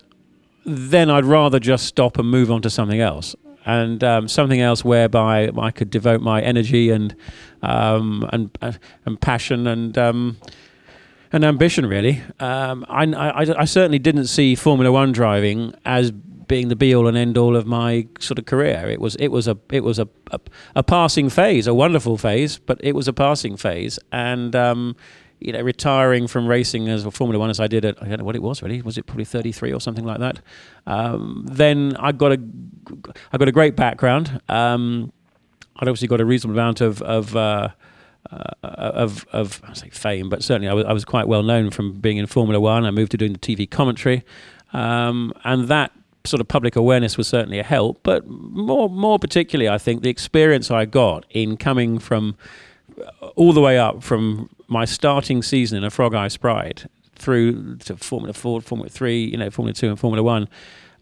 then 0.65 1.11
I'd 1.11 1.25
rather 1.25 1.61
just 1.61 1.87
stop 1.87 2.19
and 2.19 2.29
move 2.29 2.51
on 2.51 2.63
to 2.63 2.71
something 2.71 3.01
else. 3.01 3.35
And 3.65 4.05
um, 4.05 4.29
something 4.29 4.61
else 4.61 4.85
whereby 4.85 5.51
I 5.59 5.71
could 5.73 5.91
devote 5.91 6.21
my 6.21 6.41
energy 6.41 6.91
and 6.91 7.17
um, 7.63 8.29
and 8.33 8.57
uh, 8.63 8.73
and 9.05 9.21
passion 9.21 9.67
and 9.67 9.99
um, 9.99 10.37
and 11.33 11.45
ambition. 11.45 11.87
Really, 11.87 12.23
um, 12.39 12.87
I, 12.89 13.05
I, 13.07 13.63
I 13.63 13.65
certainly 13.65 13.99
didn't 13.99 14.27
see 14.27 14.55
Formula 14.55 14.93
One 14.93 15.11
driving 15.11 15.75
as 15.85 16.13
being 16.49 16.69
the 16.69 16.77
be 16.77 16.95
all 16.95 17.07
and 17.07 17.17
end 17.17 17.37
all 17.37 17.57
of 17.57 17.67
my 17.67 18.07
sort 18.19 18.39
of 18.39 18.47
career. 18.47 18.89
It 18.89 19.01
was 19.01 19.17
it 19.17 19.29
was 19.29 19.49
a 19.49 19.59
it 19.71 19.85
was 19.85 19.99
a 19.99 20.09
a, 20.31 20.41
a 20.77 20.83
passing 20.83 21.29
phase, 21.31 21.67
a 21.67 21.75
wonderful 21.75 22.17
phase, 22.19 22.59
but 22.59 22.79
it 22.83 22.95
was 22.95 23.09
a 23.09 23.13
passing 23.13 23.57
phase, 23.57 23.99
and. 24.13 24.55
Um, 24.55 24.97
you 25.39 25.53
know, 25.53 25.61
retiring 25.61 26.27
from 26.27 26.47
racing 26.47 26.89
as 26.89 27.05
a 27.05 27.11
Formula 27.11 27.39
One 27.39 27.51
as 27.51 27.61
I 27.61 27.67
did 27.67 27.85
at 27.85 28.03
I 28.03 28.09
don't 28.09 28.21
know 28.21 28.25
what 28.25 28.37
it 28.37 28.43
was 28.43 28.63
really 28.63 28.81
was 28.81 28.97
it 28.97 29.05
probably 29.05 29.27
33 29.27 29.71
or 29.71 29.81
something 29.83 30.07
like 30.07 30.19
that. 30.19 30.41
Um, 30.87 31.45
then 31.47 31.95
I 31.99 32.13
got 32.13 32.33
a 32.33 32.41
I 33.35 33.37
got 33.37 33.47
a 33.47 33.53
great 33.53 33.77
background. 33.77 34.41
Um, 34.49 35.13
I'd 35.77 35.89
obviously 35.89 36.09
got 36.09 36.23
a 36.23 36.25
reasonable 36.25 36.59
amount 36.59 36.81
of 36.81 37.03
of 37.03 37.37
uh, 37.37 37.69
uh, 38.31 38.49
of, 38.63 39.27
of 39.33 39.63
I 39.69 39.75
say 39.75 39.91
fame, 39.91 40.29
but 40.29 40.43
certainly 40.43 40.69
I 40.69 40.73
was, 40.73 40.85
I 40.87 40.93
was 40.93 41.05
quite 41.05 41.29
well 41.29 41.43
known 41.43 41.71
from 41.71 41.93
being 41.93 42.17
in 42.17 42.27
Formula 42.27 42.59
One. 42.59 42.85
I 42.85 42.91
moved 42.91 43.13
to 43.13 43.17
doing 43.17 43.33
the 43.33 43.39
TV 43.39 43.71
commentary, 43.71 44.25
um, 44.73 45.33
and 45.45 45.69
that 45.69 45.93
sort 46.27 46.41
of 46.41 46.49
public 46.49 46.77
awareness 46.77 47.17
was 47.17 47.29
certainly 47.29 47.59
a 47.59 47.63
help, 47.63 48.01
but 48.03 48.27
more 48.27 48.89
more 48.89 49.19
particularly, 49.19 49.69
I 49.69 49.79
think 49.79 50.03
the 50.03 50.11
experience 50.11 50.71
I 50.71 50.85
got 50.85 51.25
in 51.31 51.57
coming 51.57 51.99
from 51.99 52.37
uh, 53.01 53.27
all 53.37 53.53
the 53.53 53.61
way 53.61 53.79
up 53.79 54.03
from 54.03 54.49
my 54.69 54.85
starting 54.85 55.43
season 55.43 55.79
in 55.79 55.85
a 55.85 55.91
Frog 55.91 56.15
Eye 56.15 56.29
Sprite 56.29 56.87
through 57.15 57.77
to 57.79 57.97
Formula 57.97 58.33
Four, 58.33 58.61
Formula 58.61 58.89
Three, 58.89 59.25
you 59.25 59.37
know, 59.37 59.51
Formula 59.51 59.75
Two, 59.75 59.89
and 59.89 59.99
Formula 59.99 60.23
One. 60.23 60.49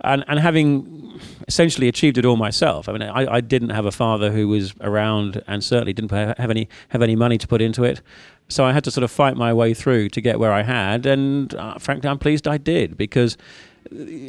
And, 0.00 0.22
and 0.28 0.38
having 0.38 1.18
essentially 1.48 1.88
achieved 1.88 2.18
it 2.18 2.26
all 2.26 2.36
myself, 2.36 2.88
I 2.88 2.92
mean, 2.92 3.02
I, 3.02 3.36
I 3.36 3.40
didn't 3.40 3.70
have 3.70 3.86
a 3.86 3.92
father 3.92 4.30
who 4.32 4.48
was 4.48 4.74
around, 4.82 5.42
and 5.46 5.64
certainly 5.64 5.94
didn't 5.94 6.10
have 6.10 6.50
any 6.50 6.68
have 6.88 7.00
any 7.00 7.16
money 7.16 7.38
to 7.38 7.48
put 7.48 7.62
into 7.62 7.84
it. 7.84 8.02
So 8.48 8.64
I 8.64 8.72
had 8.72 8.84
to 8.84 8.90
sort 8.90 9.04
of 9.04 9.10
fight 9.10 9.36
my 9.36 9.54
way 9.54 9.72
through 9.72 10.10
to 10.10 10.20
get 10.20 10.38
where 10.38 10.52
I 10.52 10.62
had, 10.62 11.06
and 11.06 11.54
uh, 11.54 11.78
frankly, 11.78 12.10
I'm 12.10 12.18
pleased 12.18 12.46
I 12.46 12.58
did 12.58 12.98
because 12.98 13.38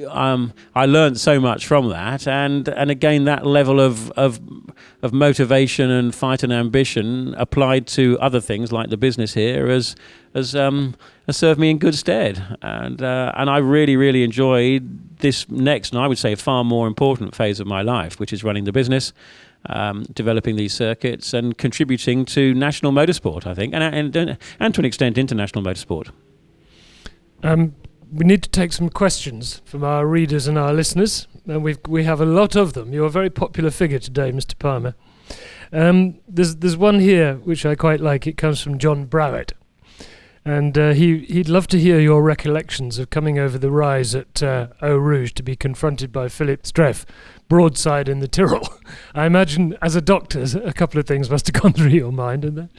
um, 0.10 0.54
I 0.76 0.86
learned 0.86 1.20
so 1.20 1.40
much 1.40 1.66
from 1.66 1.90
that, 1.90 2.28
and 2.28 2.68
and 2.68 2.92
again 2.92 3.26
that 3.26 3.46
level 3.46 3.80
of 3.80 4.12
of 4.12 4.40
of 5.02 5.14
motivation 5.14 5.90
and 5.90 6.14
fight 6.14 6.44
and 6.44 6.52
ambition 6.52 7.34
applied 7.36 7.88
to 7.88 8.18
other 8.20 8.42
things 8.42 8.72
like 8.72 8.90
the 8.90 8.98
business 8.98 9.34
here 9.34 9.68
has 9.68 9.96
has 10.34 10.56
um, 10.56 10.96
has 11.26 11.38
served 11.38 11.60
me 11.60 11.70
in 11.70 11.78
good 11.78 11.96
stead, 11.96 12.58
and 12.62 13.02
uh, 13.02 13.32
and 13.36 13.50
I 13.50 13.58
really 13.58 13.96
really 13.96 14.24
enjoyed 14.24 15.18
this 15.20 15.50
next 15.50 15.94
and 15.94 16.02
I 16.02 16.08
would 16.08 16.18
say 16.18 16.36
far 16.36 16.64
more 16.64 16.88
important 16.88 17.34
phase 17.36 17.60
of 17.60 17.68
my 17.68 17.82
life, 17.82 18.20
which 18.20 18.34
is 18.34 18.44
running 18.44 18.66
the 18.66 18.74
business. 18.74 19.14
Um, 19.68 20.04
developing 20.14 20.58
these 20.58 20.76
circuits 20.76 21.34
and 21.34 21.58
contributing 21.58 22.24
to 22.26 22.54
national 22.54 22.92
motorsport, 22.92 23.48
I 23.48 23.56
think, 23.56 23.74
and, 23.74 23.82
and, 24.16 24.38
and 24.60 24.76
to 24.76 24.82
an 24.82 24.86
extent 24.86 25.18
international 25.18 25.64
motorsport. 25.64 26.12
Um, 27.42 27.74
we 28.12 28.26
need 28.26 28.44
to 28.44 28.50
take 28.50 28.74
some 28.74 28.90
questions 28.90 29.62
from 29.66 29.84
our 29.84 30.06
readers 30.06 30.48
and 30.48 30.58
our 30.58 30.74
listeners, 30.74 31.28
and 31.48 31.64
we 31.64 31.76
we 31.88 32.04
have 32.04 32.22
a 32.22 32.26
lot 32.26 32.56
of 32.56 32.74
them. 32.74 32.94
You're 32.94 33.08
a 33.08 33.10
very 33.10 33.30
popular 33.30 33.72
figure 33.72 34.00
today, 34.00 34.32
Mr. 34.32 34.58
Palmer. 34.58 34.96
Um, 35.72 36.20
there's 36.28 36.58
there's 36.58 36.78
one 36.78 37.00
here 37.00 37.36
which 37.44 37.66
I 37.66 37.76
quite 37.76 38.00
like. 38.00 38.28
It 38.28 38.38
comes 38.38 38.62
from 38.62 38.78
John 38.78 39.06
Browett, 39.06 39.54
and 40.44 40.78
uh, 40.78 40.94
he 40.94 41.20
he'd 41.20 41.50
love 41.50 41.68
to 41.68 41.80
hear 41.80 42.00
your 42.00 42.22
recollections 42.22 43.00
of 43.00 43.10
coming 43.10 43.40
over 43.40 43.58
the 43.58 43.72
rise 43.72 44.14
at 44.16 44.44
uh, 44.44 44.68
Eau 44.82 44.98
Rouge 44.98 45.34
to 45.34 45.44
be 45.44 45.56
confronted 45.56 46.12
by 46.12 46.30
Philippe 46.30 46.64
Streiff, 46.64 47.06
broadside 47.50 48.08
in 48.08 48.20
the 48.20 48.28
Tyrrell. 48.28 48.68
I 49.16 49.26
imagine, 49.26 49.78
as 49.82 49.96
a 49.96 50.02
doctor, 50.02 50.46
a 50.64 50.74
couple 50.74 51.00
of 51.00 51.08
things 51.08 51.30
must 51.30 51.48
have 51.48 51.62
gone 51.62 51.74
through 51.74 51.90
your 51.90 52.12
mind, 52.12 52.46
and 52.46 52.70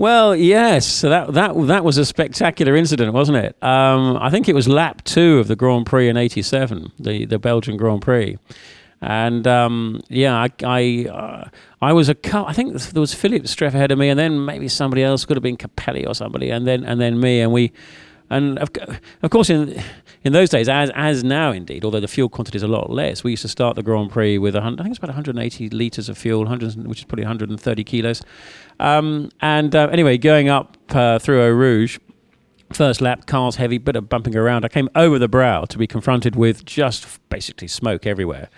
well, 0.00 0.34
yes. 0.34 0.86
So 0.86 1.10
that 1.10 1.34
that 1.34 1.66
that 1.66 1.84
was 1.84 1.98
a 1.98 2.04
spectacular 2.06 2.74
incident, 2.74 3.12
wasn't 3.12 3.38
it? 3.38 3.62
Um, 3.62 4.16
I 4.16 4.30
think 4.30 4.48
it 4.48 4.54
was 4.54 4.66
lap 4.66 5.04
two 5.04 5.38
of 5.38 5.46
the 5.46 5.56
Grand 5.56 5.86
Prix 5.86 6.08
in 6.08 6.16
'87, 6.16 6.92
the 6.98 7.26
the 7.26 7.38
Belgian 7.38 7.76
Grand 7.76 8.00
Prix, 8.00 8.38
and 9.02 9.46
um, 9.46 10.00
yeah, 10.08 10.34
I 10.34 10.48
I, 10.64 11.06
uh, 11.10 11.48
I 11.82 11.92
was 11.92 12.08
a 12.08 12.16
I 12.34 12.54
think 12.54 12.80
there 12.80 13.00
was 13.00 13.12
Philippe 13.14 13.46
Streiff 13.46 13.74
ahead 13.74 13.92
of 13.92 13.98
me, 13.98 14.08
and 14.08 14.18
then 14.18 14.44
maybe 14.44 14.68
somebody 14.68 15.02
else 15.02 15.26
could 15.26 15.36
have 15.36 15.42
been 15.42 15.58
Capelli 15.58 16.06
or 16.06 16.14
somebody, 16.14 16.50
and 16.50 16.66
then 16.66 16.82
and 16.84 17.00
then 17.00 17.20
me, 17.20 17.40
and 17.40 17.52
we. 17.52 17.72
And 18.32 18.60
of, 18.60 18.70
of 19.22 19.30
course, 19.30 19.50
in 19.50 19.82
in 20.22 20.32
those 20.32 20.50
days, 20.50 20.68
as 20.68 20.90
as 20.94 21.24
now, 21.24 21.50
indeed, 21.50 21.84
although 21.84 22.00
the 22.00 22.08
fuel 22.08 22.28
quantity 22.28 22.56
is 22.56 22.62
a 22.62 22.68
lot 22.68 22.90
less, 22.90 23.24
we 23.24 23.32
used 23.32 23.42
to 23.42 23.48
start 23.48 23.76
the 23.76 23.82
Grand 23.82 24.10
Prix 24.10 24.38
with 24.38 24.54
I 24.54 24.60
think 24.60 24.88
it's 24.88 24.98
about 24.98 25.08
180 25.08 25.70
liters 25.70 26.08
of 26.08 26.18
fuel, 26.18 26.40
100, 26.40 26.86
which 26.86 26.98
is 26.98 27.04
probably 27.04 27.24
130 27.24 27.84
kilos, 27.84 28.22
um, 28.78 29.30
and 29.40 29.74
uh, 29.74 29.88
anyway, 29.90 30.18
going 30.18 30.48
up 30.48 30.76
uh, 30.90 31.18
through 31.18 31.42
Eau 31.42 31.50
Rouge, 31.50 31.98
first 32.72 33.00
lap, 33.00 33.26
cars 33.26 33.56
heavy, 33.56 33.78
bit 33.78 33.96
of 33.96 34.08
bumping 34.08 34.36
around. 34.36 34.64
I 34.64 34.68
came 34.68 34.88
over 34.94 35.18
the 35.18 35.28
brow 35.28 35.64
to 35.64 35.78
be 35.78 35.86
confronted 35.86 36.36
with 36.36 36.64
just 36.64 37.18
basically 37.28 37.68
smoke 37.68 38.06
everywhere. 38.06 38.48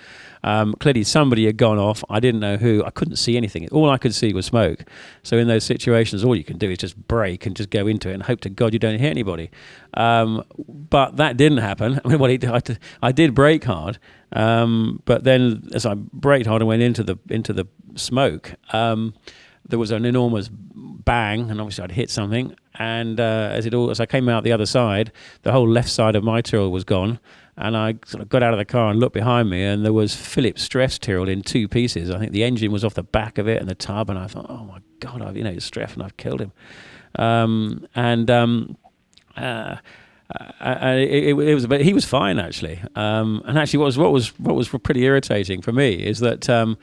Um, 0.44 0.74
clearly, 0.74 1.04
somebody 1.04 1.46
had 1.46 1.56
gone 1.56 1.78
off. 1.78 2.02
I 2.10 2.20
didn't 2.20 2.40
know 2.40 2.56
who. 2.56 2.82
I 2.84 2.90
couldn't 2.90 3.16
see 3.16 3.36
anything. 3.36 3.68
All 3.70 3.90
I 3.90 3.98
could 3.98 4.14
see 4.14 4.32
was 4.32 4.46
smoke. 4.46 4.84
So 5.22 5.38
in 5.38 5.48
those 5.48 5.64
situations, 5.64 6.24
all 6.24 6.34
you 6.34 6.44
can 6.44 6.58
do 6.58 6.70
is 6.70 6.78
just 6.78 6.96
brake 7.08 7.46
and 7.46 7.54
just 7.54 7.70
go 7.70 7.86
into 7.86 8.10
it 8.10 8.14
and 8.14 8.22
hope 8.22 8.40
to 8.40 8.50
God 8.50 8.72
you 8.72 8.78
don't 8.78 8.98
hit 8.98 9.10
anybody. 9.10 9.50
Um, 9.94 10.44
but 10.66 11.16
that 11.16 11.36
didn't 11.36 11.58
happen. 11.58 12.00
I 12.04 12.08
mean, 12.08 12.18
well, 12.18 12.30
I, 13.02 13.12
did, 13.12 13.34
brake 13.34 13.64
hard, 13.64 13.98
um, 14.32 15.02
but 15.04 15.24
then 15.24 15.68
as 15.74 15.86
I 15.86 15.94
braked 15.94 16.46
hard 16.46 16.62
and 16.62 16.68
went 16.68 16.82
into 16.82 17.02
the 17.02 17.18
into 17.28 17.52
the 17.52 17.66
smoke, 17.94 18.54
um, 18.72 19.14
there 19.68 19.78
was 19.78 19.90
an 19.90 20.04
enormous 20.04 20.48
bang, 20.52 21.50
and 21.50 21.60
obviously 21.60 21.84
I'd 21.84 21.92
hit 21.92 22.10
something. 22.10 22.54
And 22.74 23.20
uh, 23.20 23.50
as 23.52 23.66
it 23.66 23.74
all, 23.74 23.90
as 23.90 24.00
I 24.00 24.06
came 24.06 24.28
out 24.28 24.44
the 24.44 24.52
other 24.52 24.66
side, 24.66 25.12
the 25.42 25.52
whole 25.52 25.68
left 25.68 25.88
side 25.90 26.16
of 26.16 26.24
my 26.24 26.40
Tyrrell 26.40 26.72
was 26.72 26.84
gone. 26.84 27.18
And 27.56 27.76
I 27.76 27.96
sort 28.06 28.22
of 28.22 28.30
got 28.30 28.42
out 28.42 28.54
of 28.54 28.58
the 28.58 28.64
car 28.64 28.90
and 28.90 28.98
looked 28.98 29.14
behind 29.14 29.50
me, 29.50 29.62
and 29.62 29.84
there 29.84 29.92
was 29.92 30.16
Philippe 30.16 30.58
Streiff's 30.58 30.98
Tyrrell 30.98 31.28
in 31.28 31.42
two 31.42 31.68
pieces. 31.68 32.10
I 32.10 32.18
think 32.18 32.32
the 32.32 32.44
engine 32.44 32.72
was 32.72 32.82
off 32.82 32.94
the 32.94 33.02
back 33.02 33.36
of 33.36 33.46
it 33.46 33.60
and 33.60 33.68
the 33.68 33.74
tub, 33.74 34.08
and 34.08 34.18
I 34.18 34.26
thought, 34.26 34.46
oh 34.48 34.64
my 34.64 34.78
god, 35.00 35.20
I've 35.20 35.36
you 35.36 35.44
know 35.44 35.52
Streiff, 35.52 35.92
and 35.92 36.02
I've 36.02 36.16
killed 36.16 36.40
him. 36.40 36.52
Um, 37.16 37.86
and 37.94 38.30
um, 38.30 38.78
uh, 39.36 39.76
uh, 40.60 40.94
it, 40.96 41.24
it, 41.24 41.38
it, 41.38 41.54
was, 41.54 41.66
but 41.66 41.82
he 41.82 41.92
was 41.92 42.04
fine 42.04 42.38
actually. 42.38 42.80
Um, 42.96 43.42
and 43.46 43.58
actually, 43.58 43.78
what 43.78 43.86
was 43.86 43.98
what 43.98 44.12
was 44.12 44.28
what 44.38 44.54
was 44.54 44.68
pretty 44.68 45.04
irritating 45.04 45.60
for 45.60 45.72
me 45.72 45.94
is 45.94 46.20
that 46.20 46.48
um, 46.48 46.78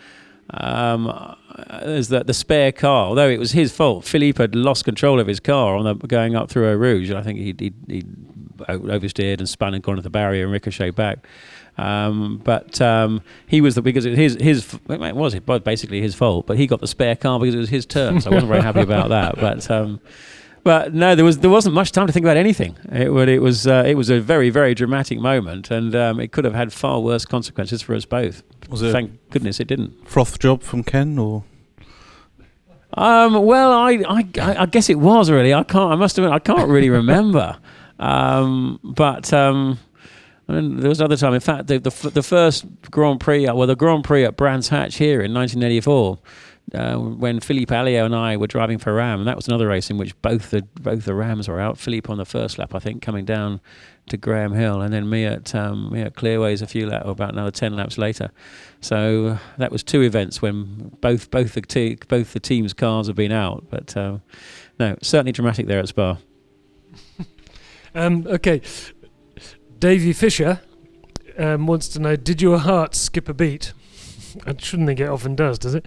um, 0.52 1.36
is 1.82 2.10
that 2.10 2.28
the 2.28 2.34
spare 2.34 2.72
car, 2.72 3.08
although 3.08 3.30
it 3.30 3.40
was 3.40 3.52
his 3.52 3.72
fault, 3.72 4.06
Philippe 4.06 4.42
had 4.42 4.56
lost 4.56 4.86
control 4.86 5.20
of 5.20 5.28
his 5.28 5.40
car 5.40 5.76
on 5.76 5.86
the 5.86 5.96
going 5.96 6.36
up 6.36 6.50
through 6.50 6.68
Eau 6.68 6.76
Rouge. 6.76 7.10
And 7.10 7.18
I 7.18 7.24
think 7.24 7.40
he 7.40 7.56
he, 7.58 7.74
he 7.88 8.04
oversteered 8.68 9.40
and 9.40 9.48
spun 9.48 9.74
and 9.74 9.84
gone 9.84 9.96
to 9.96 10.02
the 10.02 10.10
barrier 10.10 10.44
and 10.44 10.52
ricocheted 10.52 10.96
back. 10.96 11.20
Um, 11.78 12.42
but 12.44 12.82
um, 12.82 13.22
he 13.48 13.62
was 13.62 13.76
the 13.76 13.82
because 13.82 14.06
it 14.06 14.18
his 14.18 14.36
his 14.40 14.78
it 14.90 15.16
was 15.16 15.34
it 15.34 15.46
basically 15.64 16.02
his 16.02 16.14
fault, 16.14 16.46
but 16.46 16.58
he 16.58 16.68
got 16.68 16.82
the 16.82 16.88
spare 16.88 17.16
car 17.16 17.40
because 17.40 17.56
it 17.56 17.60
was 17.60 17.70
his 17.70 17.86
turn, 17.86 18.20
so 18.20 18.32
I 18.32 18.34
wasn't 18.34 18.52
very 18.52 18.62
happy 18.62 18.82
about 18.82 19.10
that. 19.10 19.36
But 19.40 19.72
um, 19.72 20.02
but 20.64 20.94
no, 20.94 21.16
there 21.16 21.24
was 21.24 21.40
there 21.40 21.50
wasn't 21.50 21.76
much 21.76 21.92
time 21.94 22.08
to 22.08 22.14
think 22.14 22.26
about 22.26 22.38
anything. 22.38 22.76
It, 22.92 23.10
it 23.30 23.40
was 23.40 23.66
uh, 23.66 23.84
it 23.88 23.96
was 23.96 24.10
a 24.10 24.20
very 24.20 24.50
very 24.50 24.74
dramatic 24.76 25.20
moment, 25.20 25.72
and 25.72 25.96
um, 25.96 26.20
it 26.20 26.32
could 26.32 26.44
have 26.44 26.54
had 26.54 26.74
far 26.74 27.00
worse 27.00 27.26
consequences 27.26 27.82
for 27.82 27.96
us 27.96 28.06
both. 28.06 28.44
Was 28.70 28.82
it 28.82 28.92
Thank 28.92 29.18
goodness 29.30 29.60
it 29.60 29.68
didn't. 29.68 30.06
Froth 30.08 30.38
job 30.40 30.62
from 30.62 30.84
Ken 30.84 31.18
or? 31.18 31.44
Um, 32.94 33.46
well, 33.46 33.72
I, 33.72 34.04
I 34.10 34.28
I 34.36 34.66
guess 34.66 34.90
it 34.90 35.00
was 35.00 35.32
really. 35.32 35.54
I 35.54 35.64
can't. 35.64 35.94
I 35.94 35.96
must 35.96 36.18
admit, 36.18 36.34
I 36.34 36.40
can't 36.40 36.68
really 36.68 36.90
remember. 36.90 37.58
Um, 38.00 38.80
but 38.84 39.32
um, 39.34 39.78
there 40.48 40.90
was 40.90 41.00
another 41.00 41.18
time. 41.18 41.34
In 41.34 41.40
fact, 41.40 41.68
the, 41.68 41.80
the 41.80 42.10
the 42.10 42.24
first 42.24 42.66
Grand 42.90 43.20
Prix, 43.20 43.46
well, 43.46 43.68
the 43.68 43.76
Grand 43.76 44.04
Prix 44.04 44.26
at 44.26 44.38
Brands 44.38 44.70
Hatch 44.70 44.96
here 44.96 45.22
in 45.22 45.34
1984 45.34 46.20
uh, 46.74 46.96
when 46.98 47.40
Philippe 47.40 47.74
Alliot 47.74 48.06
and 48.06 48.16
I 48.16 48.38
were 48.38 48.48
driving 48.48 48.78
for 48.78 48.94
Ram, 48.94 49.20
and 49.20 49.28
that 49.28 49.36
was 49.36 49.48
another 49.48 49.68
race 49.68 49.90
in 49.90 49.98
which 49.98 50.20
both 50.22 50.52
the 50.52 50.62
both 50.80 51.06
the 51.06 51.14
Rams 51.14 51.48
were 51.48 51.60
out. 51.60 51.78
Philippe 51.78 52.12
on 52.12 52.18
the 52.18 52.26
first 52.26 52.58
lap, 52.58 52.76
I 52.76 52.80
think, 52.80 53.02
coming 53.02 53.26
down 53.26 53.62
to 54.08 54.18
Graham 54.18 54.54
Hill, 54.54 54.82
and 54.82 54.94
then 54.94 55.10
me 55.10 55.26
at 55.26 55.54
um, 55.56 55.92
me 55.92 56.02
at 56.02 56.16
Clearways 56.16 56.62
a 56.62 56.68
few 56.68 56.88
laps, 56.88 57.06
or 57.06 57.12
about 57.12 57.34
another 57.34 57.52
ten 57.52 57.76
laps 57.76 57.98
later. 57.98 58.32
So 58.82 59.28
uh, 59.28 59.38
that 59.58 59.72
was 59.72 59.84
two 59.84 60.02
events 60.02 60.42
when 60.42 60.92
both 61.02 61.32
both 61.32 61.54
the 61.54 61.62
te- 61.62 61.98
both 62.08 62.34
the 62.34 62.40
teams' 62.40 62.74
cars 62.74 63.08
have 63.08 63.16
been 63.16 63.32
out. 63.32 63.66
But 63.70 63.96
uh, 63.96 64.20
no, 64.80 64.98
certainly 65.02 65.32
dramatic 65.32 65.68
there 65.68 65.80
at 65.80 65.88
Spa. 65.90 66.18
Um, 67.96 68.26
okay, 68.28 68.62
Davy 69.80 70.14
Fisher 70.14 70.62
um, 71.38 71.68
wants 71.68 71.88
to 71.90 72.00
know: 72.00 72.16
Did 72.16 72.42
your 72.42 72.60
heart 72.60 72.96
skip 72.96 73.30
a 73.30 73.34
beat? 73.34 73.74
I 74.46 74.54
shouldn't 74.58 74.88
think 74.88 75.00
it 75.00 75.10
often 75.10 75.36
does, 75.36 75.58
does 75.58 75.74
it? 75.74 75.86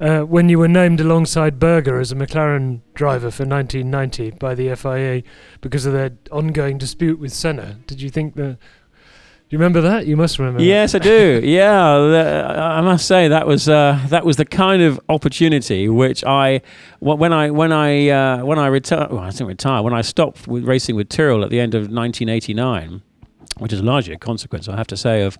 Uh, 0.00 0.20
when 0.22 0.48
you 0.48 0.58
were 0.58 0.68
named 0.68 0.98
alongside 1.00 1.58
Berger 1.58 2.00
as 2.00 2.10
a 2.10 2.14
McLaren 2.14 2.80
driver 2.94 3.30
for 3.30 3.44
1990 3.44 4.30
by 4.38 4.54
the 4.54 4.74
FIA 4.74 5.22
because 5.60 5.84
of 5.84 5.92
their 5.92 6.12
ongoing 6.30 6.78
dispute 6.78 7.18
with 7.18 7.32
Senna, 7.32 7.80
did 7.86 8.00
you 8.00 8.08
think 8.08 8.34
that? 8.36 8.58
You 9.52 9.58
remember 9.58 9.82
that? 9.82 10.06
You 10.06 10.16
must 10.16 10.38
remember. 10.38 10.62
Yes, 10.62 10.92
that. 10.92 11.02
I 11.02 11.04
do. 11.04 11.40
yeah, 11.44 11.98
the, 11.98 12.56
I 12.58 12.80
must 12.80 13.06
say 13.06 13.28
that 13.28 13.46
was 13.46 13.68
uh, 13.68 14.00
that 14.08 14.24
was 14.24 14.36
the 14.38 14.46
kind 14.46 14.80
of 14.80 14.98
opportunity 15.10 15.90
which 15.90 16.24
I, 16.24 16.62
when 17.00 17.34
I 17.34 17.50
when 17.50 17.70
I 17.70 18.08
uh, 18.08 18.46
when 18.46 18.58
I 18.58 18.68
retired, 18.68 19.12
well, 19.12 19.20
I 19.20 19.28
didn't 19.28 19.48
retire. 19.48 19.82
When 19.82 19.92
I 19.92 20.00
stopped 20.00 20.48
with 20.48 20.64
racing 20.64 20.96
with 20.96 21.10
Tyrrell 21.10 21.44
at 21.44 21.50
the 21.50 21.60
end 21.60 21.74
of 21.74 21.82
1989, 21.82 23.02
which 23.58 23.74
is 23.74 23.82
largely 23.82 24.14
a 24.14 24.18
consequence, 24.18 24.68
I 24.68 24.76
have 24.76 24.86
to 24.86 24.96
say, 24.96 25.20
of 25.20 25.36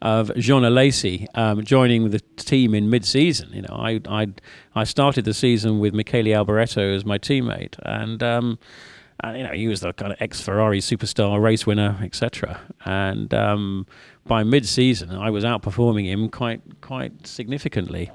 of 0.00 0.32
Jean 0.36 0.62
Alesi 0.62 1.26
um, 1.34 1.64
joining 1.64 2.10
the 2.10 2.20
team 2.36 2.72
in 2.72 2.88
mid-season. 2.88 3.52
You 3.52 3.62
know, 3.62 3.74
I 3.74 4.00
I 4.08 4.28
I 4.76 4.84
started 4.84 5.24
the 5.24 5.34
season 5.34 5.80
with 5.80 5.92
Michele 5.92 6.26
Alboreto 6.26 6.94
as 6.94 7.04
my 7.04 7.18
teammate, 7.18 7.74
and. 7.82 8.22
Um, 8.22 8.58
and, 9.20 9.38
you 9.38 9.44
know, 9.44 9.52
he 9.52 9.66
was 9.66 9.80
the 9.80 9.92
kind 9.92 10.12
of 10.12 10.20
ex-Ferrari 10.20 10.80
superstar, 10.80 11.40
race 11.40 11.66
winner, 11.66 11.98
etc. 12.02 12.60
And 12.84 13.32
um, 13.32 13.86
by 14.26 14.44
mid-season, 14.44 15.10
I 15.10 15.30
was 15.30 15.42
outperforming 15.42 16.04
him 16.04 16.28
quite 16.28 16.60
quite 16.82 17.26
significantly, 17.26 18.10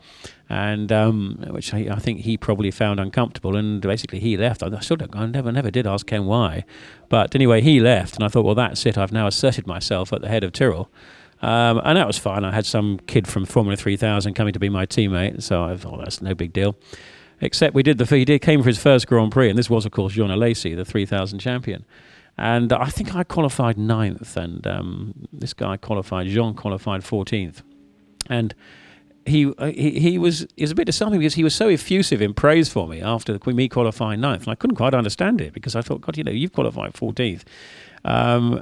and 0.47 0.91
um, 0.91 1.43
which 1.49 1.73
I, 1.73 1.87
I, 1.91 1.95
think 1.95 2.19
he 2.19 2.37
probably 2.37 2.69
found 2.69 2.99
uncomfortable. 2.99 3.55
And 3.55 3.81
basically, 3.81 4.19
he 4.19 4.37
left. 4.37 4.61
I 4.61 4.79
still 4.81 4.97
don't. 4.97 5.15
I 5.15 5.25
never 5.25 5.51
never 5.51 5.71
did 5.71 5.87
ask 5.87 6.05
Ken 6.05 6.25
why, 6.25 6.65
but 7.09 7.33
anyway, 7.33 7.61
he 7.61 7.79
left, 7.79 8.15
and 8.15 8.23
I 8.23 8.27
thought, 8.27 8.45
well, 8.45 8.55
that's 8.55 8.85
it. 8.85 8.97
I've 8.97 9.11
now 9.11 9.25
asserted 9.25 9.65
myself 9.65 10.13
at 10.13 10.21
the 10.21 10.29
head 10.29 10.43
of 10.43 10.51
Tyrrell. 10.51 10.89
Um, 11.41 11.81
and 11.83 11.97
that 11.97 12.05
was 12.05 12.19
fine. 12.19 12.45
I 12.45 12.53
had 12.53 12.67
some 12.67 12.99
kid 13.07 13.27
from 13.27 13.45
Formula 13.45 13.75
3000 13.75 14.35
coming 14.35 14.53
to 14.53 14.59
be 14.59 14.69
my 14.69 14.85
teammate, 14.85 15.41
so 15.41 15.63
I 15.63 15.75
thought 15.75 15.97
that's 15.97 16.21
no 16.21 16.35
big 16.35 16.53
deal. 16.53 16.75
Except 17.41 17.73
we 17.73 17.83
did 17.83 17.97
the 17.97 18.05
he 18.05 18.23
did 18.23 18.41
came 18.41 18.61
for 18.61 18.69
his 18.69 18.79
first 18.79 19.07
Grand 19.07 19.31
Prix, 19.31 19.49
and 19.49 19.57
this 19.57 19.69
was 19.69 19.85
of 19.85 19.91
course 19.91 20.13
Jean 20.13 20.29
Alesi, 20.29 20.75
the 20.75 20.85
3000 20.85 21.39
champion. 21.39 21.85
And 22.37 22.71
I 22.71 22.85
think 22.85 23.15
I 23.15 23.23
qualified 23.23 23.77
ninth, 23.77 24.37
and 24.37 24.65
um, 24.65 25.27
this 25.33 25.53
guy 25.53 25.77
qualified. 25.77 26.27
Jean 26.27 26.53
qualified 26.53 27.01
14th, 27.01 27.61
and 28.29 28.55
he, 29.25 29.53
uh, 29.57 29.67
he 29.67 29.99
he 29.99 30.17
was 30.17 30.47
he 30.55 30.63
was 30.63 30.71
a 30.71 30.75
bit 30.75 30.85
disappointing 30.85 31.19
because 31.19 31.35
he 31.35 31.43
was 31.43 31.53
so 31.53 31.67
effusive 31.67 32.21
in 32.21 32.33
praise 32.33 32.69
for 32.69 32.87
me 32.87 33.01
after 33.01 33.37
me 33.47 33.67
qualifying 33.67 34.21
ninth, 34.21 34.43
and 34.43 34.51
I 34.51 34.55
couldn't 34.55 34.77
quite 34.77 34.93
understand 34.93 35.41
it 35.41 35.53
because 35.53 35.75
I 35.75 35.81
thought, 35.81 36.01
God, 36.01 36.17
you 36.17 36.23
know, 36.23 36.31
you've 36.31 36.53
qualified 36.53 36.93
14th, 36.93 37.43
um, 38.03 38.61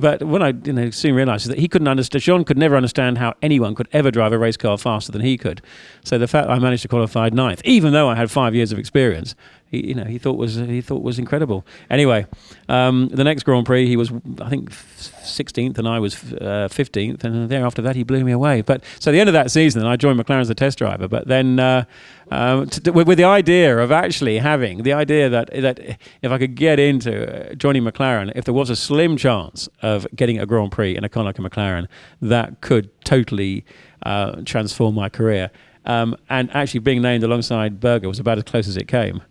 but 0.00 0.22
what 0.22 0.42
I 0.42 0.48
you 0.64 0.72
know, 0.72 0.90
soon 0.90 1.14
realised 1.14 1.42
is 1.44 1.48
that 1.48 1.58
he 1.58 1.68
couldn't 1.68 1.88
understand. 1.88 2.22
Jean 2.22 2.44
could 2.44 2.58
never 2.58 2.76
understand 2.76 3.18
how 3.18 3.34
anyone 3.42 3.74
could 3.74 3.88
ever 3.92 4.10
drive 4.10 4.32
a 4.32 4.38
race 4.38 4.56
car 4.56 4.76
faster 4.78 5.12
than 5.12 5.20
he 5.20 5.38
could. 5.38 5.62
So 6.04 6.18
the 6.18 6.26
fact 6.26 6.48
I 6.48 6.58
managed 6.58 6.82
to 6.82 6.88
qualify 6.88 7.28
ninth, 7.28 7.62
even 7.64 7.92
though 7.92 8.08
I 8.08 8.16
had 8.16 8.30
five 8.30 8.54
years 8.54 8.72
of 8.72 8.78
experience, 8.78 9.34
he, 9.70 9.88
you 9.88 9.94
know, 9.94 10.04
he 10.04 10.18
thought 10.18 10.36
was 10.36 10.56
he 10.56 10.80
thought 10.80 11.02
was 11.02 11.18
incredible. 11.18 11.64
Anyway, 11.88 12.26
um, 12.68 13.08
the 13.08 13.22
next 13.22 13.44
Grand 13.44 13.64
Prix, 13.64 13.86
he 13.86 13.96
was 13.96 14.10
I 14.40 14.48
think 14.48 14.70
16th, 14.70 15.78
and 15.78 15.86
I 15.86 16.00
was 16.00 16.16
uh, 16.32 16.68
15th, 16.70 17.22
and 17.22 17.48
thereafter 17.48 17.80
that 17.82 17.94
he 17.94 18.02
blew 18.02 18.24
me 18.24 18.32
away. 18.32 18.62
But 18.62 18.82
so 18.98 19.12
the 19.12 19.20
end 19.20 19.28
of 19.28 19.32
that 19.34 19.50
season, 19.50 19.86
I 19.86 19.96
joined 19.96 20.18
McLaren 20.18 20.40
as 20.40 20.50
a 20.50 20.56
test 20.56 20.78
driver. 20.78 21.06
But 21.06 21.28
then 21.28 21.60
uh, 21.60 21.84
um, 22.32 22.68
with, 22.92 23.06
with, 23.06 23.18
the 23.18 23.24
idea 23.24 23.78
of 23.78 23.92
actually 23.92 24.38
having 24.38 24.82
the 24.82 24.92
idea 24.92 25.28
that 25.28 25.50
that 25.52 25.78
if 26.20 26.32
I 26.32 26.38
could 26.38 26.56
get 26.56 26.80
into 26.80 27.50
uh, 27.50 27.54
joining 27.54 27.84
McLaren, 27.84 28.32
if 28.34 28.44
there 28.44 28.54
was 28.54 28.70
a 28.70 28.76
slim 28.76 29.16
chance 29.16 29.68
of 29.82 30.06
getting 30.16 30.40
a 30.40 30.46
Grand 30.46 30.72
Prix 30.72 30.96
in 30.96 31.04
a 31.04 31.08
car 31.08 31.22
like 31.22 31.38
a 31.38 31.42
McLaren, 31.42 31.86
that 32.20 32.60
could 32.60 32.90
totally 33.04 33.64
uh, 34.04 34.42
transform 34.44 34.96
my 34.96 35.08
career. 35.08 35.50
Um, 35.84 36.16
and 36.28 36.54
actually 36.54 36.80
being 36.80 37.00
named 37.00 37.24
alongside 37.24 37.80
Berger 37.80 38.08
was 38.08 38.18
about 38.18 38.36
as 38.36 38.44
close 38.44 38.68
as 38.68 38.76
it 38.76 38.86
came. 38.86 39.22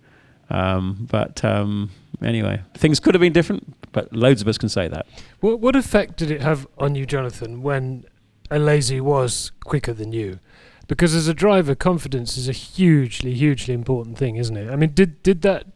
Um, 0.50 1.08
but 1.10 1.44
um, 1.46 1.92
anyway, 2.24 2.62
things 2.76 3.00
could 3.00 3.14
have 3.16 3.22
been 3.22 3.34
different, 3.34 3.76
but 3.92 4.12
loads 4.14 4.42
of 4.42 4.48
us 4.48 4.58
can 4.58 4.70
say 4.70 4.88
that. 4.88 5.06
What, 5.40 5.60
what 5.60 5.76
effect 5.76 6.18
did 6.18 6.32
it 6.32 6.42
have 6.42 6.68
on 6.78 6.96
you, 6.96 7.06
Jonathan, 7.06 7.62
when 7.62 8.06
Alesi 8.50 9.02
was 9.02 9.52
quicker 9.64 9.94
than 9.94 10.12
you? 10.12 10.40
Because 10.88 11.14
as 11.14 11.28
a 11.28 11.36
driver, 11.36 11.76
confidence 11.76 12.36
is 12.36 12.50
a 12.50 12.52
hugely, 12.52 13.34
hugely 13.36 13.76
important 13.76 14.18
thing, 14.18 14.38
isn't 14.38 14.58
it? 14.58 14.72
I 14.72 14.76
mean, 14.76 14.92
did 14.94 15.22
did 15.22 15.44
that 15.44 15.68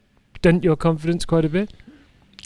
dent 0.42 0.64
your 0.64 0.76
confidence 0.76 1.24
quite 1.24 1.46
a 1.46 1.50
bit? 1.50 1.72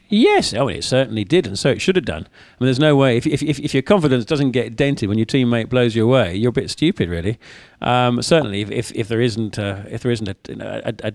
Yes, 0.09 0.53
oh, 0.53 0.67
it 0.67 0.83
certainly 0.83 1.23
did, 1.23 1.47
and 1.47 1.59
so 1.59 1.69
it 1.69 1.81
should 1.81 1.95
have 1.95 2.05
done. 2.05 2.23
I 2.23 2.63
mean, 2.63 2.67
there's 2.67 2.79
no 2.79 2.95
way 2.95 3.17
if 3.17 3.25
if 3.25 3.41
if, 3.41 3.59
if 3.59 3.73
your 3.73 3.83
confidence 3.83 4.25
doesn't 4.25 4.51
get 4.51 4.75
dented 4.75 5.07
when 5.07 5.17
your 5.17 5.25
teammate 5.25 5.69
blows 5.69 5.95
you 5.95 6.03
away, 6.03 6.35
you're 6.35 6.49
a 6.49 6.53
bit 6.53 6.69
stupid, 6.69 7.09
really. 7.09 7.39
Um, 7.81 8.21
certainly, 8.21 8.61
if, 8.61 8.71
if, 8.71 8.91
if 8.93 9.07
there 9.07 9.21
isn't 9.21 9.57
a, 9.57 9.85
if 9.89 10.03
there 10.03 10.11
isn't 10.11 10.27
a, 10.27 10.89
a, 10.89 10.93
a 11.07 11.13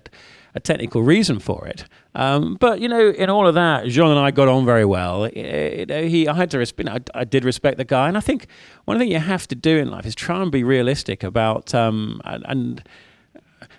a 0.55 0.61
technical 0.61 1.03
reason 1.03 1.39
for 1.39 1.67
it. 1.67 1.85
Um, 2.15 2.57
but 2.61 2.81
you 2.81 2.89
know, 2.89 3.11
in 3.11 3.31
all 3.31 3.47
of 3.47 3.55
that, 3.55 3.87
Jean 3.87 4.11
and 4.11 4.19
I 4.19 4.31
got 4.31 4.49
on 4.49 4.65
very 4.65 4.85
well. 4.85 5.29
You 5.29 5.87
know, 5.87 6.03
he, 6.03 6.29
I 6.29 6.35
had 6.35 6.51
to, 6.51 6.59
respect, 6.59 6.89
I, 6.89 7.01
I, 7.15 7.25
did 7.25 7.45
respect 7.45 7.79
the 7.79 7.85
guy, 7.85 8.09
and 8.09 8.17
I 8.17 8.21
think 8.21 8.47
one 8.85 8.99
thing 8.99 9.11
you 9.11 9.19
have 9.19 9.49
to 9.49 9.55
do 9.55 9.79
in 9.79 9.91
life 9.91 10.05
is 10.05 10.15
try 10.15 10.43
and 10.43 10.53
be 10.53 10.65
realistic 10.65 11.23
about 11.23 11.75
um, 11.75 12.21
and. 12.25 12.83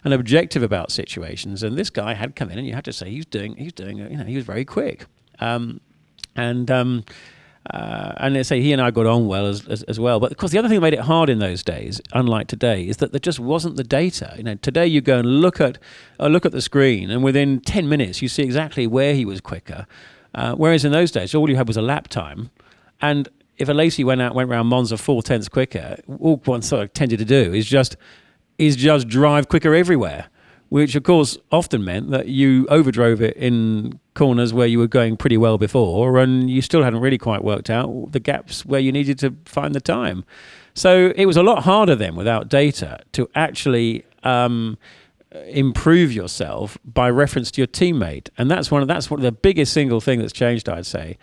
and 0.06 0.14
objective 0.14 0.64
about 0.64 0.92
situations, 0.92 1.64
and 1.64 1.78
this 1.78 1.90
guy 1.90 2.14
had 2.14 2.36
come 2.36 2.50
in, 2.50 2.58
and 2.58 2.68
you 2.68 2.74
had 2.74 2.84
to 2.84 2.92
say 2.92 3.10
he's 3.10 3.26
doing, 3.26 3.56
he's 3.56 3.72
doing, 3.72 3.98
you 3.98 4.18
know, 4.18 4.26
he 4.26 4.36
was 4.36 4.44
very 4.44 4.66
quick, 4.66 5.06
um, 5.40 5.80
and 6.36 6.70
um, 6.70 7.06
Uh, 7.72 8.14
and 8.18 8.36
they 8.36 8.44
say 8.44 8.62
he 8.62 8.74
and 8.74 8.82
I 8.82 8.92
got 8.92 9.06
on 9.06 9.26
well 9.26 9.46
as, 9.46 9.66
as, 9.68 9.84
as 9.84 10.00
well. 10.00 10.20
But 10.20 10.32
of 10.32 10.38
course, 10.38 10.52
the 10.52 10.58
other 10.58 10.68
thing 10.68 10.76
that 10.76 10.82
made 10.82 10.94
it 10.94 11.00
hard 11.00 11.30
in 11.30 11.40
those 11.40 11.64
days, 11.64 12.02
unlike 12.12 12.48
today, 12.48 12.88
is 12.88 12.98
that 12.98 13.12
there 13.14 13.20
just 13.20 13.40
wasn't 13.40 13.78
the 13.78 13.84
data. 13.84 14.34
You 14.38 14.44
know, 14.44 14.56
today 14.56 14.86
you 14.86 15.00
go 15.00 15.20
and 15.20 15.42
look 15.42 15.62
at 15.62 15.78
uh, 16.20 16.28
look 16.28 16.46
at 16.46 16.52
the 16.52 16.62
screen, 16.62 17.10
and 17.10 17.24
within 17.24 17.62
ten 17.62 17.88
minutes 17.88 18.22
you 18.22 18.28
see 18.28 18.44
exactly 18.44 18.86
where 18.86 19.14
he 19.14 19.24
was 19.24 19.40
quicker. 19.40 19.88
Uh, 20.36 20.56
whereas 20.56 20.84
in 20.84 20.92
those 20.92 21.12
days, 21.12 21.34
all 21.34 21.50
you 21.50 21.56
had 21.56 21.68
was 21.68 21.78
a 21.78 21.82
lap 21.82 22.10
time, 22.10 22.50
and 23.02 23.30
if 23.58 23.70
Alesi 23.70 24.04
went 24.04 24.22
out 24.22 24.36
went 24.36 24.50
around 24.50 24.68
Monza 24.68 24.98
four 24.98 25.24
tenths 25.24 25.48
quicker, 25.48 25.98
all 26.20 26.42
one 26.46 26.62
sort 26.62 26.84
of 26.84 26.94
tended 26.94 27.20
to 27.20 27.26
do 27.26 27.54
is 27.54 27.66
just 27.66 27.96
is 28.58 28.76
just 28.76 29.08
drive 29.08 29.48
quicker 29.48 29.74
everywhere 29.74 30.28
which 30.74 30.96
of 30.96 31.04
course 31.04 31.38
often 31.52 31.86
meant 31.86 32.10
that 32.10 32.30
you 32.30 32.66
overdrove 32.66 33.22
it 33.22 33.38
in 33.38 34.00
corners 34.16 34.56
where 34.56 34.66
you 34.66 34.80
were 34.80 34.88
going 34.88 35.16
pretty 35.16 35.38
well 35.38 35.60
before 35.60 36.18
and 36.18 36.50
you 36.50 36.64
still 36.64 36.82
hadn't 36.82 37.00
really 37.00 37.20
quite 37.20 37.44
worked 37.44 37.70
out 37.70 38.12
the 38.12 38.20
gaps 38.20 38.66
where 38.66 38.80
you 38.80 38.92
needed 38.92 39.20
to 39.20 39.36
find 39.46 39.76
the 39.76 39.80
time. 39.80 40.26
So 40.74 41.14
it 41.16 41.28
was 41.28 41.38
a 41.38 41.44
lot 41.44 41.62
harder 41.62 41.96
then 41.96 42.16
without 42.16 42.50
data 42.50 43.02
to 43.12 43.30
actually 43.36 44.04
um, 44.24 44.80
improve 45.46 46.12
yourself 46.12 46.76
by 46.84 47.08
reference 47.08 47.52
to 47.52 47.62
your 47.62 47.68
teammate, 47.68 48.30
and 48.40 48.50
that's 48.50 48.72
one 48.72 48.82
of 48.82 48.88
that's 48.88 49.12
one 49.12 49.20
of 49.20 49.24
the 49.24 49.32
biggest 49.32 49.74
single 49.74 50.02
thing 50.02 50.18
that's 50.20 50.34
changed, 50.34 50.68
I'd 50.68 50.88
say, 50.88 51.20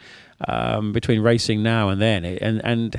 um, 0.46 0.92
between 0.92 1.22
racing 1.22 1.60
now 1.60 1.88
and 1.88 2.00
then, 2.00 2.24
and 2.24 2.64
and. 2.64 2.96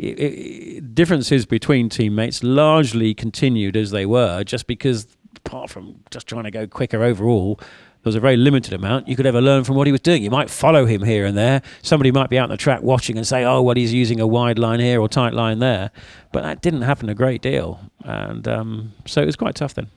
It, 0.00 0.20
it, 0.20 0.94
differences 0.94 1.44
between 1.44 1.88
teammates 1.88 2.44
largely 2.44 3.14
continued 3.14 3.76
as 3.76 3.90
they 3.90 4.06
were, 4.06 4.44
just 4.44 4.68
because 4.68 5.08
apart 5.38 5.70
from 5.70 6.00
just 6.10 6.26
trying 6.26 6.44
to 6.44 6.50
go 6.50 6.66
quicker 6.66 7.02
overall, 7.02 7.56
there 7.56 8.10
was 8.10 8.14
a 8.14 8.20
very 8.20 8.36
limited 8.36 8.72
amount 8.72 9.08
you 9.08 9.16
could 9.16 9.26
ever 9.26 9.40
learn 9.40 9.64
from 9.64 9.74
what 9.74 9.86
he 9.86 9.92
was 9.92 10.00
doing. 10.00 10.22
You 10.22 10.30
might 10.30 10.50
follow 10.50 10.86
him 10.86 11.02
here 11.02 11.26
and 11.26 11.36
there. 11.36 11.62
Somebody 11.82 12.12
might 12.12 12.30
be 12.30 12.38
out 12.38 12.44
on 12.44 12.50
the 12.50 12.56
track 12.56 12.82
watching 12.82 13.16
and 13.16 13.26
say, 13.26 13.44
"Oh, 13.44 13.60
well, 13.62 13.74
he's 13.74 13.92
using 13.92 14.20
a 14.20 14.26
wide 14.26 14.58
line 14.58 14.80
here 14.80 15.00
or 15.00 15.08
tight 15.08 15.34
line 15.34 15.58
there," 15.58 15.90
but 16.32 16.42
that 16.42 16.62
didn't 16.62 16.82
happen 16.82 17.08
a 17.08 17.14
great 17.14 17.42
deal, 17.42 17.80
and 18.04 18.46
um, 18.46 18.92
so 19.06 19.22
it 19.22 19.26
was 19.26 19.36
quite 19.36 19.54
tough 19.54 19.74
then. 19.74 19.88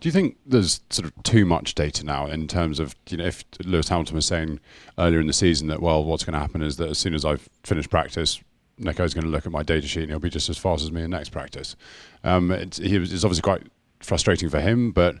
Do 0.00 0.08
you 0.08 0.12
think 0.12 0.36
there's 0.46 0.80
sort 0.90 1.06
of 1.06 1.22
too 1.24 1.44
much 1.44 1.74
data 1.74 2.04
now 2.04 2.26
in 2.26 2.46
terms 2.46 2.78
of 2.78 2.94
you 3.08 3.16
know 3.16 3.24
if 3.24 3.44
Lewis 3.64 3.88
Hamilton 3.88 4.14
was 4.14 4.26
saying 4.26 4.60
earlier 4.96 5.20
in 5.20 5.26
the 5.26 5.32
season 5.32 5.66
that 5.68 5.82
well, 5.82 6.04
what's 6.04 6.24
going 6.24 6.34
to 6.34 6.38
happen 6.38 6.62
is 6.62 6.76
that 6.76 6.90
as 6.90 6.98
soon 6.98 7.14
as 7.14 7.24
I've 7.24 7.48
finished 7.64 7.90
practice, 7.90 8.40
Nico's 8.78 9.14
going 9.14 9.24
to 9.24 9.30
look 9.30 9.46
at 9.46 9.52
my 9.52 9.64
data 9.64 9.88
sheet 9.88 10.02
and 10.02 10.10
he'll 10.10 10.20
be 10.20 10.30
just 10.30 10.48
as 10.48 10.56
fast 10.56 10.84
as 10.84 10.92
me 10.92 11.02
in 11.02 11.10
next 11.10 11.30
practice. 11.30 11.74
Um, 12.22 12.50
it's, 12.52 12.78
it's 12.78 13.24
obviously 13.24 13.42
quite 13.42 13.62
frustrating 14.00 14.48
for 14.48 14.60
him. 14.60 14.92
But 14.92 15.16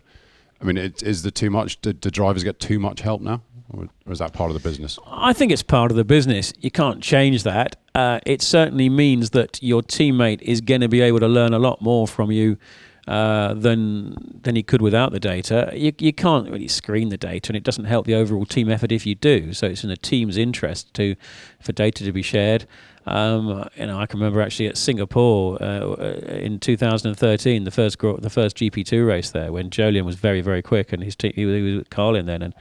I 0.60 0.64
mean, 0.64 0.76
it, 0.76 1.02
is 1.02 1.22
the 1.22 1.30
too 1.30 1.50
much? 1.50 1.80
Do, 1.80 1.92
do 1.92 2.10
drivers 2.10 2.44
get 2.44 2.58
too 2.58 2.78
much 2.78 3.00
help 3.00 3.20
now, 3.20 3.42
or, 3.70 3.88
or, 4.06 4.12
is 4.12 4.18
that 4.18 4.32
part 4.32 4.50
of 4.50 4.54
the 4.54 4.68
business? 4.68 4.98
I 5.06 5.32
think 5.32 5.52
it's 5.52 5.62
part 5.62 5.90
of 5.90 5.96
the 5.96 6.04
business. 6.04 6.52
You 6.60 6.70
can't 6.70 7.02
change 7.02 7.42
that. 7.44 7.76
Uh, 7.94 8.20
it 8.26 8.42
certainly 8.42 8.88
means 8.88 9.30
that 9.30 9.62
your 9.62 9.82
teammate 9.82 10.42
is 10.42 10.60
going 10.60 10.80
to 10.80 10.88
be 10.88 11.00
able 11.00 11.20
to 11.20 11.28
learn 11.28 11.54
a 11.54 11.58
lot 11.58 11.80
more 11.80 12.06
from 12.06 12.30
you. 12.30 12.58
Uh, 13.06 13.54
than 13.54 14.14
than 14.42 14.54
he 14.54 14.62
could 14.62 14.82
without 14.82 15.12
the 15.12 15.18
data. 15.18 15.72
You, 15.72 15.94
you 15.98 16.12
can't 16.12 16.50
really 16.50 16.68
screen 16.68 17.08
the 17.08 17.16
data, 17.16 17.48
and 17.48 17.56
it 17.56 17.62
doesn't 17.62 17.86
help 17.86 18.04
the 18.04 18.14
overall 18.14 18.44
team 18.44 18.68
effort 18.68 18.92
if 18.92 19.06
you 19.06 19.14
do. 19.14 19.54
So 19.54 19.68
it's 19.68 19.82
in 19.82 19.88
the 19.88 19.96
team's 19.96 20.36
interest 20.36 20.92
to 20.92 21.16
for 21.58 21.72
data 21.72 22.04
to 22.04 22.12
be 22.12 22.20
shared. 22.20 22.66
Um, 23.08 23.68
you 23.76 23.86
know, 23.86 23.98
I 23.98 24.06
can 24.06 24.20
remember 24.20 24.40
actually 24.40 24.66
at 24.66 24.76
Singapore 24.76 25.62
uh, 25.62 25.94
in 26.28 26.58
2013, 26.60 27.64
the 27.64 27.70
first 27.70 27.98
the 27.98 28.30
first 28.30 28.56
GP2 28.56 29.06
race 29.06 29.30
there, 29.30 29.52
when 29.52 29.70
Jolyon 29.70 30.04
was 30.04 30.16
very 30.16 30.40
very 30.40 30.62
quick, 30.62 30.92
and 30.92 31.02
his 31.02 31.16
he, 31.20 31.44
was, 31.44 31.54
he 31.54 31.76
was 31.76 31.84
Carlin 31.90 32.26
then, 32.26 32.42
and 32.42 32.54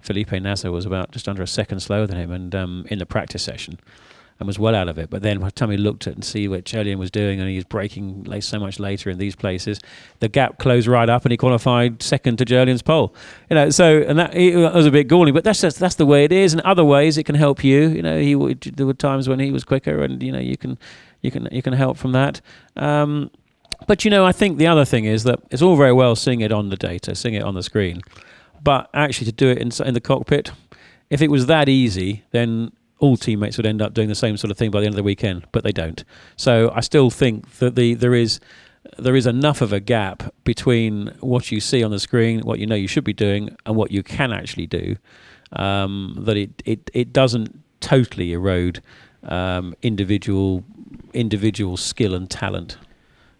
Felipe 0.00 0.32
Nasr 0.32 0.70
was 0.70 0.86
about 0.86 1.10
just 1.12 1.28
under 1.28 1.42
a 1.42 1.46
second 1.46 1.80
slower 1.80 2.06
than 2.06 2.18
him, 2.18 2.30
and 2.30 2.54
um, 2.54 2.86
in 2.88 2.98
the 2.98 3.06
practice 3.06 3.42
session 3.42 3.78
and 4.38 4.46
was 4.46 4.58
well 4.58 4.74
out 4.74 4.88
of 4.88 4.98
it. 4.98 5.10
But 5.10 5.22
then 5.22 5.38
by 5.38 5.46
the 5.46 5.52
time 5.52 5.70
he 5.70 5.76
looked 5.76 6.06
at 6.06 6.14
and 6.14 6.24
see 6.24 6.48
what 6.48 6.64
Jolyon 6.64 6.98
was 6.98 7.10
doing 7.10 7.40
and 7.40 7.48
he 7.48 7.56
was 7.56 7.64
braking 7.64 8.26
so 8.40 8.58
much 8.58 8.80
later 8.80 9.10
in 9.10 9.18
these 9.18 9.36
places, 9.36 9.80
the 10.20 10.28
gap 10.28 10.58
closed 10.58 10.86
right 10.86 11.08
up 11.08 11.24
and 11.24 11.30
he 11.30 11.36
qualified 11.36 12.02
second 12.02 12.38
to 12.38 12.44
Jolyon's 12.44 12.82
pole. 12.82 13.14
You 13.48 13.54
know, 13.54 13.70
so 13.70 14.02
and 14.02 14.18
that 14.18 14.34
it 14.34 14.56
was 14.56 14.86
a 14.86 14.90
bit 14.90 15.08
galling, 15.08 15.34
but 15.34 15.44
that's 15.44 15.60
just, 15.60 15.78
that's 15.78 15.94
the 15.94 16.06
way 16.06 16.24
it 16.24 16.32
is. 16.32 16.52
In 16.52 16.60
other 16.64 16.84
ways, 16.84 17.16
it 17.16 17.24
can 17.24 17.36
help 17.36 17.62
you. 17.62 17.88
You 17.88 18.02
know, 18.02 18.20
he 18.20 18.34
there 18.70 18.86
were 18.86 18.94
times 18.94 19.28
when 19.28 19.38
he 19.38 19.50
was 19.50 19.64
quicker, 19.64 20.02
and 20.02 20.22
you 20.22 20.32
know 20.32 20.40
you 20.40 20.56
can 20.56 20.78
you 21.22 21.30
can 21.30 21.48
you 21.52 21.62
can 21.62 21.72
help 21.72 21.96
from 21.96 22.12
that. 22.12 22.40
Um, 22.76 23.30
but 23.86 24.04
you 24.04 24.10
know, 24.10 24.24
I 24.24 24.32
think 24.32 24.58
the 24.58 24.66
other 24.66 24.84
thing 24.84 25.04
is 25.04 25.24
that 25.24 25.40
it's 25.50 25.62
all 25.62 25.76
very 25.76 25.92
well 25.92 26.16
seeing 26.16 26.40
it 26.40 26.52
on 26.52 26.70
the 26.70 26.76
data, 26.76 27.14
seeing 27.14 27.34
it 27.34 27.42
on 27.42 27.54
the 27.54 27.62
screen, 27.62 28.02
but 28.62 28.88
actually 28.94 29.26
to 29.26 29.32
do 29.32 29.48
it 29.48 29.58
in, 29.58 29.70
in 29.86 29.94
the 29.94 30.00
cockpit, 30.00 30.52
if 31.10 31.20
it 31.22 31.30
was 31.30 31.46
that 31.46 31.68
easy, 31.68 32.24
then 32.30 32.72
all 32.98 33.16
teammates 33.16 33.56
would 33.56 33.66
end 33.66 33.82
up 33.82 33.94
doing 33.94 34.08
the 34.08 34.14
same 34.14 34.36
sort 34.36 34.50
of 34.50 34.56
thing 34.56 34.70
by 34.70 34.80
the 34.80 34.86
end 34.86 34.94
of 34.94 34.96
the 34.96 35.02
weekend, 35.02 35.46
but 35.52 35.64
they 35.64 35.72
don't. 35.72 36.04
So 36.36 36.70
I 36.74 36.80
still 36.80 37.10
think 37.10 37.50
that 37.58 37.74
the 37.74 37.94
there 37.94 38.14
is 38.14 38.40
there 38.98 39.16
is 39.16 39.26
enough 39.26 39.60
of 39.60 39.72
a 39.72 39.80
gap 39.80 40.34
between 40.44 41.08
what 41.20 41.50
you 41.50 41.60
see 41.60 41.82
on 41.82 41.90
the 41.90 41.98
screen, 41.98 42.40
what 42.40 42.58
you 42.58 42.66
know 42.66 42.74
you 42.74 42.88
should 42.88 43.04
be 43.04 43.12
doing, 43.12 43.56
and 43.66 43.76
what 43.76 43.90
you 43.90 44.02
can 44.02 44.32
actually 44.32 44.66
do, 44.66 44.96
um, 45.52 46.16
that 46.20 46.36
it, 46.36 46.62
it, 46.64 46.90
it 46.92 47.12
doesn't 47.12 47.58
totally 47.80 48.32
erode 48.32 48.82
um, 49.24 49.74
individual 49.82 50.64
individual 51.12 51.76
skill 51.76 52.14
and 52.14 52.30
talent. 52.30 52.76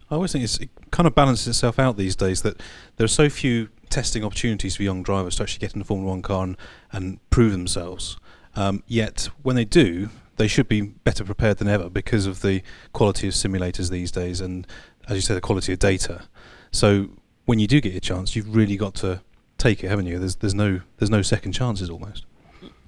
I 0.09 0.15
always 0.15 0.31
think 0.31 0.43
it 0.43 0.69
kind 0.91 1.07
of 1.07 1.15
balances 1.15 1.47
itself 1.47 1.79
out 1.79 1.97
these 1.97 2.15
days 2.15 2.41
that 2.43 2.61
there 2.97 3.05
are 3.05 3.09
so 3.09 3.29
few 3.29 3.69
testing 3.89 4.23
opportunities 4.23 4.75
for 4.75 4.83
young 4.83 5.03
drivers 5.03 5.35
to 5.37 5.43
actually 5.43 5.59
get 5.59 5.75
in 5.75 5.81
a 5.81 5.83
Formula 5.83 6.11
One 6.11 6.21
car 6.21 6.43
and, 6.43 6.57
and 6.91 7.29
prove 7.29 7.51
themselves. 7.51 8.17
Um, 8.55 8.83
yet 8.87 9.29
when 9.43 9.55
they 9.55 9.65
do, 9.65 10.09
they 10.37 10.47
should 10.47 10.67
be 10.67 10.81
better 10.81 11.23
prepared 11.23 11.57
than 11.57 11.67
ever 11.67 11.89
because 11.89 12.25
of 12.25 12.41
the 12.41 12.61
quality 12.93 13.27
of 13.27 13.33
simulators 13.33 13.89
these 13.89 14.11
days 14.11 14.41
and, 14.41 14.67
as 15.07 15.15
you 15.15 15.21
say, 15.21 15.33
the 15.33 15.41
quality 15.41 15.73
of 15.73 15.79
data. 15.79 16.23
So 16.71 17.09
when 17.45 17.59
you 17.59 17.67
do 17.67 17.79
get 17.79 17.93
your 17.93 18.01
chance, 18.01 18.35
you've 18.35 18.55
really 18.55 18.77
got 18.77 18.95
to 18.95 19.21
take 19.57 19.83
it, 19.83 19.89
haven't 19.89 20.07
you? 20.07 20.19
There's 20.19 20.35
there's 20.35 20.55
no 20.55 20.81
there's 20.97 21.09
no 21.09 21.21
second 21.21 21.53
chances 21.53 21.89
almost. 21.89 22.25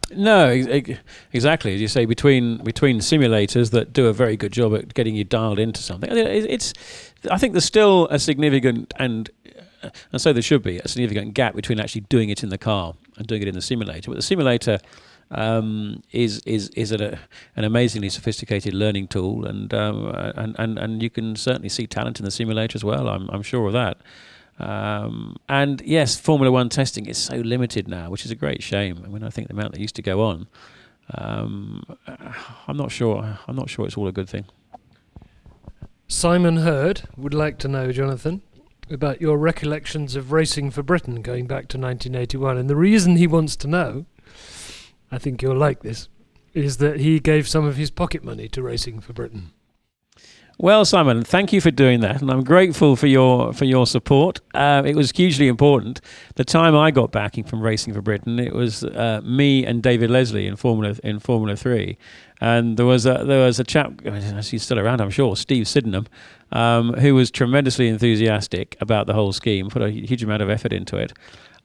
No, 0.10 0.48
ex- 0.48 1.00
exactly. 1.34 1.74
As 1.74 1.82
you 1.82 1.88
say, 1.88 2.06
between 2.06 2.64
between 2.64 3.00
simulators 3.00 3.72
that 3.72 3.94
do 3.94 4.08
a 4.08 4.14
very 4.14 4.38
good 4.38 4.52
job 4.52 4.74
at 4.74 4.94
getting 4.94 5.16
you 5.16 5.24
dialed 5.24 5.60
into 5.60 5.82
something, 5.82 6.10
it's. 6.12 6.74
I 7.32 7.38
think 7.38 7.54
there's 7.54 7.66
still 7.66 8.08
a 8.10 8.20
significant 8.20 8.94
and 8.98 9.30
and 10.12 10.22
so 10.22 10.34
there 10.34 10.42
should 10.42 10.64
be 10.64 10.80
a 10.80 10.88
significant 10.88 11.34
gap 11.34 11.56
between 11.56 11.80
actually 11.80 12.02
doing 12.02 12.30
it 12.30 12.44
in 12.44 12.50
the 12.50 12.58
car 12.58 12.96
and 13.18 13.28
doing 13.28 13.42
it 13.42 13.48
in 13.48 13.54
the 13.54 13.62
simulator. 13.62 14.10
But 14.10 14.16
the 14.16 14.24
simulator 14.24 14.80
um, 15.32 16.04
is 16.12 16.40
is 16.46 16.70
is 16.70 16.92
a, 16.92 17.20
an 17.56 17.64
amazingly 17.64 18.10
sophisticated 18.10 18.74
learning 18.74 19.08
tool, 19.08 19.46
and, 19.46 19.74
um, 19.74 20.08
and 20.36 20.56
and 20.58 20.78
and 20.80 21.04
you 21.04 21.10
can 21.10 21.36
certainly 21.36 21.70
see 21.70 21.88
talent 21.88 22.20
in 22.20 22.26
the 22.26 22.32
simulator 22.32 22.78
as 22.78 22.84
well. 22.84 23.08
I'm 23.10 23.30
I'm 23.30 23.44
sure 23.44 23.68
of 23.68 23.74
that. 23.74 23.98
Um, 24.60 25.38
and 25.48 25.82
yes, 25.86 26.20
Formula 26.20 26.52
One 26.52 26.70
testing 26.70 27.06
is 27.06 27.18
so 27.18 27.36
limited 27.38 27.88
now, 27.88 28.10
which 28.10 28.26
is 28.26 28.32
a 28.32 28.36
great 28.36 28.64
shame. 28.64 29.02
I 29.06 29.08
mean, 29.08 29.24
I 29.24 29.30
think 29.30 29.48
the 29.48 29.54
amount 29.54 29.74
that 29.74 29.82
used 29.82 29.96
to 29.96 30.02
go 30.02 30.24
on, 30.24 30.48
um, 31.14 31.84
I'm 32.68 32.78
not 32.78 32.92
sure. 32.92 33.38
I'm 33.48 33.56
not 33.56 33.70
sure 33.70 33.86
it's 33.86 33.98
all 33.98 34.08
a 34.08 34.14
good 34.14 34.30
thing. 34.30 34.46
Simon 36.08 36.58
Hurd 36.58 37.02
would 37.18 37.34
like 37.34 37.58
to 37.60 37.68
know, 37.68 37.92
Jonathan, 37.92 38.42
about 38.90 39.20
your 39.20 39.38
recollections 39.38 40.16
of 40.16 40.32
racing 40.32 40.72
for 40.72 40.82
Britain 40.82 41.22
going 41.22 41.48
back 41.48 41.68
to 41.68 41.78
1981, 41.78 42.58
and 42.58 42.70
the 42.70 42.78
reason 42.78 43.18
he 43.18 43.28
wants 43.28 43.58
to 43.58 43.68
know 43.68 44.06
I 45.12 45.18
think 45.18 45.42
you'll 45.42 45.56
like 45.56 45.82
this, 45.82 46.10
is 46.54 46.78
that 46.78 47.00
he 47.00 47.20
gave 47.20 47.48
some 47.48 47.66
of 47.66 47.78
his 47.78 47.92
pocket 47.92 48.24
money 48.24 48.48
to 48.50 48.62
Racing 48.62 49.00
for 49.00 49.14
Britain. 49.14 49.52
Well, 50.60 50.86
Simon, 50.86 51.24
thank 51.24 51.54
you 51.54 51.62
for 51.62 51.70
doing 51.70 52.00
that, 52.00 52.20
and 52.20 52.32
I'm 52.32 52.44
grateful 52.44 52.96
for 52.96 53.06
your 53.06 53.54
for 53.54 53.66
your 53.66 53.86
support. 53.86 54.40
Uh, 54.56 54.82
it 54.84 54.96
was 54.96 55.12
hugely 55.12 55.48
important. 55.48 56.02
The 56.34 56.44
time 56.44 56.76
I 56.76 56.90
got 56.90 57.12
backing 57.12 57.44
from 57.44 57.62
Racing 57.62 57.94
for 57.94 58.02
Britain, 58.02 58.40
it 58.40 58.54
was 58.54 58.84
uh, 58.84 59.22
me 59.24 59.64
and 59.68 59.84
David 59.84 60.10
Leslie 60.10 60.48
in 60.48 60.56
Formula 60.56 60.96
in 61.04 61.20
Formula 61.20 61.56
Three, 61.56 62.00
and 62.42 62.76
there 62.76 62.88
was 62.88 63.06
a 63.06 63.24
there 63.24 63.46
was 63.46 63.60
a 63.60 63.64
chap, 63.64 64.02
he's 64.04 64.64
still 64.64 64.80
around, 64.80 65.00
I'm 65.00 65.12
sure, 65.12 65.36
Steve 65.36 65.68
Sydenham, 65.68 66.08
um, 66.52 66.94
who 66.94 67.14
was 67.14 67.30
tremendously 67.30 67.88
enthusiastic 67.88 68.76
about 68.82 69.06
the 69.06 69.14
whole 69.14 69.34
scheme, 69.34 69.70
put 69.70 69.84
a 69.84 69.92
huge 69.92 70.24
amount 70.24 70.42
of 70.42 70.50
effort 70.50 70.74
into 70.74 70.98
it. 70.98 71.14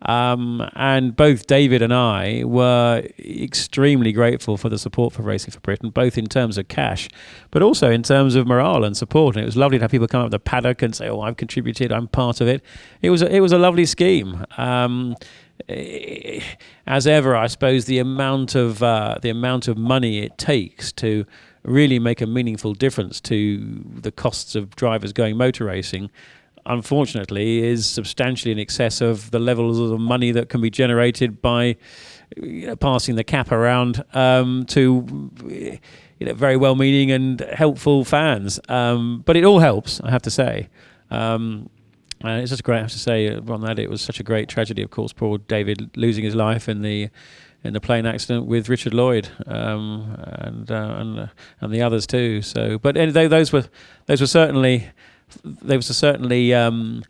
Um, 0.07 0.69
and 0.75 1.15
both 1.15 1.47
David 1.47 1.83
and 1.83 1.93
I 1.93 2.43
were 2.45 3.05
extremely 3.19 4.13
grateful 4.13 4.57
for 4.57 4.69
the 4.69 4.79
support 4.79 5.13
for 5.13 5.23
Racing 5.23 5.53
for 5.53 5.61
Britain, 5.61 5.91
both 5.91 6.19
in 6.19 6.27
terms 6.27 6.59
of 6.59 6.69
cash, 6.69 7.09
but 7.51 7.63
also 7.63 7.91
in 7.91 8.03
terms 8.03 8.35
of 8.35 8.47
morale 8.47 8.85
and 8.85 8.97
support. 8.97 9.37
And 9.37 9.43
it 9.43 9.47
was 9.47 9.57
lovely 9.57 9.79
to 9.79 9.85
have 9.85 9.91
people 9.91 10.09
come 10.09 10.25
up 10.25 10.31
the 10.31 10.41
paddock 10.41 10.83
and 10.83 10.95
say, 10.95 11.09
"Oh, 11.09 11.21
I've 11.21 11.37
contributed. 11.37 11.93
I'm 11.93 12.09
part 12.09 12.41
of 12.41 12.49
it." 12.49 12.63
It 13.01 13.11
was 13.11 13.23
a, 13.23 13.35
it 13.35 13.41
was 13.41 13.53
a 13.53 13.59
lovely 13.59 13.87
scheme. 13.87 14.45
Um, 14.57 15.17
as 15.69 17.07
ever, 17.07 17.37
I 17.37 17.47
suppose 17.47 17.85
the 17.85 17.99
amount 17.99 18.55
of 18.55 18.83
uh, 18.83 19.19
the 19.23 19.31
amount 19.31 19.69
of 19.69 19.79
money 19.79 20.21
it 20.21 20.37
takes 20.39 20.93
to 20.93 21.25
really 21.65 21.99
make 21.99 22.21
a 22.21 22.27
meaningful 22.27 22.75
difference 22.75 23.21
to 23.21 23.85
the 23.95 24.11
costs 24.11 24.57
of 24.57 24.75
drivers 24.75 25.13
going 25.13 25.37
motor 25.37 25.67
racing 25.67 26.11
unfortunately, 26.67 27.63
is 27.65 27.87
substantially 27.87 28.53
in 28.53 28.59
excess 28.59 29.01
of 29.01 29.31
the 29.31 29.39
levels 29.39 29.79
of 29.79 30.01
money 30.01 30.33
that 30.33 30.49
can 30.49 30.61
be 30.61 30.71
generated 30.71 31.43
by 31.43 31.77
passing 32.81 33.17
the 33.17 33.25
cap 33.25 33.53
around 33.53 34.05
um, 34.15 34.65
to 34.67 35.31
you 36.19 36.27
know, 36.27 36.35
very 36.35 36.57
well-meaning 36.57 37.11
and 37.11 37.41
helpful 37.53 38.05
fans. 38.05 38.61
Um, 38.69 39.23
but 39.27 39.37
it 39.37 39.45
all 39.45 39.59
helps, 39.59 40.01
I 40.01 40.11
have 40.11 40.23
to 40.23 40.31
say. 40.31 40.69
Um, 41.11 41.69
and 42.21 42.41
it's 42.41 42.51
just 42.51 42.63
great. 42.63 42.79
I 42.79 42.83
have 42.83 42.93
to 42.93 42.99
say, 42.99 43.29
uh, 43.29 43.41
on 43.53 43.63
that, 43.63 43.79
it 43.79 43.91
was 43.91 44.01
such 44.01 44.21
a 44.21 44.23
great 44.23 44.49
tragedy. 44.49 44.83
Of 44.83 44.91
course, 44.91 45.13
poor 45.13 45.39
David 45.39 45.97
losing 45.97 46.25
his 46.25 46.35
life 46.35 46.69
in 46.69 46.83
the 46.83 47.11
in 47.65 47.75
the 47.75 47.81
plane 47.81 48.07
accident 48.07 48.47
with 48.47 48.69
Richard 48.69 48.93
Lloyd 48.93 49.29
um, 49.47 50.17
and 50.19 50.71
uh, 50.71 50.95
and 50.99 51.19
uh, 51.19 51.27
and 51.61 51.73
the 51.73 51.83
others 51.83 52.07
too. 52.07 52.43
So, 52.43 52.79
but 52.79 52.97
anyway, 52.97 53.29
those 53.29 53.53
were 53.53 53.65
those 54.07 54.21
were 54.21 54.27
certainly 54.27 54.89
those 55.45 55.89
were 55.89 55.95
certainly 55.95 56.55
um, 56.55 57.05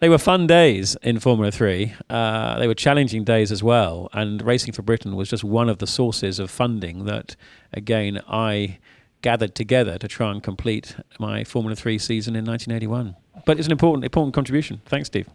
they 0.00 0.08
were 0.08 0.18
fun 0.18 0.46
days 0.46 0.96
in 1.02 1.18
Formula 1.20 1.50
Three. 1.50 1.94
Uh, 2.10 2.58
they 2.58 2.66
were 2.66 2.74
challenging 2.74 3.24
days 3.24 3.50
as 3.50 3.62
well, 3.62 4.08
and 4.12 4.42
Racing 4.42 4.72
for 4.72 4.82
Britain 4.82 5.16
was 5.16 5.30
just 5.30 5.44
one 5.44 5.68
of 5.68 5.78
the 5.78 5.86
sources 5.86 6.38
of 6.38 6.50
funding 6.50 7.04
that, 7.04 7.36
again, 7.72 8.20
I 8.28 8.78
gathered 9.22 9.54
together 9.54 9.96
to 9.96 10.06
try 10.06 10.30
and 10.30 10.42
complete 10.42 10.96
my 11.18 11.44
Formula 11.44 11.74
Three 11.74 11.98
season 11.98 12.36
in 12.36 12.44
1981. 12.44 13.16
But 13.46 13.58
it's 13.58 13.66
an 13.66 13.72
important 13.72 14.04
important 14.04 14.34
contribution. 14.34 14.82
Thanks, 14.86 15.08
Steve. 15.08 15.28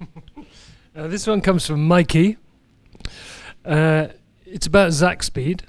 Uh, 0.96 1.06
this 1.06 1.28
one 1.28 1.40
comes 1.40 1.64
from 1.64 1.86
Mikey. 1.86 2.38
Uh, 3.64 4.08
it's 4.44 4.66
about 4.66 4.90
Zakspeed. 4.90 5.60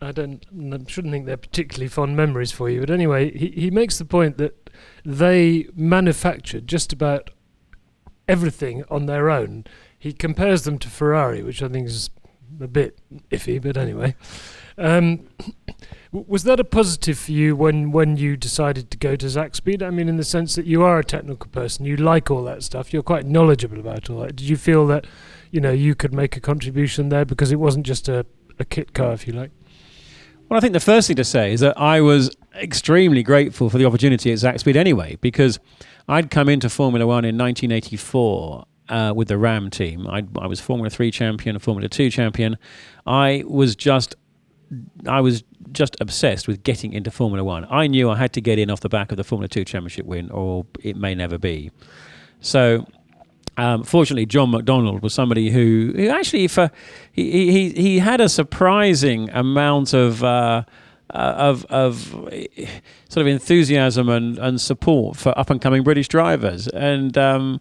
I 0.00 0.12
don't, 0.12 0.46
I 0.72 0.78
shouldn't 0.86 1.12
think 1.12 1.26
they're 1.26 1.36
particularly 1.36 1.88
fond 1.88 2.16
memories 2.16 2.52
for 2.52 2.70
you, 2.70 2.78
but 2.78 2.90
anyway, 2.90 3.36
he, 3.36 3.48
he 3.48 3.70
makes 3.72 3.98
the 3.98 4.04
point 4.04 4.38
that 4.38 4.56
they 5.04 5.66
manufactured 5.74 6.66
just 6.66 6.92
about 6.92 7.30
everything 8.28 8.84
on 8.90 9.06
their 9.06 9.30
own. 9.30 9.64
He 9.98 10.12
compares 10.12 10.62
them 10.62 10.78
to 10.78 10.88
Ferrari, 10.88 11.42
which 11.42 11.62
I 11.62 11.68
think 11.68 11.86
is 11.86 12.10
a 12.60 12.68
bit 12.68 12.98
iffy, 13.30 13.60
but 13.60 13.76
anyway. 13.76 14.14
Um, 14.78 15.28
was 16.12 16.44
that 16.44 16.58
a 16.58 16.64
positive 16.64 17.18
for 17.18 17.32
you 17.32 17.54
when, 17.54 17.92
when 17.92 18.16
you 18.16 18.36
decided 18.36 18.90
to 18.90 18.98
go 18.98 19.16
to 19.16 19.26
Zakspeed? 19.26 19.82
I 19.82 19.90
mean, 19.90 20.08
in 20.08 20.16
the 20.16 20.24
sense 20.24 20.54
that 20.54 20.66
you 20.66 20.82
are 20.82 20.98
a 20.98 21.04
technical 21.04 21.50
person, 21.50 21.84
you 21.84 21.96
like 21.96 22.30
all 22.30 22.42
that 22.44 22.62
stuff, 22.62 22.92
you're 22.92 23.02
quite 23.02 23.26
knowledgeable 23.26 23.78
about 23.78 24.08
all 24.08 24.20
that. 24.20 24.36
Did 24.36 24.48
you 24.48 24.56
feel 24.56 24.86
that, 24.88 25.06
you 25.50 25.60
know, 25.60 25.72
you 25.72 25.94
could 25.94 26.14
make 26.14 26.36
a 26.36 26.40
contribution 26.40 27.08
there 27.10 27.24
because 27.24 27.52
it 27.52 27.56
wasn't 27.56 27.86
just 27.86 28.08
a, 28.08 28.24
a 28.58 28.64
kit 28.64 28.94
car, 28.94 29.12
if 29.12 29.26
you 29.26 29.32
like? 29.32 29.50
Well, 30.48 30.56
I 30.56 30.60
think 30.60 30.72
the 30.72 30.80
first 30.80 31.06
thing 31.06 31.16
to 31.16 31.24
say 31.24 31.52
is 31.52 31.60
that 31.60 31.78
I 31.78 32.00
was 32.00 32.34
extremely 32.54 33.22
grateful 33.22 33.70
for 33.70 33.78
the 33.78 33.84
opportunity 33.84 34.32
at 34.32 34.38
Zakspeed 34.38 34.76
anyway, 34.76 35.16
because 35.20 35.58
I'd 36.08 36.30
come 36.30 36.48
into 36.48 36.68
Formula 36.68 37.06
One 37.06 37.24
in 37.24 37.36
1984 37.38 38.66
uh, 38.88 39.12
with 39.14 39.28
the 39.28 39.38
Ram 39.38 39.70
team. 39.70 40.06
I, 40.06 40.24
I 40.38 40.46
was 40.46 40.60
Formula 40.60 40.90
Three 40.90 41.10
champion, 41.10 41.56
a 41.56 41.60
Formula 41.60 41.88
Two 41.88 42.10
champion. 42.10 42.58
I 43.06 43.44
was 43.46 43.76
just, 43.76 44.14
I 45.06 45.20
was 45.20 45.44
just 45.72 45.96
obsessed 46.00 46.48
with 46.48 46.62
getting 46.62 46.92
into 46.92 47.10
Formula 47.10 47.44
One. 47.44 47.66
I 47.70 47.86
knew 47.86 48.10
I 48.10 48.16
had 48.16 48.32
to 48.34 48.40
get 48.40 48.58
in 48.58 48.70
off 48.70 48.80
the 48.80 48.88
back 48.88 49.10
of 49.12 49.16
the 49.16 49.24
Formula 49.24 49.48
Two 49.48 49.64
championship 49.64 50.06
win, 50.06 50.30
or 50.30 50.66
it 50.80 50.96
may 50.96 51.14
never 51.14 51.38
be. 51.38 51.70
So 52.40 52.86
um, 53.56 53.84
fortunately, 53.84 54.26
John 54.26 54.50
Macdonald 54.50 55.02
was 55.02 55.14
somebody 55.14 55.50
who, 55.50 55.92
who 55.94 56.08
actually, 56.08 56.48
for 56.48 56.70
he, 57.12 57.52
he 57.52 57.70
he 57.70 57.98
had 57.98 58.20
a 58.20 58.28
surprising 58.28 59.30
amount 59.30 59.94
of. 59.94 60.24
Uh, 60.24 60.64
uh, 61.14 61.34
of 61.36 61.64
of 61.66 62.12
sort 63.08 63.22
of 63.22 63.26
enthusiasm 63.26 64.08
and, 64.08 64.38
and 64.38 64.60
support 64.60 65.16
for 65.16 65.36
up 65.38 65.50
and 65.50 65.60
coming 65.60 65.82
British 65.82 66.08
drivers, 66.08 66.68
and 66.68 67.16
um, 67.18 67.60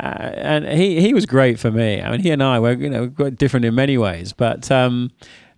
uh, 0.00 0.04
and 0.04 0.66
he 0.66 1.00
he 1.00 1.14
was 1.14 1.26
great 1.26 1.58
for 1.58 1.70
me. 1.70 2.00
I 2.00 2.10
mean, 2.10 2.20
he 2.20 2.30
and 2.30 2.42
I 2.42 2.58
were 2.58 2.72
you 2.72 2.90
know 2.90 3.08
quite 3.08 3.36
different 3.36 3.64
in 3.64 3.74
many 3.74 3.98
ways, 3.98 4.32
but 4.32 4.70
um, 4.70 5.10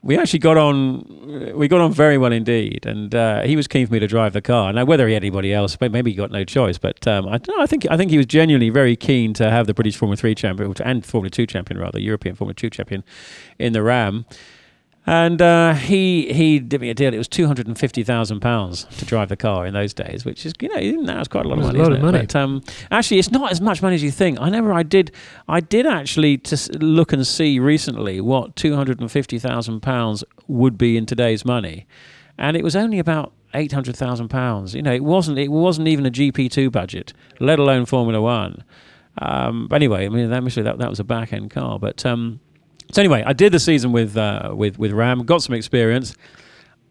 we 0.02 0.16
actually 0.16 0.38
got 0.38 0.56
on 0.56 1.54
we 1.56 1.66
got 1.66 1.80
on 1.80 1.92
very 1.92 2.18
well 2.18 2.32
indeed, 2.32 2.86
and 2.86 3.14
uh, 3.14 3.42
he 3.42 3.56
was 3.56 3.66
keen 3.66 3.86
for 3.86 3.92
me 3.92 3.98
to 3.98 4.06
drive 4.06 4.32
the 4.32 4.40
car. 4.40 4.72
Now, 4.72 4.84
whether 4.84 5.08
he 5.08 5.14
had 5.14 5.22
anybody 5.22 5.52
else, 5.52 5.76
maybe 5.80 6.10
he 6.10 6.16
got 6.16 6.30
no 6.30 6.44
choice, 6.44 6.78
but 6.78 7.06
um, 7.06 7.28
I, 7.28 7.40
I 7.58 7.66
think 7.66 7.86
I 7.90 7.96
think 7.96 8.10
he 8.10 8.16
was 8.16 8.26
genuinely 8.26 8.70
very 8.70 8.96
keen 8.96 9.34
to 9.34 9.50
have 9.50 9.66
the 9.66 9.74
British 9.74 9.96
Formula 9.96 10.16
Three 10.16 10.34
champion 10.34 10.72
and 10.84 11.04
Formula 11.04 11.30
Two 11.30 11.46
champion, 11.46 11.80
rather 11.80 11.98
European 11.98 12.36
Formula 12.36 12.54
Two 12.54 12.70
champion, 12.70 13.02
in 13.58 13.72
the 13.72 13.82
Ram. 13.82 14.24
And 15.08 15.40
uh, 15.40 15.72
he 15.72 16.30
he 16.34 16.58
did 16.58 16.82
me 16.82 16.90
a 16.90 16.94
deal. 16.94 17.14
It 17.14 17.16
was 17.16 17.28
two 17.28 17.46
hundred 17.46 17.66
and 17.66 17.78
fifty 17.78 18.04
thousand 18.04 18.40
pounds 18.40 18.84
to 18.98 19.06
drive 19.06 19.30
the 19.30 19.38
car 19.38 19.64
in 19.64 19.72
those 19.72 19.94
days, 19.94 20.26
which 20.26 20.44
is 20.44 20.52
you 20.60 20.68
know 20.68 21.00
now 21.00 21.18
it's 21.18 21.28
quite 21.28 21.46
a 21.46 21.48
lot 21.48 21.56
of 21.58 21.64
money. 21.64 21.78
A 21.78 21.82
lot 21.82 21.92
of 21.92 21.98
it? 21.98 22.02
money. 22.02 22.18
But 22.18 22.36
um, 22.36 22.62
actually, 22.90 23.18
it's 23.18 23.30
not 23.30 23.50
as 23.50 23.58
much 23.58 23.80
money 23.80 23.94
as 23.94 24.02
you 24.02 24.10
think. 24.10 24.38
I 24.38 24.50
never 24.50 24.70
I 24.70 24.82
did 24.82 25.10
I 25.48 25.60
did 25.60 25.86
actually 25.86 26.36
to 26.36 26.78
look 26.80 27.14
and 27.14 27.26
see 27.26 27.58
recently 27.58 28.20
what 28.20 28.54
two 28.54 28.76
hundred 28.76 29.00
and 29.00 29.10
fifty 29.10 29.38
thousand 29.38 29.80
pounds 29.80 30.24
would 30.46 30.76
be 30.76 30.98
in 30.98 31.06
today's 31.06 31.42
money, 31.42 31.86
and 32.36 32.54
it 32.54 32.62
was 32.62 32.76
only 32.76 32.98
about 32.98 33.32
eight 33.54 33.72
hundred 33.72 33.96
thousand 33.96 34.28
pounds. 34.28 34.74
You 34.74 34.82
know, 34.82 34.92
it 34.92 35.04
wasn't 35.04 35.38
it 35.38 35.48
wasn't 35.48 35.88
even 35.88 36.04
a 36.04 36.10
GP 36.10 36.50
two 36.50 36.70
budget, 36.70 37.14
let 37.40 37.58
alone 37.58 37.86
Formula 37.86 38.20
One. 38.20 38.62
Um, 39.16 39.68
anyway, 39.72 40.04
I 40.04 40.10
mean 40.10 40.28
that, 40.28 40.44
that 40.44 40.78
that 40.78 40.90
was 40.90 41.00
a 41.00 41.04
back 41.04 41.32
end 41.32 41.50
car, 41.50 41.78
but. 41.78 42.04
Um, 42.04 42.40
so 42.92 43.02
anyway, 43.02 43.22
I 43.26 43.32
did 43.32 43.52
the 43.52 43.60
season 43.60 43.92
with 43.92 44.16
uh, 44.16 44.52
with 44.54 44.78
with 44.78 44.92
Ram, 44.92 45.24
got 45.24 45.42
some 45.42 45.54
experience, 45.54 46.16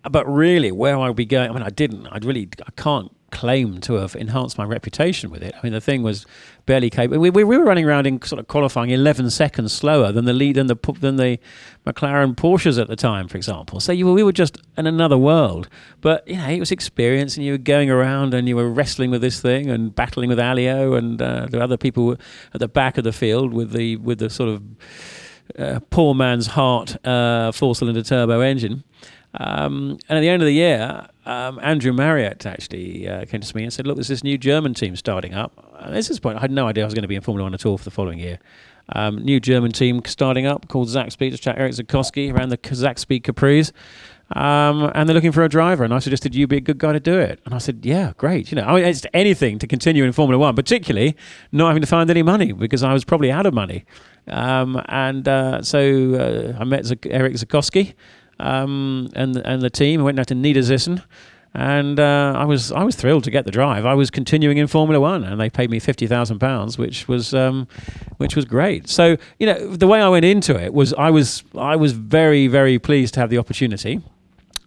but 0.09 0.27
really, 0.31 0.71
where 0.71 0.97
I'd 0.97 1.15
be 1.15 1.25
going, 1.25 1.49
I 1.49 1.53
mean, 1.53 1.63
I 1.63 1.69
didn't. 1.69 2.07
I 2.07 2.19
really, 2.19 2.49
I 2.65 2.71
can't 2.71 3.11
claim 3.31 3.81
to 3.81 3.95
have 3.95 4.15
enhanced 4.15 4.57
my 4.57 4.63
reputation 4.63 5.29
with 5.29 5.43
it. 5.43 5.53
I 5.53 5.59
mean, 5.61 5.73
the 5.73 5.81
thing 5.81 6.01
was 6.01 6.25
barely 6.65 6.89
capable. 6.89 7.19
We, 7.19 7.29
we, 7.29 7.43
we 7.43 7.57
were 7.57 7.65
running 7.65 7.85
around 7.85 8.07
in 8.07 8.21
sort 8.21 8.39
of 8.39 8.47
qualifying 8.47 8.89
11 8.89 9.29
seconds 9.31 9.73
slower 9.73 10.13
than 10.13 10.25
the 10.25 10.33
lead 10.33 10.55
than 10.55 10.67
the 10.67 10.77
than 10.99 11.17
the 11.17 11.39
McLaren 11.85 12.35
Porsches 12.35 12.79
at 12.79 12.87
the 12.87 12.95
time, 12.95 13.27
for 13.27 13.37
example. 13.37 13.79
So 13.79 13.91
you, 13.91 14.11
we 14.11 14.23
were 14.23 14.31
just 14.31 14.59
in 14.77 14.87
another 14.87 15.17
world. 15.17 15.67
But 15.99 16.27
you 16.27 16.37
know, 16.37 16.47
it 16.47 16.59
was 16.59 16.71
experience, 16.71 17.35
and 17.35 17.45
you 17.45 17.53
were 17.53 17.57
going 17.57 17.89
around 17.89 18.33
and 18.33 18.47
you 18.47 18.55
were 18.55 18.69
wrestling 18.69 19.11
with 19.11 19.21
this 19.21 19.41
thing 19.41 19.69
and 19.69 19.93
battling 19.93 20.29
with 20.29 20.39
Alliot 20.39 20.93
and 20.93 21.21
uh, 21.21 21.47
the 21.47 21.61
other 21.61 21.77
people 21.77 22.13
at 22.53 22.59
the 22.59 22.67
back 22.67 22.97
of 22.97 23.03
the 23.03 23.13
field 23.13 23.53
with 23.53 23.71
the 23.71 23.97
with 23.97 24.19
the 24.19 24.29
sort 24.29 24.49
of 24.49 24.63
uh, 25.57 25.79
poor 25.89 26.13
man's 26.13 26.47
Hart 26.47 27.03
uh, 27.05 27.51
four 27.51 27.75
cylinder 27.75 28.03
turbo 28.03 28.41
engine. 28.41 28.83
Um, 29.33 29.99
and 30.09 30.17
at 30.17 30.21
the 30.21 30.29
end 30.29 30.41
of 30.41 30.47
the 30.47 30.53
year, 30.53 31.07
um, 31.25 31.59
Andrew 31.61 31.93
Marriott 31.93 32.45
actually 32.45 33.07
uh, 33.07 33.25
came 33.25 33.41
to 33.41 33.55
me 33.55 33.63
and 33.63 33.73
said, 33.73 33.85
Look, 33.85 33.97
there's 33.97 34.07
this 34.07 34.23
new 34.23 34.37
German 34.37 34.73
team 34.73 34.95
starting 34.95 35.33
up. 35.33 35.51
And 35.79 35.95
at 35.95 36.07
this 36.07 36.19
point, 36.19 36.37
I 36.37 36.41
had 36.41 36.51
no 36.51 36.67
idea 36.67 36.83
I 36.83 36.87
was 36.87 36.93
going 36.93 37.03
to 37.03 37.07
be 37.07 37.15
in 37.15 37.21
Formula 37.21 37.43
One 37.43 37.53
at 37.53 37.65
all 37.65 37.77
for 37.77 37.83
the 37.83 37.91
following 37.91 38.19
year. 38.19 38.39
Um, 38.93 39.17
new 39.17 39.39
German 39.39 39.73
team 39.73 40.01
starting 40.05 40.45
up 40.45 40.69
called 40.69 40.87
Zakspeed. 40.87 41.33
It's 41.33 41.45
Eric 41.45 41.73
Zakowski 41.73 42.33
around 42.33 42.49
the 42.49 42.95
Speed 42.95 43.23
Caprice. 43.23 43.73
Um, 44.35 44.91
and 44.93 45.07
they're 45.07 45.13
looking 45.13 45.31
for 45.31 45.43
a 45.43 45.49
driver. 45.49 45.83
And 45.83 45.93
I 45.93 45.99
suggested 45.99 46.35
you'd 46.35 46.49
be 46.49 46.57
a 46.57 46.61
good 46.61 46.77
guy 46.77 46.93
to 46.93 46.99
do 46.99 47.17
it. 47.17 47.39
And 47.45 47.53
I 47.53 47.59
said, 47.59 47.85
yeah, 47.85 48.13
great. 48.17 48.51
You 48.51 48.57
know, 48.57 48.63
I 48.63 48.75
mean, 48.75 48.85
it's 48.85 49.05
anything 49.13 49.59
to 49.59 49.67
continue 49.67 50.03
in 50.03 50.11
Formula 50.11 50.39
One, 50.39 50.55
particularly 50.55 51.15
not 51.51 51.67
having 51.67 51.81
to 51.81 51.87
find 51.87 52.09
any 52.09 52.23
money 52.23 52.51
because 52.51 52.83
I 52.83 52.93
was 52.93 53.03
probably 53.03 53.31
out 53.31 53.45
of 53.45 53.53
money. 53.53 53.85
Um, 54.27 54.81
and 54.87 55.27
uh, 55.27 55.61
so 55.61 56.55
uh, 56.59 56.59
I 56.59 56.63
met 56.63 56.85
Z- 56.85 56.97
Eric 57.05 57.33
Zakowski 57.33 57.93
um, 58.39 59.09
and 59.15 59.37
and 59.37 59.61
the 59.61 59.69
team. 59.69 60.01
I 60.01 60.03
went 60.03 60.17
down 60.17 60.25
to 60.25 60.35
Niederzissen, 60.35 61.03
and 61.53 61.99
uh, 61.99 62.33
I 62.35 62.45
was 62.45 62.71
I 62.71 62.83
was 62.83 62.95
thrilled 62.95 63.23
to 63.25 63.31
get 63.31 63.45
the 63.45 63.51
drive. 63.51 63.85
I 63.85 63.93
was 63.93 64.09
continuing 64.09 64.57
in 64.57 64.67
Formula 64.67 64.99
One, 64.99 65.23
and 65.23 65.39
they 65.39 65.49
paid 65.49 65.69
me 65.69 65.79
fifty 65.79 66.07
thousand 66.07 66.39
pounds, 66.39 66.77
which 66.77 67.07
was 67.07 67.33
um, 67.33 67.67
which 68.17 68.35
was 68.35 68.45
great. 68.45 68.87
So 68.89 69.17
you 69.39 69.47
know 69.47 69.75
the 69.75 69.87
way 69.87 70.01
I 70.01 70.09
went 70.09 70.25
into 70.25 70.61
it 70.61 70.73
was 70.73 70.93
I 70.93 71.09
was 71.09 71.43
I 71.57 71.75
was 71.75 71.93
very 71.93 72.47
very 72.47 72.79
pleased 72.79 73.13
to 73.15 73.19
have 73.19 73.29
the 73.29 73.37
opportunity. 73.37 74.01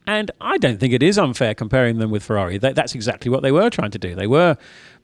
And 0.07 0.33
I 0.41 0.59
don't 0.59 0.81
think 0.81 0.93
it 0.93 1.05
is 1.05 1.19
unfair 1.19 1.55
comparing 1.55 1.99
them 1.99 2.11
with 2.11 2.25
Ferrari. 2.25 2.59
That, 2.59 2.75
that's 2.75 2.97
exactly 2.97 3.31
what 3.31 3.43
they 3.43 3.53
were 3.53 3.71
trying 3.71 3.93
to 3.93 3.99
do. 3.99 4.17
They 4.17 4.27
were 4.27 4.57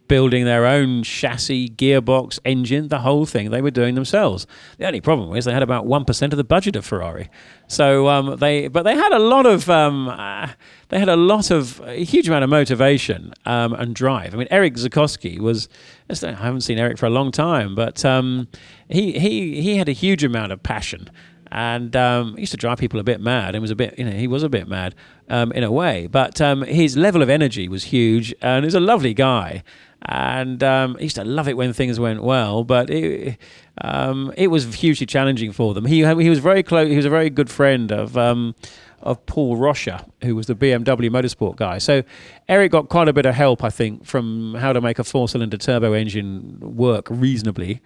building 0.09 0.45
their 0.45 0.67
own 0.67 1.03
chassis, 1.03 1.69
gearbox, 1.69 2.39
engine, 2.45 2.89
the 2.89 3.01
whole 3.01 3.27
thing 3.27 3.51
they 3.51 3.63
were 3.63 3.71
doing 3.71 3.95
themselves. 3.95 4.47
The 4.79 4.87
only 4.87 5.01
problem 5.01 5.31
was 5.31 5.45
they 5.45 5.53
had 5.53 5.63
about 5.63 5.87
one 5.87 6.05
percent 6.05 6.33
of 6.33 6.37
the 6.37 6.45
budget 6.45 6.77
of 6.77 6.85
Ferrari. 6.85 7.29
So 7.69 8.09
um, 8.09 8.37
they, 8.37 8.69
but 8.69 8.83
they 8.83 8.95
had 8.95 9.13
a 9.13 9.19
lot 9.19 9.47
of, 9.47 9.69
um, 9.69 10.09
uh, 10.09 10.49
they 10.89 10.99
had 10.99 11.09
a 11.09 11.17
lot 11.17 11.51
of 11.51 11.81
a 11.81 12.05
huge 12.05 12.29
amount 12.29 12.45
of 12.45 12.51
motivation 12.51 13.33
um, 13.45 13.73
and 13.73 13.95
drive. 13.95 14.35
I 14.35 14.37
mean, 14.39 14.49
Eric 14.51 14.75
Zakowski 14.75 15.39
was. 15.39 15.69
I 16.09 16.33
haven't 16.33 16.61
seen 16.61 16.79
Eric 16.79 16.99
for 16.99 17.07
a 17.07 17.11
long 17.11 17.33
time, 17.33 17.75
but 17.75 18.05
um, 18.05 18.47
he 18.89 19.19
he 19.19 19.61
he 19.61 19.77
had 19.77 19.89
a 19.89 19.93
huge 19.93 20.23
amount 20.23 20.53
of 20.53 20.63
passion 20.63 21.11
and 21.51 21.97
um, 21.97 22.39
used 22.39 22.53
to 22.53 22.57
drive 22.57 22.79
people 22.79 23.01
a 23.01 23.05
bit 23.05 23.21
mad. 23.21 23.55
And 23.55 23.63
was 23.63 23.71
a 23.73 23.77
bit, 23.77 23.99
you 23.99 24.05
know, 24.05 24.13
he 24.13 24.29
was 24.29 24.43
a 24.43 24.49
bit 24.49 24.69
mad 24.69 24.95
um, 25.29 25.51
in 25.53 25.65
a 25.65 25.71
way, 25.71 26.07
but 26.07 26.41
um, 26.41 26.63
his 26.63 26.97
level 26.97 27.23
of 27.23 27.29
energy 27.29 27.69
was 27.69 27.85
huge, 27.85 28.35
and 28.41 28.65
he's 28.65 28.75
a 28.75 28.81
lovely 28.81 29.15
guy. 29.15 29.65
And 30.09 30.63
um, 30.63 30.97
he 30.99 31.05
used 31.05 31.17
to 31.17 31.25
love 31.25 31.49
it 31.49 31.57
when 31.57 31.73
things 31.73 31.99
went 31.99 32.23
well, 32.23 32.63
but 32.63 32.91
it, 32.91 33.39
um, 33.81 34.33
it 34.37 34.49
was 34.49 34.77
hugely 34.77 35.05
challenging 35.05 35.51
for 35.51 35.75
them. 35.75 35.85
He 35.85 36.05
he 36.05 36.31
was 36.31 36.39
very 36.39 36.63
close. 36.63 36.89
He 36.89 36.97
was 36.97 37.05
a 37.05 37.11
very 37.11 37.29
good 37.29 37.51
friend 37.51 37.91
of 37.91 38.17
um, 38.17 38.55
of 39.03 39.25
Paul 39.27 39.57
Rosche, 39.57 40.05
who 40.23 40.37
was 40.37 40.47
the 40.47 40.55
BMW 40.55 41.11
motorsport 41.11 41.57
guy. 41.57 41.79
So 41.79 42.03
Eric 42.49 42.73
got 42.73 42.89
quite 42.89 43.09
a 43.09 43.13
bit 43.13 43.27
of 43.27 43.35
help, 43.35 43.65
I 43.65 43.71
think, 43.71 44.05
from 44.05 44.55
how 44.55 44.73
to 44.73 44.81
make 44.81 44.99
a 44.99 45.05
four-cylinder 45.05 45.57
turbo 45.59 45.93
engine 45.93 46.59
work 46.61 47.09
reasonably. 47.11 47.81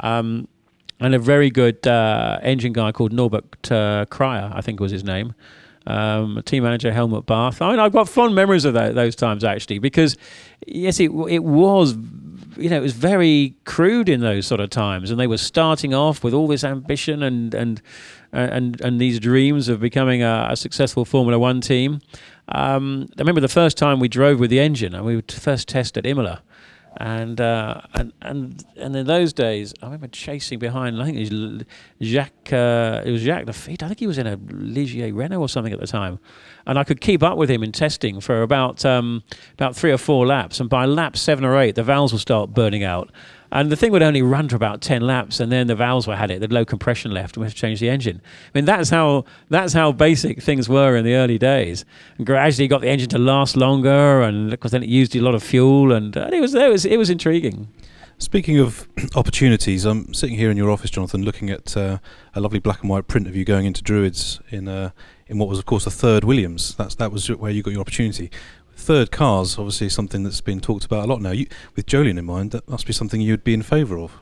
Um, 0.00 0.48
and 1.00 1.14
a 1.14 1.18
very 1.18 1.50
good 1.50 1.84
uh, 1.86 2.38
engine 2.42 2.72
guy 2.72 2.92
called 2.92 3.12
Norbert 3.12 3.72
uh, 3.72 4.06
Kreyer, 4.06 4.52
I 4.54 4.60
think 4.60 4.78
was 4.78 4.92
his 4.92 5.02
name. 5.02 5.34
Um, 5.86 6.42
team 6.44 6.62
manager 6.62 6.92
Helmut 6.92 7.26
Barth. 7.26 7.60
I 7.60 7.70
mean, 7.70 7.78
I've 7.78 7.92
got 7.92 8.08
fond 8.08 8.34
memories 8.34 8.64
of 8.64 8.74
that, 8.74 8.94
those 8.94 9.16
times 9.16 9.44
actually 9.44 9.78
because 9.78 10.16
yes, 10.66 11.00
it 11.00 11.10
it 11.28 11.44
was 11.44 11.96
you 12.56 12.68
know, 12.68 12.76
it 12.76 12.82
was 12.82 12.92
very 12.92 13.54
crude 13.64 14.08
in 14.08 14.20
those 14.20 14.46
sort 14.46 14.60
of 14.60 14.70
times, 14.70 15.10
and 15.10 15.18
they 15.18 15.26
were 15.26 15.38
starting 15.38 15.94
off 15.94 16.22
with 16.22 16.34
all 16.34 16.46
this 16.46 16.64
ambition 16.64 17.22
and 17.22 17.54
and 17.54 17.82
and 18.32 18.80
and 18.80 19.00
these 19.00 19.18
dreams 19.18 19.68
of 19.68 19.80
becoming 19.80 20.22
a, 20.22 20.48
a 20.50 20.56
successful 20.56 21.04
Formula 21.04 21.38
One 21.38 21.60
team. 21.60 22.00
Um, 22.48 23.08
I 23.16 23.20
remember 23.20 23.40
the 23.40 23.48
first 23.48 23.78
time 23.78 24.00
we 24.00 24.08
drove 24.08 24.40
with 24.40 24.50
the 24.50 24.60
engine, 24.60 24.94
and 24.94 25.04
we 25.04 25.20
first 25.22 25.68
test 25.68 25.96
at 25.96 26.06
Imola. 26.06 26.42
And, 26.98 27.40
uh, 27.40 27.80
and 27.94 28.12
and 28.20 28.64
and 28.76 28.94
in 28.94 29.06
those 29.06 29.32
days, 29.32 29.72
I 29.82 29.86
remember 29.86 30.08
chasing 30.08 30.58
behind. 30.58 31.00
I 31.00 31.06
think 31.06 31.18
it 31.18 31.32
was 31.32 31.64
Jacques. 32.02 32.52
Uh, 32.52 33.02
it 33.04 33.10
was 33.10 33.22
Jacques 33.22 33.46
Laffite. 33.46 33.82
I 33.82 33.88
think 33.88 33.98
he 34.00 34.06
was 34.06 34.18
in 34.18 34.26
a 34.26 34.36
Ligier 34.36 35.12
Renault 35.14 35.40
or 35.40 35.48
something 35.48 35.72
at 35.72 35.80
the 35.80 35.86
time, 35.86 36.18
and 36.66 36.78
I 36.78 36.84
could 36.84 37.00
keep 37.00 37.22
up 37.22 37.38
with 37.38 37.50
him 37.50 37.62
in 37.62 37.72
testing 37.72 38.20
for 38.20 38.42
about 38.42 38.84
um, 38.84 39.22
about 39.54 39.74
three 39.74 39.90
or 39.90 39.98
four 39.98 40.26
laps. 40.26 40.60
And 40.60 40.68
by 40.68 40.84
lap 40.84 41.16
seven 41.16 41.44
or 41.44 41.58
eight, 41.58 41.76
the 41.76 41.82
valves 41.82 42.12
would 42.12 42.20
start 42.20 42.52
burning 42.52 42.84
out, 42.84 43.10
and 43.52 43.70
the 43.70 43.76
thing 43.76 43.92
would 43.92 44.02
only 44.02 44.22
run 44.22 44.48
for 44.48 44.56
about 44.56 44.80
10 44.80 45.02
laps, 45.02 45.38
and 45.38 45.52
then 45.52 45.66
the 45.66 45.74
valves 45.74 46.06
were 46.06 46.16
had 46.16 46.30
it, 46.30 46.40
the 46.40 46.48
low 46.48 46.64
compression 46.64 47.12
left, 47.12 47.36
and 47.36 47.42
we 47.42 47.46
had 47.46 47.54
to 47.54 47.60
change 47.60 47.80
the 47.80 47.90
engine. 47.90 48.22
I 48.24 48.58
mean, 48.58 48.64
that's 48.64 48.88
how, 48.88 49.26
that's 49.50 49.74
how 49.74 49.92
basic 49.92 50.42
things 50.42 50.68
were 50.68 50.96
in 50.96 51.04
the 51.04 51.14
early 51.14 51.38
days. 51.38 51.84
And 52.16 52.26
gradually 52.26 52.66
got 52.66 52.80
the 52.80 52.88
engine 52.88 53.10
to 53.10 53.18
last 53.18 53.54
longer, 53.56 54.22
and 54.22 54.50
because 54.50 54.70
then 54.70 54.82
it 54.82 54.88
used 54.88 55.14
a 55.14 55.20
lot 55.20 55.34
of 55.34 55.42
fuel, 55.42 55.92
and, 55.92 56.16
and 56.16 56.32
it, 56.32 56.40
was, 56.40 56.54
it, 56.54 56.70
was, 56.70 56.86
it 56.86 56.96
was 56.96 57.10
intriguing. 57.10 57.68
Speaking 58.16 58.58
of 58.58 58.88
opportunities, 59.14 59.84
I'm 59.84 60.14
sitting 60.14 60.36
here 60.36 60.50
in 60.50 60.56
your 60.56 60.70
office, 60.70 60.90
Jonathan, 60.90 61.22
looking 61.22 61.50
at 61.50 61.76
uh, 61.76 61.98
a 62.34 62.40
lovely 62.40 62.58
black 62.58 62.80
and 62.80 62.88
white 62.88 63.06
print 63.06 63.26
of 63.26 63.36
you 63.36 63.44
going 63.44 63.66
into 63.66 63.82
Druids 63.82 64.40
in 64.50 64.66
uh, 64.66 64.90
in 65.26 65.38
what 65.38 65.48
was, 65.48 65.58
of 65.58 65.66
course, 65.66 65.84
the 65.84 65.90
third 65.90 66.24
Williams. 66.24 66.74
That's 66.76 66.94
that 66.96 67.10
was 67.10 67.28
where 67.28 67.50
you 67.50 67.62
got 67.62 67.72
your 67.72 67.80
opportunity 67.80 68.30
third 68.82 69.10
cars, 69.10 69.58
obviously 69.58 69.88
something 69.88 70.22
that's 70.24 70.40
been 70.40 70.60
talked 70.60 70.84
about 70.84 71.04
a 71.04 71.06
lot 71.06 71.22
now. 71.22 71.30
You, 71.30 71.46
with 71.76 71.86
Jolyon 71.86 72.18
in 72.18 72.24
mind, 72.24 72.50
that 72.50 72.68
must 72.68 72.86
be 72.86 72.92
something 72.92 73.20
you'd 73.20 73.44
be 73.44 73.54
in 73.54 73.62
favour 73.62 73.98
of. 73.98 74.12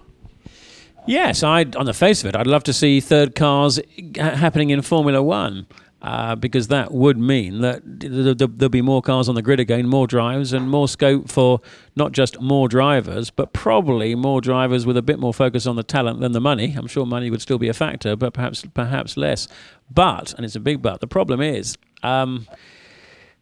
Yes, 1.06 1.42
I 1.42 1.64
on 1.76 1.86
the 1.86 1.94
face 1.94 2.22
of 2.22 2.28
it, 2.28 2.36
I'd 2.36 2.46
love 2.46 2.62
to 2.64 2.72
see 2.72 3.00
third 3.00 3.34
cars 3.34 3.80
happening 4.16 4.70
in 4.70 4.82
Formula 4.82 5.22
One. 5.22 5.66
Uh, 6.02 6.34
because 6.34 6.68
that 6.68 6.92
would 6.92 7.18
mean 7.18 7.60
that 7.60 7.82
there'll 7.84 8.70
be 8.70 8.80
more 8.80 9.02
cars 9.02 9.28
on 9.28 9.34
the 9.34 9.42
grid 9.42 9.60
again, 9.60 9.86
more 9.86 10.06
drives, 10.06 10.54
and 10.54 10.70
more 10.70 10.88
scope 10.88 11.28
for 11.28 11.60
not 11.94 12.12
just 12.12 12.40
more 12.40 12.68
drivers, 12.68 13.28
but 13.28 13.52
probably 13.52 14.14
more 14.14 14.40
drivers 14.40 14.86
with 14.86 14.96
a 14.96 15.02
bit 15.02 15.18
more 15.18 15.34
focus 15.34 15.66
on 15.66 15.76
the 15.76 15.82
talent 15.82 16.20
than 16.20 16.32
the 16.32 16.40
money. 16.40 16.74
I'm 16.74 16.86
sure 16.86 17.04
money 17.04 17.28
would 17.28 17.42
still 17.42 17.58
be 17.58 17.68
a 17.68 17.74
factor, 17.74 18.16
but 18.16 18.32
perhaps 18.32 18.64
perhaps 18.72 19.18
less. 19.18 19.46
But, 19.90 20.32
and 20.32 20.46
it's 20.46 20.56
a 20.56 20.60
big 20.60 20.80
but, 20.80 21.00
the 21.00 21.06
problem 21.06 21.42
is. 21.42 21.76
Um, 22.02 22.46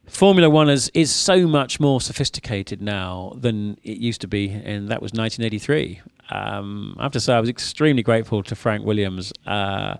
Formula 0.08 0.50
One 0.50 0.68
is, 0.68 0.90
is 0.94 1.10
so 1.12 1.46
much 1.46 1.80
more 1.80 2.00
sophisticated 2.00 2.82
now 2.82 3.34
than 3.36 3.78
it 3.82 3.98
used 3.98 4.20
to 4.22 4.28
be, 4.28 4.48
and 4.48 4.88
that 4.88 5.02
was 5.02 5.12
1983. 5.12 6.00
Um, 6.30 6.96
I 6.98 7.04
have 7.04 7.12
to 7.12 7.20
say, 7.20 7.34
I 7.34 7.40
was 7.40 7.48
extremely 7.48 8.02
grateful 8.02 8.42
to 8.42 8.54
Frank 8.54 8.84
Williams 8.84 9.32
uh, 9.46 9.96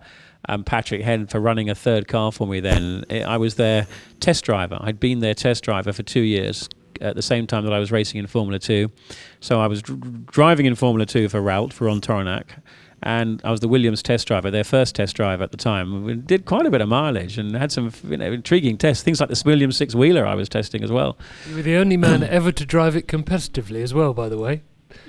and 0.48 0.64
Patrick 0.64 1.02
Head 1.02 1.30
for 1.30 1.40
running 1.40 1.70
a 1.70 1.74
third 1.74 2.08
car 2.08 2.32
for 2.32 2.46
me 2.46 2.60
then. 2.60 3.04
I 3.10 3.36
was 3.36 3.54
their 3.56 3.86
test 4.20 4.44
driver. 4.44 4.78
I'd 4.80 5.00
been 5.00 5.20
their 5.20 5.34
test 5.34 5.64
driver 5.64 5.92
for 5.92 6.02
two 6.02 6.20
years 6.20 6.68
at 7.00 7.14
the 7.14 7.22
same 7.22 7.46
time 7.46 7.64
that 7.64 7.72
I 7.72 7.78
was 7.78 7.92
racing 7.92 8.18
in 8.18 8.26
Formula 8.26 8.58
2. 8.58 8.90
So 9.40 9.60
I 9.60 9.66
was 9.66 9.82
dr- 9.82 10.26
driving 10.26 10.66
in 10.66 10.74
Formula 10.74 11.06
2 11.06 11.28
for 11.28 11.40
Ralt, 11.40 11.72
for 11.72 11.84
Ron 11.84 12.00
Tauranac 12.00 12.60
and 13.02 13.40
I 13.44 13.50
was 13.50 13.60
the 13.60 13.68
Williams 13.68 14.02
test 14.02 14.26
driver, 14.26 14.50
their 14.50 14.64
first 14.64 14.94
test 14.94 15.16
drive 15.16 15.40
at 15.40 15.50
the 15.50 15.56
time. 15.56 16.04
We 16.04 16.14
did 16.14 16.44
quite 16.44 16.66
a 16.66 16.70
bit 16.70 16.80
of 16.80 16.88
mileage 16.88 17.38
and 17.38 17.54
had 17.54 17.72
some 17.72 17.92
you 18.08 18.16
know, 18.16 18.32
intriguing 18.32 18.76
tests, 18.76 19.02
things 19.02 19.20
like 19.20 19.28
the 19.28 19.42
Williams 19.44 19.76
six 19.76 19.94
wheeler 19.94 20.26
I 20.26 20.34
was 20.34 20.48
testing 20.48 20.82
as 20.82 20.90
well. 20.90 21.16
You 21.48 21.56
were 21.56 21.62
the 21.62 21.76
only 21.76 21.96
man 21.96 22.22
ever 22.24 22.52
to 22.52 22.66
drive 22.66 22.96
it 22.96 23.06
competitively 23.06 23.82
as 23.82 23.94
well, 23.94 24.14
by 24.14 24.28
the 24.28 24.38
way. 24.38 24.62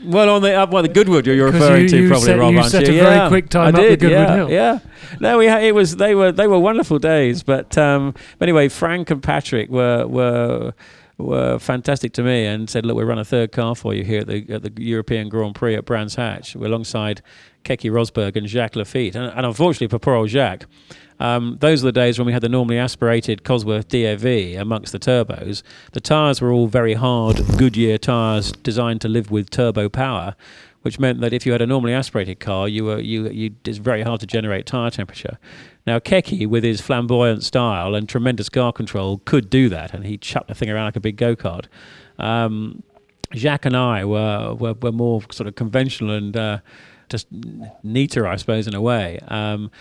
Well, 0.03 0.29
on 0.29 0.41
the 0.41 0.53
up, 0.53 0.71
well, 0.71 0.83
the 0.83 0.89
Goodwood 0.89 1.25
you're 1.25 1.51
referring 1.51 1.83
you, 1.83 1.89
to, 1.89 2.07
probably, 2.09 2.25
set, 2.25 2.39
Rob. 2.39 2.53
You 2.53 2.63
set 2.63 2.87
you? 2.87 2.99
a 2.99 3.03
very 3.03 3.15
yeah, 3.15 3.27
quick 3.29 3.49
time 3.49 3.75
I 3.75 3.79
up 3.79 3.85
did, 3.85 3.99
Goodwood 3.99 4.19
yeah, 4.19 4.35
Hill. 4.35 4.49
Yeah, 4.49 4.79
no, 5.19 5.37
we 5.37 5.47
ha- 5.47 5.59
it 5.59 5.73
was 5.73 5.95
they 5.95 6.15
were 6.15 6.31
they 6.31 6.47
were 6.47 6.59
wonderful 6.59 6.99
days. 6.99 7.43
But 7.43 7.77
um, 7.77 8.13
anyway, 8.41 8.67
Frank 8.69 9.09
and 9.09 9.23
Patrick 9.23 9.69
were 9.69 10.05
were 10.05 10.73
were 11.19 11.59
fantastic 11.59 12.13
to 12.13 12.23
me 12.23 12.45
and 12.45 12.69
said, 12.69 12.85
"Look, 12.85 12.97
we 12.97 13.03
run 13.03 13.19
a 13.19 13.25
third 13.25 13.51
car 13.51 13.75
for 13.75 13.93
you 13.93 14.03
here 14.03 14.21
at 14.21 14.27
the, 14.27 14.45
at 14.49 14.63
the 14.63 14.81
European 14.81 15.29
Grand 15.29 15.55
Prix 15.55 15.75
at 15.75 15.85
Brands 15.85 16.15
Hatch. 16.15 16.55
We're 16.55 16.67
alongside 16.67 17.21
Keke 17.63 17.91
Rosberg 17.91 18.35
and 18.35 18.47
Jacques 18.47 18.73
Laffite. 18.73 19.15
And, 19.15 19.31
and 19.35 19.45
unfortunately 19.45 19.87
for 19.87 19.99
poor 19.99 20.15
old 20.15 20.29
Jacques, 20.29 20.65
um, 21.19 21.57
those 21.59 21.83
are 21.83 21.87
the 21.87 21.91
days 21.91 22.17
when 22.17 22.25
we 22.25 22.31
had 22.31 22.41
the 22.41 22.49
normally 22.49 22.77
aspirated 22.77 23.43
Cosworth 23.43 23.89
DAV 23.89 24.59
amongst 24.59 24.93
the 24.93 24.99
turbos. 24.99 25.63
The 25.91 25.99
tyres 25.99 26.39
were 26.39 26.51
all 26.51 26.67
very 26.67 26.93
hard 26.93 27.41
Goodyear 27.57 27.97
tyres 27.97 28.51
designed 28.51 29.01
to 29.01 29.09
live 29.09 29.29
with 29.29 29.49
turbo 29.49 29.89
power, 29.89 30.35
which 30.81 30.99
meant 30.99 31.21
that 31.21 31.33
if 31.33 31.45
you 31.45 31.51
had 31.51 31.61
a 31.61 31.67
normally 31.67 31.93
aspirated 31.93 32.39
car, 32.39 32.67
you 32.67 32.85
were 32.85 32.99
you, 32.99 33.29
you 33.29 33.55
it's 33.65 33.77
very 33.77 34.01
hard 34.01 34.19
to 34.21 34.27
generate 34.27 34.65
tyre 34.65 34.89
temperature. 34.91 35.37
Now 35.85 35.99
Keke, 35.99 36.47
with 36.47 36.63
his 36.63 36.81
flamboyant 36.81 37.43
style 37.43 37.95
and 37.95 38.07
tremendous 38.07 38.49
car 38.49 38.71
control, 38.71 39.21
could 39.25 39.49
do 39.49 39.69
that, 39.69 39.93
and 39.93 40.05
he 40.05 40.17
chucked 40.17 40.47
the 40.47 40.55
thing 40.55 40.69
around 40.69 40.85
like 40.85 40.95
a 40.95 41.01
big 41.01 41.17
go 41.17 41.35
kart. 41.35 41.65
Um, 42.17 42.83
Jacques 43.33 43.65
and 43.65 43.77
I 43.77 44.05
were, 44.05 44.55
were, 44.55 44.73
were 44.73 44.91
more 44.91 45.21
sort 45.31 45.47
of 45.47 45.55
conventional 45.55 46.15
and 46.15 46.35
uh, 46.35 46.59
just 47.09 47.27
neater, 47.83 48.27
I 48.27 48.35
suppose, 48.37 48.67
in 48.67 48.73
a 48.73 48.81
way. 48.81 49.19
Um, 49.27 49.71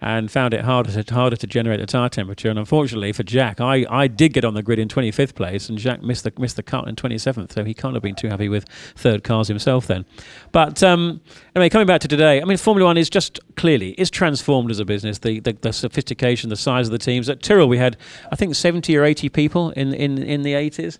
and 0.00 0.30
found 0.30 0.54
it 0.54 0.60
harder 0.60 1.02
to, 1.02 1.14
harder 1.14 1.36
to 1.36 1.46
generate 1.46 1.80
the 1.80 1.86
tire 1.86 2.08
temperature. 2.08 2.48
And 2.48 2.58
unfortunately 2.58 3.12
for 3.12 3.24
Jack, 3.24 3.60
I, 3.60 3.84
I 3.90 4.06
did 4.06 4.32
get 4.32 4.44
on 4.44 4.54
the 4.54 4.62
grid 4.62 4.78
in 4.78 4.88
25th 4.88 5.34
place, 5.34 5.68
and 5.68 5.76
Jack 5.76 6.02
missed 6.02 6.24
the 6.24 6.32
missed 6.38 6.56
the 6.56 6.62
cut 6.62 6.88
in 6.88 6.94
27th, 6.94 7.52
so 7.52 7.64
he 7.64 7.74
can't 7.74 7.94
have 7.94 8.02
been 8.02 8.14
too 8.14 8.28
happy 8.28 8.48
with 8.48 8.64
third 8.94 9.24
cars 9.24 9.48
himself 9.48 9.86
then. 9.86 10.04
But 10.52 10.82
um, 10.82 11.20
anyway, 11.56 11.68
coming 11.68 11.86
back 11.86 12.00
to 12.02 12.08
today, 12.08 12.40
I 12.40 12.44
mean, 12.44 12.58
Formula 12.58 12.86
One 12.86 12.96
is 12.96 13.10
just 13.10 13.40
clearly 13.56 13.90
is 13.92 14.10
transformed 14.10 14.70
as 14.70 14.78
a 14.78 14.84
business. 14.84 15.18
The, 15.18 15.40
the, 15.40 15.52
the 15.52 15.72
sophistication, 15.72 16.50
the 16.50 16.56
size 16.56 16.86
of 16.86 16.92
the 16.92 16.98
teams. 16.98 17.28
At 17.28 17.42
Tyrrell, 17.42 17.68
we 17.68 17.78
had 17.78 17.96
I 18.30 18.36
think 18.36 18.54
70 18.54 18.96
or 18.96 19.04
80 19.04 19.28
people 19.30 19.70
in 19.70 19.92
in 19.94 20.18
in 20.18 20.42
the 20.42 20.52
80s. 20.52 20.98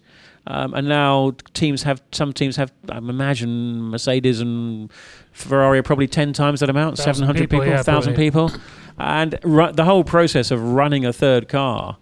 Um, 0.51 0.73
and 0.73 0.89
now 0.89 1.33
teams 1.53 1.83
have 1.83 2.01
some 2.11 2.33
teams 2.33 2.57
have 2.57 2.73
I 2.89 2.97
imagine 2.97 3.83
Mercedes 3.83 4.41
and 4.41 4.91
Ferrari 5.33 5.79
are 5.79 5.83
probably 5.83 6.09
ten 6.09 6.33
times 6.33 6.61
that 6.61 6.71
amount, 6.71 6.97
seven 6.97 7.25
hundred 7.25 7.51
people, 7.51 7.83
thousand 7.83 8.15
people, 8.15 8.51
and 8.99 9.39
ru- 9.43 9.73
the 9.73 9.85
whole 9.85 10.05
process 10.05 10.51
of 10.51 10.63
running 10.63 11.05
a 11.05 11.13
third 11.13 11.49
car 11.49 11.97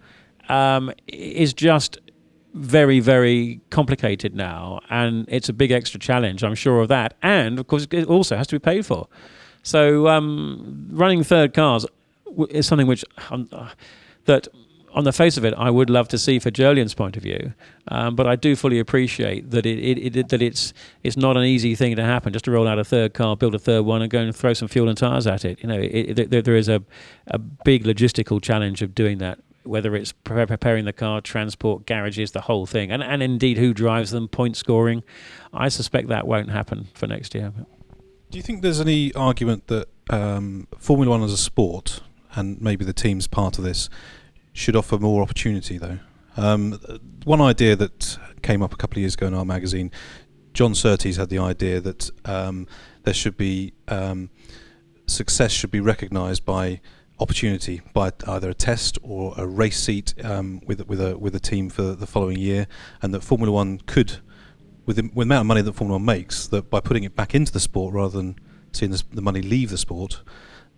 um, 0.49 0.93
is 1.07 1.53
just 1.53 1.99
very 2.55 3.01
very 3.01 3.61
complicated 3.71 4.35
now, 4.35 4.81
and 4.89 5.27
it's 5.29 5.49
a 5.49 5.53
big 5.53 5.71
extra 5.71 6.01
challenge. 6.01 6.43
I'm 6.43 6.55
sure 6.55 6.81
of 6.81 6.89
that, 6.89 7.15
and 7.23 7.59
of 7.59 7.67
course 7.67 7.87
it 7.91 8.07
also 8.07 8.37
has 8.37 8.47
to 8.49 8.55
be 8.55 8.61
paid 8.61 8.87
for. 8.87 9.09
So 9.63 10.09
um, 10.09 10.89
running 10.91 11.23
third 11.25 11.53
cars 11.53 11.85
is 12.51 12.67
something 12.67 12.87
which 12.87 13.05
um, 13.31 13.49
that 14.25 14.49
on 14.97 15.05
the 15.05 15.13
face 15.13 15.37
of 15.37 15.45
it, 15.45 15.53
I 15.59 15.69
would 15.71 15.91
love 15.91 16.09
to 16.09 16.19
see 16.19 16.39
for 16.39 16.51
Jolyon's 16.51 16.95
point 16.95 17.19
of 17.19 17.23
view, 17.23 17.53
um, 17.89 18.17
but 18.17 18.27
I 18.27 18.35
do 18.35 18.57
fully 18.57 18.79
appreciate 18.79 19.51
that 19.51 19.67
it, 19.67 19.79
it, 19.79 20.17
it, 20.17 20.29
that 20.31 20.41
it's 20.41 20.73
it's 21.03 21.19
not 21.19 21.37
an 21.37 21.45
easy 21.45 21.75
thing 21.75 21.95
to 21.97 22.03
happen 22.03 22.33
just 22.33 22.47
to 22.47 22.51
roll 22.51 22.67
out 22.67 22.79
a 22.79 22.85
third 22.85 23.13
car, 23.13 23.37
build 23.37 23.55
a 23.55 23.59
third 23.59 23.83
one, 23.83 24.01
and 24.01 24.11
go 24.11 24.21
and 24.21 24.35
throw 24.35 24.55
some 24.55 24.69
fuel 24.69 24.89
and 24.89 24.97
tires 24.97 25.27
at 25.27 25.45
it. 25.45 25.61
You 25.61 25.69
know, 25.69 25.79
it, 25.79 26.31
there, 26.31 26.41
there 26.41 26.57
is 26.57 26.69
a 26.69 26.83
a 27.27 27.39
big 27.39 27.85
logistical 27.85 28.41
challenge 28.43 28.81
of 28.81 28.95
doing 28.95 29.19
that. 29.19 29.39
Whether 29.65 29.97
it's 29.97 30.13
pre- 30.13 30.47
preparing 30.47 30.85
the 30.85 30.93
car, 30.93 31.21
transport, 31.21 31.87
garages, 31.87 32.31
the 32.31 32.43
whole 32.43 32.65
thing, 32.67 32.91
and 32.91 33.03
and 33.03 33.23
indeed 33.23 33.59
who 33.59 33.75
drives 33.75 34.13
them, 34.13 34.29
point 34.29 34.57
scoring, 34.57 35.05
I 35.53 35.69
suspect 35.69 36.09
that 36.09 36.27
won't 36.27 36.51
happen 36.51 36.89
for 36.95 37.07
next 37.07 37.35
year. 37.35 37.53
Do 38.31 38.39
you 38.39 38.43
think 38.43 38.63
there's 38.63 38.81
any 38.81 39.13
argument 39.15 39.67
that 39.67 39.89
um, 40.09 40.69
Formula 40.79 41.11
One 41.11 41.23
as 41.23 41.33
a 41.33 41.37
sport, 41.37 42.01
and 42.35 42.61
maybe 42.63 42.85
the 42.85 42.95
team's 42.95 43.27
part 43.27 43.59
of 43.59 43.65
this, 43.65 43.91
should 44.57 44.75
offer 44.75 44.99
more 44.99 45.23
opportunity, 45.23 45.79
though. 45.79 45.99
Um, 46.37 46.81
one 47.25 47.41
idea 47.41 47.77
that 47.77 48.19
came 48.43 48.63
up 48.63 48.73
a 48.73 48.77
couple 48.77 48.97
of 48.97 49.01
years 49.03 49.15
ago 49.15 49.27
in 49.27 49.35
our 49.35 49.45
magazine, 49.45 49.91
John 50.55 50.75
Surtees 50.75 51.17
had 51.17 51.29
the 51.29 51.39
idea 51.39 51.81
that 51.81 52.11
um, 52.25 52.67
there 53.03 53.15
should 53.15 53.37
be 53.37 53.75
um, 53.89 54.31
success 55.07 55.53
should 55.53 55.71
be 55.71 55.81
recognised 55.81 56.45
by 56.45 56.81
opportunity, 57.19 57.83
by 57.93 58.13
either 58.27 58.51
a 58.51 58.55
test 58.55 58.99
or 59.03 59.35
a 59.37 59.47
race 59.47 59.79
seat 59.79 60.15
um, 60.25 60.61
with 60.67 60.87
with 60.89 61.01
a 61.01 61.19
with 61.19 61.35
a 61.35 61.41
team 61.41 61.69
for 61.69 61.95
the 61.95 62.07
following 62.07 62.39
year, 62.39 62.67
and 63.03 63.13
that 63.13 63.23
Formula 63.23 63.53
One 63.53 63.79
could, 63.87 64.19
with 64.87 64.97
the, 64.97 65.03
with 65.03 65.29
the 65.29 65.35
amount 65.35 65.43
of 65.43 65.47
money 65.47 65.63
that 65.63 65.75
Formula 65.75 65.99
One 65.99 66.07
makes, 66.07 66.47
that 66.49 66.71
by 66.71 66.81
putting 66.81 67.05
it 67.05 67.15
back 67.15 67.35
into 67.35 67.53
the 67.53 67.61
sport 67.61 67.93
rather 67.95 68.17
than 68.17 68.37
seeing 68.73 68.91
the, 68.91 69.03
the 69.13 69.23
money 69.23 69.43
leave 69.43 69.69
the 69.69 69.79
sport, 69.79 70.23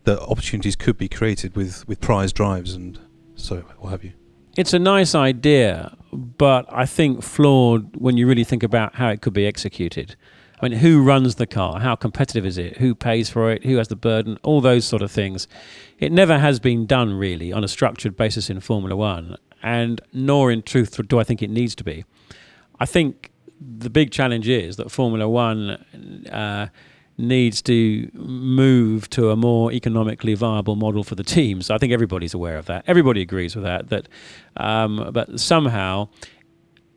that 0.05 0.21
opportunities 0.21 0.75
could 0.75 0.99
be 0.99 1.09
created 1.09 1.55
with 1.55 1.87
with 1.87 2.01
prize 2.01 2.33
drives 2.33 2.75
and 2.75 2.99
so 3.39 3.57
what 3.79 3.91
have 3.91 4.05
you. 4.05 4.13
It's 4.57 4.73
a 4.73 4.79
nice 4.79 5.15
idea, 5.15 5.97
but 6.13 6.67
I 6.71 6.85
think 6.85 7.23
flawed 7.23 7.97
when 7.97 8.17
you 8.17 8.27
really 8.27 8.45
think 8.45 8.63
about 8.63 8.97
how 8.97 9.09
it 9.09 9.23
could 9.23 9.33
be 9.33 9.47
executed. 9.47 10.17
I 10.61 10.69
mean, 10.69 10.79
who 10.81 11.03
runs 11.03 11.37
the 11.37 11.47
car? 11.47 11.79
How 11.79 11.95
competitive 11.95 12.45
is 12.45 12.59
it? 12.59 12.79
Who 12.79 12.97
pays 12.97 13.31
for 13.31 13.53
it? 13.53 13.65
Who 13.65 13.77
has 13.77 13.87
the 13.87 13.97
burden? 13.97 14.37
All 14.43 14.61
those 14.61 14.85
sort 14.85 15.03
of 15.03 15.13
things. 15.13 15.47
It 16.01 16.11
never 16.11 16.39
has 16.39 16.59
been 16.59 16.87
done 16.87 17.15
really 17.15 17.53
on 17.53 17.63
a 17.63 17.69
structured 17.69 18.17
basis 18.17 18.51
in 18.51 18.59
Formula 18.59 18.97
One, 18.97 19.37
and 19.63 20.01
nor 20.13 20.51
in 20.51 20.63
truth 20.63 21.01
do 21.07 21.21
I 21.21 21.25
think 21.25 21.43
it 21.43 21.51
needs 21.51 21.77
to 21.77 21.85
be. 21.85 22.05
I 22.81 22.87
think 22.87 23.31
the 23.61 23.91
big 23.91 24.11
challenge 24.11 24.49
is 24.49 24.77
that 24.77 24.91
Formula 24.91 25.29
One 25.29 25.71
uh, 26.33 26.69
needs 27.19 27.61
to 27.63 28.09
move 28.15 29.11
to 29.11 29.31
a 29.31 29.37
more 29.37 29.73
economically 29.73 30.35
viable 30.35 30.77
model 30.77 31.03
for 31.03 31.17
the 31.17 31.25
teams. 31.25 31.69
I 31.69 31.79
think 31.79 31.93
everybody's 31.93 32.33
aware 32.33 32.57
of 32.57 32.67
that. 32.67 32.85
Everybody 32.87 33.21
agrees 33.21 33.57
with 33.57 33.65
that. 33.65 33.89
That, 33.91 34.09
um, 34.57 35.11
but 35.13 35.41
somehow, 35.41 36.09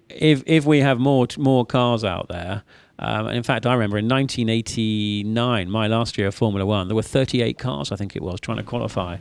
if 0.09 0.43
if 0.45 0.65
we 0.65 0.80
have 0.80 0.99
more 0.99 1.28
more 1.38 1.65
cars 1.65 2.03
out 2.03 2.28
there. 2.30 2.63
Um, 2.99 3.26
and 3.26 3.36
in 3.36 3.41
fact, 3.41 3.65
I 3.65 3.74
remember 3.74 3.97
in 3.97 4.07
1989, 4.07 5.72
my 5.72 5.88
last 5.88 6.19
year 6.19 6.28
of 6.28 6.36
Formula 6.36 6.63
One, 6.67 6.88
there 6.88 6.93
were 6.95 7.01
38 7.01 7.57
cars, 7.57 7.91
I 7.91 7.95
think 7.95 8.15
it 8.15 8.22
was, 8.22 8.39
trying 8.39 8.57
to 8.57 8.63
qualify 8.63 9.17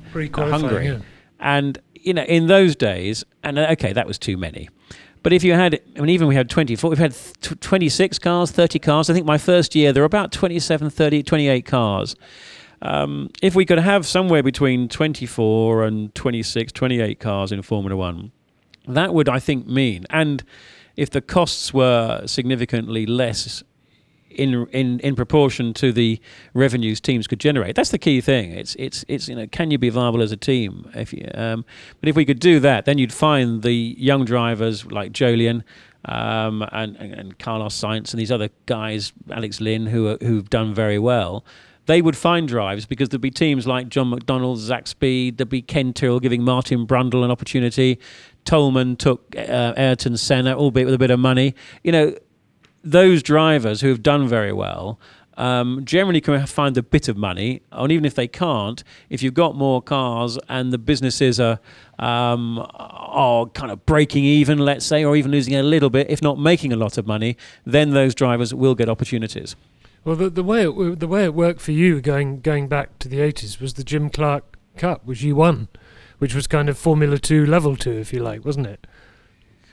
Hungary. 0.51 0.87
Yeah. 0.89 0.99
And 1.39 1.79
you 1.95 2.13
know, 2.13 2.25
in 2.25 2.47
those 2.47 2.77
days, 2.77 3.25
and 3.43 3.59
uh, 3.59 3.69
okay, 3.71 3.95
that 3.95 4.07
was 4.07 4.19
too 4.19 4.37
many. 4.37 4.69
But 5.23 5.33
if 5.33 5.45
you 5.45 5.53
had, 5.53 5.81
I 5.97 6.01
mean, 6.01 6.11
even 6.11 6.29
we 6.29 6.35
had 6.35 6.49
24, 6.49 6.91
we've 6.91 6.99
had 6.99 7.15
26 7.43 8.19
cars, 8.19 8.51
30 8.51 8.79
cars. 8.79 9.11
I 9.11 9.15
think 9.15 9.27
my 9.27 9.39
first 9.39 9.75
year 9.75 9.93
there 9.93 10.03
were 10.03 10.07
about 10.07 10.33
27, 10.33 10.89
30, 10.91 11.23
28 11.23 11.65
cars. 11.67 12.17
Um, 12.83 13.29
if 13.43 13.55
we 13.55 13.67
could 13.67 13.79
have 13.79 14.07
somewhere 14.07 14.43
between 14.43 14.89
24 14.89 15.85
and 15.85 16.15
26, 16.15 16.73
28 16.73 17.21
cars 17.21 17.53
in 17.53 17.61
Formula 17.61 17.95
One, 17.95 18.33
that 18.89 19.13
would, 19.13 19.29
I 19.29 19.39
think, 19.39 19.67
mean, 19.67 20.07
and 20.09 20.43
if 20.97 21.11
the 21.11 21.21
costs 21.21 21.75
were 21.75 22.27
significantly 22.27 23.05
less 23.05 23.63
in 24.31 24.67
in 24.69 25.01
in 25.01 25.17
proportion 25.17 25.75
to 25.75 25.93
the 25.93 26.21
revenues 26.55 27.01
teams 27.01 27.27
could 27.27 27.41
generate. 27.41 27.75
That's 27.75 27.91
the 27.91 27.99
key 27.99 28.21
thing. 28.21 28.53
It's 28.53 28.75
it's 28.79 29.05
it's 29.09 29.29
you 29.29 29.35
know 29.35 29.47
can 29.47 29.71
you 29.71 29.79
be 29.79 29.91
viable 29.91 30.23
as 30.23 30.33
a 30.33 30.37
team? 30.37 30.91
If 30.95 31.13
you, 31.13 31.29
um, 31.35 31.65
but 32.01 32.09
if 32.09 32.17
we 32.17 32.25
could 32.25 32.41
do 32.41 32.61
that, 32.61 32.85
then 32.85 32.99
you'd 32.99 33.13
find 33.13 33.63
the 33.63 33.95
young 33.99 34.25
drivers 34.25 34.87
like 34.87 35.13
Jolyon. 35.13 35.63
Um, 36.07 36.67
and, 36.73 36.97
and, 36.97 37.39
Carlos 37.39 37.79
Sainz 37.79 38.15
and 38.15 38.19
these 38.19 38.33
other 38.33 38.49
guys, 38.65 39.13
Alex 39.31 39.61
Lynn, 39.61 39.85
who 39.85 40.09
are, 40.09 40.17
who've 40.23 40.49
done 40.49 40.73
very 40.73 40.99
well, 40.99 41.45
they 41.91 42.01
would 42.01 42.17
find 42.17 42.49
drives 42.49 42.87
because 42.87 43.09
there'd 43.09 43.21
be 43.21 43.31
teams 43.31 43.67
like 43.67 43.89
John 43.89 44.11
Macdonald, 44.11 44.59
Zach 44.59 44.87
Speed, 44.87 45.37
there'd 45.37 45.49
be 45.49 45.61
Ken 45.61 45.93
Tyrrell 45.93 46.21
giving 46.21 46.43
Martin 46.43 46.87
Brundle 46.87 47.23
an 47.23 47.31
opportunity. 47.31 47.99
Toleman 48.45 48.97
took 48.97 49.35
uh, 49.37 49.75
Ayrton 49.77 50.17
Senna, 50.17 50.57
albeit 50.57 50.87
with 50.87 50.95
a 50.95 50.99
bit 50.99 51.11
of 51.11 51.19
money. 51.19 51.55
You 51.83 51.93
know, 51.93 52.15
those 52.83 53.23
drivers 53.23 53.81
who 53.81 53.89
have 53.89 54.03
done 54.03 54.29
very 54.29 54.53
well 54.53 54.99
um, 55.37 55.85
generally 55.85 56.21
can 56.21 56.47
find 56.47 56.77
a 56.77 56.83
bit 56.83 57.09
of 57.09 57.17
money, 57.17 57.63
and 57.73 57.91
even 57.91 58.05
if 58.05 58.15
they 58.15 58.29
can't, 58.29 58.85
if 59.09 59.23
you've 59.23 59.35
got 59.35 59.57
more 59.57 59.81
cars 59.81 60.39
and 60.49 60.73
the 60.73 60.79
businesses 60.79 61.41
are 61.41 61.59
um, 61.99 62.67
are 62.75 63.47
kind 63.47 63.71
of 63.71 63.85
breaking 63.87 64.25
even, 64.25 64.59
let's 64.59 64.85
say, 64.85 65.05
or 65.05 65.17
even 65.17 65.31
losing 65.31 65.55
a 65.55 65.63
little 65.63 65.91
bit, 65.91 66.11
if 66.11 66.21
not 66.21 66.39
making 66.39 66.73
a 66.73 66.77
lot 66.77 66.99
of 66.99 67.07
money, 67.07 67.37
then 67.65 67.91
those 67.91 68.15
drivers 68.15 68.53
will 68.55 68.75
get 68.75 68.89
opportunities. 68.89 69.57
Well, 70.05 70.17
the, 70.17 70.31
the 70.31 70.43
way 70.43 70.67
it, 70.67 71.01
the 71.01 71.09
way 71.09 71.25
it 71.25 71.35
worked 71.35 71.61
for 71.61 71.73
you 71.73 72.01
going 72.01 72.41
going 72.41 72.69
back 72.69 72.99
to 73.01 73.09
the 73.09 73.21
eighties 73.21 73.61
was 73.61 73.75
the 73.75 73.85
Jim 73.85 74.11
Clark 74.11 74.59
Cup, 74.77 75.05
which 75.07 75.23
you 75.23 75.37
won, 75.37 75.69
which 76.19 76.35
was 76.35 76.47
kind 76.47 76.69
of 76.69 76.77
Formula 76.77 77.19
Two 77.19 77.47
level 77.47 77.77
two, 77.77 77.93
if 77.93 78.13
you 78.13 78.21
like, 78.23 78.45
wasn't 78.45 78.67
it? 78.67 78.87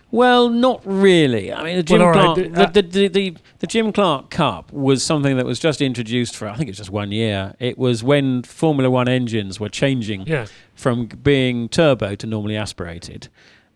Well, 0.09 0.49
not 0.49 0.81
really. 0.85 1.51
I 1.51 1.63
mean, 1.63 1.75
the 1.75 1.83
Jim 1.83 1.99
Well, 1.99 2.13
Clark, 2.13 2.37
the- 2.37 2.61
uh, 2.61 2.65
the, 2.67 2.81
the, 2.81 2.87
the, 2.89 3.07
the, 3.09 3.37
the 3.59 3.67
Jim 3.67 3.91
Clark 3.91 4.29
Cup 4.29 4.71
was 4.71 5.03
something 5.03 5.35
that 5.37 5.45
was 5.45 5.59
just 5.59 5.81
introduced 5.81 6.35
for 6.35 6.47
I 6.47 6.55
think 6.55 6.69
it's 6.69 6.77
just 6.77 6.89
one 6.89 7.11
year. 7.11 7.55
It 7.59 7.77
was 7.77 8.03
when 8.03 8.43
Formula 8.43 8.89
One 8.89 9.07
engines 9.09 9.59
were 9.59 9.69
changing 9.69 10.25
Yeah. 10.25 10.45
from 10.75 11.07
being 11.07 11.67
turbo 11.67 12.15
to 12.15 12.25
normally 12.27 12.55
aspirated. 12.55 13.27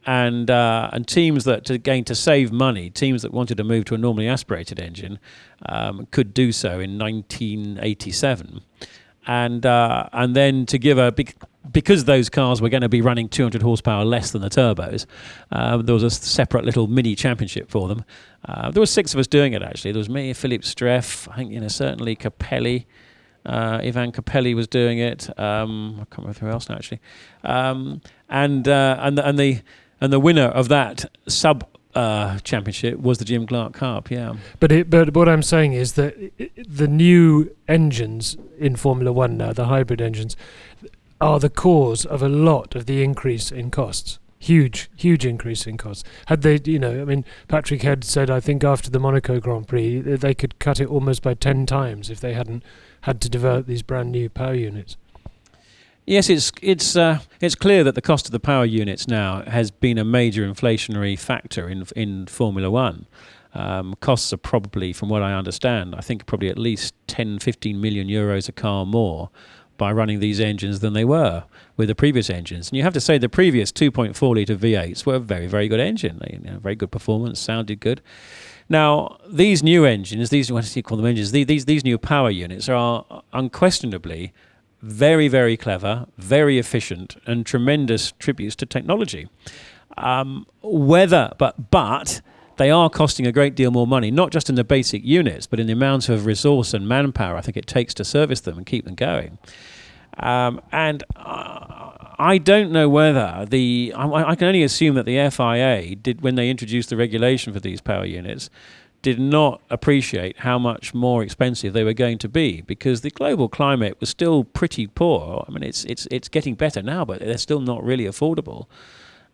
And 0.05 0.49
uh, 0.49 0.89
and 0.93 1.07
teams 1.07 1.43
that 1.43 1.63
to 1.65 1.77
gain 1.77 2.03
to 2.05 2.15
save 2.15 2.51
money, 2.51 2.89
teams 2.89 3.21
that 3.21 3.31
wanted 3.31 3.57
to 3.57 3.63
move 3.63 3.85
to 3.85 3.93
a 3.93 3.99
normally 3.99 4.27
aspirated 4.27 4.79
engine, 4.79 5.19
um, 5.67 6.07
could 6.09 6.33
do 6.33 6.51
so 6.51 6.79
in 6.79 6.97
1987, 6.97 8.61
and 9.27 9.65
uh, 9.65 10.09
and 10.13 10.35
then 10.35 10.65
to 10.67 10.77
give 10.77 10.97
a 10.97 11.11
bec- 11.11 11.35
because 11.71 12.05
those 12.05 12.29
cars 12.29 12.61
were 12.61 12.69
going 12.69 12.81
to 12.81 12.89
be 12.89 13.01
running 13.01 13.29
200 13.29 13.61
horsepower 13.61 14.03
less 14.03 14.31
than 14.31 14.41
the 14.41 14.49
turbos, 14.49 15.05
um, 15.51 15.85
there 15.85 15.93
was 15.93 16.03
a 16.03 16.09
separate 16.09 16.65
little 16.65 16.87
mini 16.87 17.15
championship 17.15 17.69
for 17.69 17.87
them. 17.87 18.03
Uh, 18.45 18.71
there 18.71 18.81
were 18.81 18.87
six 18.87 19.13
of 19.13 19.19
us 19.19 19.27
doing 19.27 19.53
it 19.53 19.61
actually. 19.61 19.91
There 19.91 19.99
was 19.99 20.09
me, 20.09 20.33
Philippe 20.33 20.63
Streiff, 20.63 21.31
I 21.31 21.35
think 21.35 21.51
you 21.51 21.59
know 21.59 21.67
certainly 21.67 22.15
Capelli. 22.15 22.85
Uh, 23.43 23.79
Ivan 23.81 24.11
Capelli 24.11 24.55
was 24.55 24.67
doing 24.67 24.99
it. 24.99 25.27
Um, 25.39 25.93
I 25.95 26.05
can't 26.05 26.19
remember 26.19 26.39
who 26.39 26.47
else 26.49 26.69
now, 26.69 26.75
actually. 26.75 27.01
Um, 27.43 28.01
and 28.29 28.67
uh, 28.67 28.97
and 28.99 29.17
and 29.19 29.39
the 29.39 29.61
and 29.99 30.13
the 30.13 30.19
winner 30.19 30.45
of 30.45 30.67
that 30.69 31.05
sub 31.27 31.65
uh, 31.95 32.39
championship 32.39 32.99
was 32.99 33.17
the 33.17 33.25
Jim 33.25 33.45
Clark 33.45 33.73
Cup. 33.73 34.11
Yeah. 34.11 34.35
But 34.59 34.71
it, 34.71 34.89
but 34.89 35.15
what 35.15 35.27
I'm 35.29 35.43
saying 35.43 35.73
is 35.73 35.93
that 35.93 36.15
the 36.55 36.87
new 36.87 37.55
engines 37.67 38.37
in 38.57 38.75
Formula 38.75 39.11
One 39.11 39.37
now, 39.37 39.53
the 39.53 39.65
hybrid 39.65 40.01
engines, 40.01 40.35
are 41.19 41.39
the 41.39 41.49
cause 41.49 42.05
of 42.05 42.21
a 42.21 42.29
lot 42.29 42.75
of 42.75 42.85
the 42.85 43.03
increase 43.03 43.51
in 43.51 43.71
costs. 43.71 44.19
Huge, 44.39 44.89
huge 44.95 45.23
increase 45.23 45.67
in 45.67 45.77
costs. 45.77 46.03
Had 46.25 46.41
they, 46.41 46.59
you 46.65 46.79
know, 46.79 46.99
I 46.99 47.05
mean, 47.05 47.23
Patrick 47.47 47.83
Head 47.83 48.03
said, 48.03 48.31
I 48.31 48.39
think 48.39 48.63
after 48.63 48.89
the 48.89 48.99
Monaco 48.99 49.39
Grand 49.39 49.67
Prix, 49.67 49.99
they 49.99 50.33
could 50.33 50.57
cut 50.57 50.79
it 50.79 50.87
almost 50.87 51.21
by 51.21 51.35
ten 51.35 51.67
times 51.67 52.09
if 52.09 52.19
they 52.19 52.33
hadn't 52.33 52.63
had 53.01 53.21
to 53.21 53.29
develop 53.29 53.67
these 53.67 53.83
brand 53.83 54.11
new 54.11 54.29
power 54.29 54.55
units. 54.55 54.97
Yes, 56.11 56.29
it's 56.29 56.51
it's 56.61 56.97
uh, 56.97 57.19
it's 57.39 57.55
clear 57.55 57.85
that 57.85 57.95
the 57.95 58.01
cost 58.01 58.25
of 58.25 58.33
the 58.33 58.39
power 58.41 58.65
units 58.65 59.07
now 59.07 59.43
has 59.43 59.71
been 59.71 59.97
a 59.97 60.03
major 60.03 60.45
inflationary 60.45 61.17
factor 61.17 61.69
in 61.69 61.85
in 61.95 62.27
Formula 62.27 62.69
One. 62.69 63.05
Um, 63.53 63.95
costs 64.01 64.33
are 64.33 64.37
probably, 64.37 64.91
from 64.91 65.07
what 65.07 65.21
I 65.21 65.33
understand, 65.33 65.95
I 65.95 66.01
think 66.01 66.25
probably 66.25 66.49
at 66.49 66.57
least 66.57 66.93
10, 67.07 67.39
15 67.39 67.79
million 67.79 68.09
euros 68.09 68.49
a 68.49 68.51
car 68.51 68.85
more 68.85 69.29
by 69.77 69.89
running 69.93 70.19
these 70.19 70.41
engines 70.41 70.81
than 70.81 70.91
they 70.91 71.05
were 71.05 71.45
with 71.77 71.87
the 71.87 71.95
previous 71.95 72.29
engines. 72.29 72.69
And 72.69 72.77
you 72.77 72.83
have 72.83 72.93
to 72.93 73.01
say 73.01 73.17
the 73.17 73.29
previous 73.29 73.71
2.4 73.71 74.35
litre 74.35 74.55
V8s 74.55 75.05
were 75.05 75.15
a 75.15 75.19
very, 75.19 75.47
very 75.47 75.69
good 75.69 75.79
engine. 75.79 76.19
They, 76.19 76.33
you 76.33 76.39
know, 76.39 76.59
very 76.59 76.75
good 76.75 76.91
performance, 76.91 77.39
sounded 77.39 77.79
good. 77.79 78.01
Now, 78.67 79.17
these 79.29 79.63
new 79.63 79.85
engines, 79.85 80.29
these 80.29 80.51
what 80.51 80.65
do 80.65 80.77
you 80.77 80.83
call 80.83 80.97
them 80.97 81.05
engines? 81.05 81.31
These, 81.31 81.45
these 81.45 81.65
these 81.65 81.85
new 81.85 81.97
power 81.97 82.29
units 82.29 82.67
are 82.67 83.23
unquestionably 83.31 84.33
very, 84.81 85.27
very 85.27 85.57
clever, 85.57 86.07
very 86.17 86.57
efficient, 86.57 87.17
and 87.25 87.45
tremendous 87.45 88.13
tributes 88.13 88.55
to 88.57 88.65
technology. 88.65 89.29
Um, 89.97 90.47
whether, 90.61 91.33
but, 91.37 91.71
but 91.71 92.21
they 92.57 92.71
are 92.71 92.89
costing 92.89 93.27
a 93.27 93.31
great 93.31 93.55
deal 93.55 93.71
more 93.71 93.87
money, 93.87 94.11
not 94.11 94.31
just 94.31 94.49
in 94.49 94.55
the 94.55 94.63
basic 94.63 95.03
units, 95.03 95.47
but 95.47 95.59
in 95.59 95.67
the 95.67 95.73
amount 95.73 96.09
of 96.09 96.25
resource 96.25 96.73
and 96.73 96.87
manpower 96.87 97.35
I 97.35 97.41
think 97.41 97.57
it 97.57 97.67
takes 97.67 97.93
to 97.95 98.05
service 98.05 98.41
them 98.41 98.57
and 98.57 98.65
keep 98.65 98.85
them 98.85 98.95
going. 98.95 99.37
Um, 100.17 100.61
and 100.71 101.03
uh, 101.15 101.91
I 102.19 102.37
don't 102.37 102.71
know 102.71 102.89
whether 102.89 103.45
the 103.49 103.93
I, 103.95 104.05
I 104.05 104.35
can 104.35 104.47
only 104.47 104.61
assume 104.63 104.95
that 104.95 105.05
the 105.05 105.29
FIA 105.29 105.95
did 105.95 106.21
when 106.21 106.35
they 106.35 106.49
introduced 106.49 106.89
the 106.89 106.97
regulation 106.97 107.53
for 107.53 107.59
these 107.59 107.81
power 107.81 108.05
units 108.05 108.49
did 109.01 109.19
not 109.19 109.61
appreciate 109.69 110.39
how 110.39 110.59
much 110.59 110.93
more 110.93 111.23
expensive 111.23 111.73
they 111.73 111.83
were 111.83 111.93
going 111.93 112.17
to 112.19 112.29
be 112.29 112.61
because 112.61 113.01
the 113.01 113.09
global 113.09 113.49
climate 113.49 113.97
was 113.99 114.09
still 114.09 114.43
pretty 114.43 114.87
poor. 114.87 115.43
I 115.47 115.51
mean, 115.51 115.63
it's 115.63 115.83
it's 115.85 116.07
it's 116.11 116.29
getting 116.29 116.55
better 116.55 116.81
now, 116.81 117.05
but 117.05 117.19
they're 117.19 117.37
still 117.37 117.61
not 117.61 117.83
really 117.83 118.05
affordable. 118.05 118.67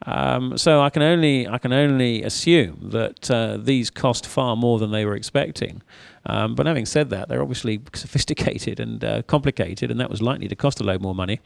Um, 0.05 0.57
so 0.57 0.81
I 0.81 0.89
can 0.89 1.01
only 1.01 1.47
I 1.47 1.57
can 1.57 1.73
only 1.73 2.23
assume 2.23 2.89
that 2.91 3.29
uh, 3.31 3.57
these 3.57 3.89
cost 3.89 4.25
far 4.25 4.55
more 4.55 4.79
than 4.79 4.91
they 4.91 5.05
were 5.05 5.15
expecting. 5.15 5.81
Um, 6.25 6.55
but 6.55 6.65
having 6.65 6.85
said 6.85 7.09
that, 7.09 7.29
they're 7.29 7.41
obviously 7.41 7.81
sophisticated 7.93 8.79
and 8.79 9.03
uh, 9.03 9.21
complicated, 9.23 9.91
and 9.91 9.99
that 9.99 10.09
was 10.09 10.21
likely 10.21 10.47
to 10.47 10.55
cost 10.55 10.79
a 10.79 10.83
load 10.83 11.01
more 11.01 11.15
money. 11.15 11.39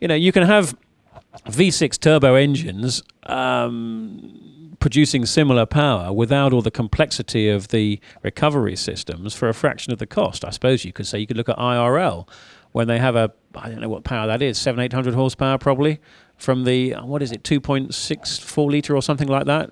You 0.00 0.08
know, 0.08 0.14
you 0.14 0.32
can 0.32 0.44
have 0.44 0.76
V6 1.46 1.98
turbo 2.00 2.34
engines 2.34 3.02
um, 3.24 4.53
producing 4.84 5.24
similar 5.24 5.64
power 5.64 6.12
without 6.12 6.52
all 6.52 6.60
the 6.60 6.70
complexity 6.70 7.48
of 7.48 7.68
the 7.68 7.98
recovery 8.22 8.76
systems 8.76 9.34
for 9.34 9.48
a 9.48 9.54
fraction 9.54 9.94
of 9.94 9.98
the 9.98 10.06
cost. 10.06 10.44
I 10.44 10.50
suppose 10.50 10.84
you 10.84 10.92
could 10.92 11.06
say 11.06 11.18
you 11.18 11.26
could 11.26 11.38
look 11.38 11.48
at 11.48 11.56
IRL 11.56 12.28
when 12.72 12.86
they 12.86 12.98
have 12.98 13.16
a 13.16 13.32
I 13.54 13.70
don't 13.70 13.80
know 13.80 13.88
what 13.88 14.04
power 14.04 14.26
that 14.26 14.42
is 14.42 14.58
seven 14.58 14.80
eight 14.80 14.92
hundred 14.92 15.14
horsepower 15.14 15.56
probably 15.56 16.02
from 16.36 16.64
the 16.64 16.92
what 16.96 17.22
is 17.22 17.32
it 17.32 17.44
two 17.44 17.62
point 17.62 17.94
six 17.94 18.36
four 18.36 18.70
liter 18.70 18.94
or 18.94 19.00
something 19.00 19.26
like 19.26 19.46
that. 19.46 19.70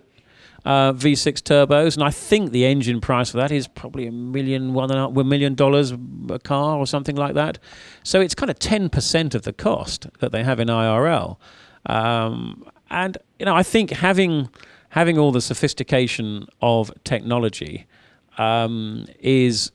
Uh, 0.64 0.94
V6 0.94 1.42
turbos, 1.42 1.94
and 1.94 2.04
I 2.04 2.10
think 2.10 2.52
the 2.52 2.64
engine 2.64 3.02
price 3.02 3.32
for 3.32 3.36
that 3.36 3.50
is 3.52 3.66
probably 3.66 4.06
a 4.06 4.12
million, 4.12 4.72
one 4.72 4.90
and 4.90 4.98
a 4.98 5.08
half, 5.08 5.16
a 5.16 5.24
million 5.24 5.54
dollars 5.54 5.92
a 6.30 6.38
car 6.38 6.78
or 6.78 6.86
something 6.86 7.16
like 7.16 7.34
that. 7.34 7.58
So 8.02 8.20
it's 8.22 8.34
kind 8.34 8.48
of 8.48 8.58
ten 8.58 8.88
percent 8.88 9.34
of 9.34 9.42
the 9.42 9.52
cost 9.52 10.06
that 10.20 10.32
they 10.32 10.42
have 10.42 10.58
in 10.58 10.68
IRL. 10.68 11.36
Um, 11.84 12.64
and 12.90 13.18
you 13.38 13.44
know, 13.44 13.54
I 13.54 13.62
think 13.62 13.90
having 13.90 14.48
having 14.93 15.18
all 15.18 15.32
the 15.32 15.40
sophistication 15.40 16.47
of 16.61 16.93
technology 17.03 17.86
um, 18.36 19.07
is 19.20 19.72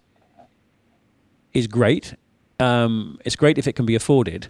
is 1.54 1.66
great. 1.68 2.16
Um, 2.60 3.20
it's 3.26 3.36
great 3.36 3.58
if 3.58 3.68
it 3.68 3.74
can 3.74 3.86
be 3.86 3.96
afforded, 3.96 4.48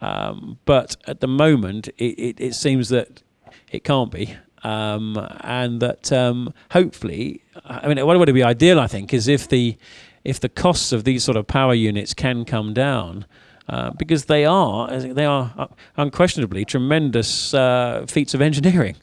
um, 0.00 0.58
but 0.64 0.96
at 1.06 1.20
the 1.20 1.28
moment, 1.28 1.88
it, 1.98 2.18
it, 2.18 2.40
it 2.40 2.54
seems 2.54 2.88
that 2.88 3.22
it 3.70 3.84
can't 3.84 4.10
be. 4.10 4.36
Um, 4.64 5.18
and 5.40 5.80
that 5.80 6.12
um, 6.12 6.52
hopefully, 6.70 7.42
I 7.64 7.88
mean, 7.88 8.04
what 8.06 8.16
would 8.16 8.32
be 8.32 8.44
ideal, 8.44 8.78
I 8.78 8.86
think, 8.86 9.12
is 9.12 9.26
if 9.26 9.48
the 9.48 9.76
if 10.24 10.38
the 10.38 10.48
costs 10.48 10.92
of 10.92 11.02
these 11.02 11.24
sort 11.24 11.36
of 11.36 11.46
power 11.46 11.74
units 11.74 12.14
can 12.14 12.44
come 12.44 12.72
down, 12.72 13.26
uh, 13.68 13.90
because 13.90 14.26
they 14.26 14.44
are 14.44 14.98
they 14.98 15.24
are 15.24 15.52
uh, 15.58 15.66
unquestionably 15.96 16.64
tremendous 16.64 17.54
uh, 17.54 18.04
feats 18.08 18.34
of 18.34 18.40
engineering. 18.40 18.96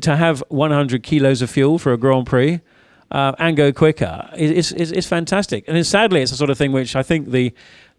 To 0.00 0.16
have 0.16 0.42
100 0.48 1.02
kilos 1.02 1.42
of 1.42 1.50
fuel 1.50 1.78
for 1.78 1.92
a 1.92 1.96
Grand 1.96 2.26
Prix 2.26 2.60
uh, 3.10 3.32
and 3.38 3.56
go 3.56 3.72
quicker 3.72 4.28
is, 4.36 4.72
is, 4.72 4.90
is 4.90 5.06
fantastic. 5.06 5.64
And 5.68 5.86
sadly, 5.86 6.22
it's 6.22 6.30
the 6.30 6.36
sort 6.36 6.50
of 6.50 6.58
thing 6.58 6.72
which 6.72 6.96
I 6.96 7.02
think 7.02 7.30
the 7.30 7.52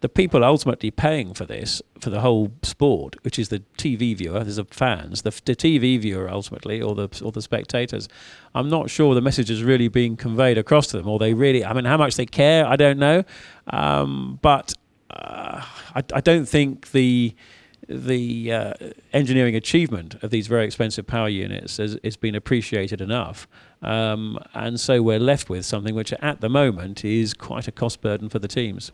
the 0.04 0.10
people 0.10 0.44
ultimately 0.44 0.92
paying 0.92 1.34
for 1.34 1.46
this, 1.46 1.82
for 1.98 2.10
the 2.10 2.20
whole 2.20 2.52
sport, 2.62 3.16
which 3.24 3.40
is 3.40 3.48
the 3.48 3.64
TV 3.78 4.14
viewer, 4.14 4.44
there's 4.44 4.58
the 4.58 4.66
fans, 4.66 5.22
the, 5.22 5.32
the 5.46 5.56
TV 5.56 5.98
viewer 5.98 6.30
ultimately, 6.30 6.82
or 6.82 6.94
the 6.94 7.08
or 7.24 7.32
the 7.32 7.42
spectators. 7.42 8.10
I'm 8.54 8.68
not 8.68 8.90
sure 8.90 9.16
the 9.16 9.22
message 9.22 9.50
is 9.50 9.64
really 9.64 9.88
being 9.88 10.18
conveyed 10.18 10.58
across 10.58 10.88
to 10.88 10.98
them, 10.98 11.08
or 11.08 11.20
they 11.20 11.34
really. 11.34 11.64
I 11.64 11.72
mean, 11.72 11.86
how 11.86 11.96
much 11.96 12.18
they 12.18 12.26
care, 12.26 12.68
I 12.68 12.76
don't 12.76 13.00
know, 13.00 13.24
um, 13.68 14.40
but 14.42 14.74
uh, 15.10 15.64
I, 15.96 16.04
I, 16.14 16.20
don't 16.20 16.50
think 16.50 16.92
the 16.92 17.34
the 17.94 18.52
uh, 18.52 18.74
engineering 19.14 19.56
achievement 19.56 20.16
of 20.24 20.32
these 20.32 20.48
very 20.48 20.66
expensive 20.66 21.06
power 21.06 21.30
units 21.30 21.78
has, 21.78 21.98
has 22.04 22.18
been 22.18 22.36
appreciated 22.36 23.02
enough. 23.02 23.48
Um, 23.82 24.40
and 24.54 24.80
so 24.80 25.02
we're 25.02 25.20
left 25.20 25.50
with 25.50 25.66
something 25.66 25.94
which 25.94 26.14
at 26.14 26.42
the 26.42 26.50
moment 26.50 27.06
is 27.06 27.34
quite 27.34 27.68
a 27.68 27.72
cost 27.72 28.02
burden 28.02 28.30
for 28.30 28.40
the 28.40 28.48
teams. 28.48 28.92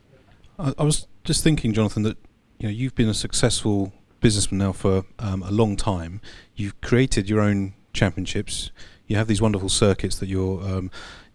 I, 0.57 0.73
I 0.77 0.83
was 0.83 1.07
just 1.23 1.43
thinking, 1.43 1.73
Jonathan, 1.73 2.03
that 2.03 2.17
you 2.59 2.67
know 2.67 2.73
you've 2.73 2.95
been 2.95 3.09
a 3.09 3.13
successful 3.13 3.93
businessman 4.19 4.59
now 4.59 4.73
for 4.73 5.05
um, 5.19 5.43
a 5.43 5.51
long 5.51 5.77
time. 5.77 6.21
You've 6.55 6.79
created 6.81 7.29
your 7.29 7.39
own 7.39 7.73
championships. 7.93 8.71
You 9.07 9.15
have 9.15 9.27
these 9.27 9.41
wonderful 9.41 9.69
circuits 9.69 10.17
that 10.17 10.27
you're 10.27 10.61
um, 10.61 10.91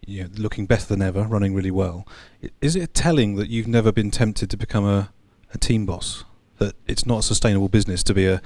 you 0.06 0.24
know, 0.24 0.30
looking 0.36 0.66
better 0.66 0.86
than 0.86 1.02
ever, 1.02 1.22
running 1.22 1.54
really 1.54 1.70
well. 1.70 2.06
Is 2.60 2.76
it 2.76 2.94
telling 2.94 3.36
that 3.36 3.48
you've 3.48 3.66
never 3.66 3.90
been 3.90 4.10
tempted 4.10 4.50
to 4.50 4.56
become 4.56 4.84
a, 4.84 5.12
a 5.52 5.58
team 5.58 5.86
boss? 5.86 6.24
That 6.64 6.76
it's 6.86 7.04
not 7.04 7.18
a 7.18 7.22
sustainable 7.22 7.68
business 7.68 8.02
to 8.04 8.14
be 8.14 8.26
a, 8.26 8.40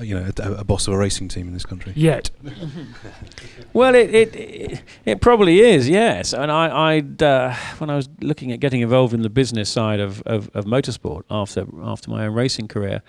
you 0.00 0.14
know 0.14 0.30
a, 0.38 0.52
a, 0.52 0.64
boss 0.64 0.86
of 0.86 0.94
a 0.94 0.98
racing 0.98 1.28
team 1.28 1.48
in 1.48 1.54
this 1.54 1.64
country 1.64 1.92
yet. 1.96 2.30
well, 3.72 3.94
it, 3.94 4.14
it, 4.14 4.82
it 5.04 5.20
probably 5.20 5.60
is, 5.60 5.88
yes. 5.88 6.32
And 6.32 6.52
I 6.52 6.94
I'd 6.94 7.22
uh, 7.22 7.54
when 7.78 7.90
I 7.90 7.96
was 7.96 8.08
looking 8.20 8.52
at 8.52 8.60
getting 8.60 8.80
involved 8.80 9.12
in 9.12 9.22
the 9.22 9.30
business 9.30 9.68
side 9.68 10.00
of, 10.00 10.22
of, 10.22 10.50
of 10.54 10.64
motorsport 10.66 11.22
after 11.30 11.66
after 11.82 12.10
my 12.10 12.26
own 12.26 12.34
racing 12.34 12.68
career, 12.68 13.02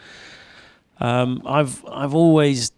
um, 0.99 1.41
I've 1.45 1.85
I've 1.85 2.15
always 2.15 2.71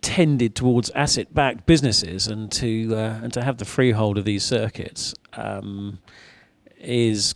tended 0.00 0.54
towards 0.54 0.90
asset-backed 0.90 1.66
businesses 1.66 2.28
and 2.28 2.52
to 2.52 2.94
uh, 2.94 3.20
and 3.22 3.32
to 3.32 3.42
have 3.42 3.58
the 3.58 3.64
freehold 3.64 4.18
of 4.18 4.24
these 4.24 4.44
circuits 4.44 5.14
um, 5.34 5.98
is 6.80 7.34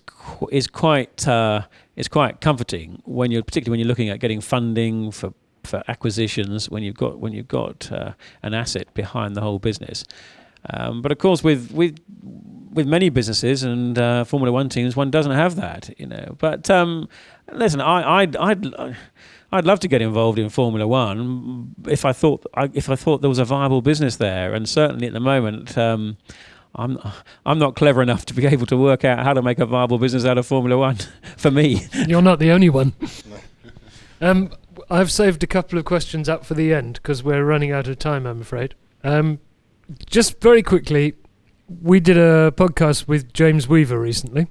is 0.50 0.66
quite 0.66 1.26
uh, 1.26 1.62
is 1.96 2.08
quite 2.08 2.40
comforting 2.40 3.02
when 3.04 3.30
you're 3.30 3.42
particularly 3.42 3.72
when 3.72 3.80
you're 3.80 3.88
looking 3.88 4.08
at 4.08 4.20
getting 4.20 4.40
funding 4.40 5.10
for 5.10 5.32
for 5.64 5.82
acquisitions 5.88 6.68
when 6.70 6.82
you've 6.82 6.96
got 6.96 7.18
when 7.18 7.32
you've 7.32 7.48
got 7.48 7.90
uh, 7.92 8.12
an 8.42 8.54
asset 8.54 8.92
behind 8.94 9.36
the 9.36 9.40
whole 9.40 9.58
business. 9.58 10.04
Um, 10.70 11.02
but 11.02 11.12
of 11.12 11.18
course, 11.18 11.42
with 11.42 11.72
with 11.72 11.98
with 12.72 12.86
many 12.86 13.10
businesses 13.10 13.62
and 13.62 13.98
uh, 13.98 14.24
Formula 14.24 14.52
One 14.52 14.68
teams, 14.68 14.96
one 14.96 15.10
doesn't 15.10 15.32
have 15.32 15.56
that, 15.56 15.90
you 15.98 16.06
know. 16.06 16.36
But 16.38 16.70
um, 16.70 17.08
listen, 17.52 17.80
I 17.80 18.22
I'd, 18.22 18.36
I'd 18.36 18.96
I'd 19.50 19.66
love 19.66 19.80
to 19.80 19.88
get 19.88 20.00
involved 20.00 20.38
in 20.38 20.48
Formula 20.48 20.86
One 20.86 21.74
if 21.86 22.04
I 22.04 22.12
thought 22.12 22.46
if 22.74 22.88
I 22.88 22.96
thought 22.96 23.20
there 23.20 23.28
was 23.28 23.38
a 23.38 23.44
viable 23.44 23.82
business 23.82 24.16
there, 24.16 24.54
and 24.54 24.68
certainly 24.68 25.06
at 25.06 25.12
the 25.12 25.20
moment. 25.20 25.76
Um, 25.76 26.16
I'm 26.74 26.98
I'm 27.44 27.58
not 27.58 27.76
clever 27.76 28.02
enough 28.02 28.24
to 28.26 28.34
be 28.34 28.46
able 28.46 28.66
to 28.66 28.76
work 28.76 29.04
out 29.04 29.18
how 29.24 29.34
to 29.34 29.42
make 29.42 29.58
a 29.58 29.66
viable 29.66 29.98
business 29.98 30.24
out 30.24 30.38
of 30.38 30.46
Formula 30.46 30.78
One. 30.78 30.96
for 31.36 31.50
me, 31.50 31.86
you're 32.06 32.22
not 32.22 32.38
the 32.38 32.50
only 32.50 32.70
one. 32.70 32.94
um, 34.20 34.50
I've 34.90 35.10
saved 35.10 35.42
a 35.42 35.46
couple 35.46 35.78
of 35.78 35.84
questions 35.84 36.28
up 36.28 36.44
for 36.44 36.54
the 36.54 36.72
end 36.72 36.94
because 36.94 37.22
we're 37.22 37.44
running 37.44 37.72
out 37.72 37.88
of 37.88 37.98
time. 37.98 38.26
I'm 38.26 38.40
afraid. 38.40 38.74
Um, 39.04 39.40
just 40.06 40.40
very 40.40 40.62
quickly, 40.62 41.14
we 41.82 42.00
did 42.00 42.16
a 42.16 42.52
podcast 42.52 43.06
with 43.06 43.32
James 43.32 43.68
Weaver 43.68 44.00
recently, 44.00 44.46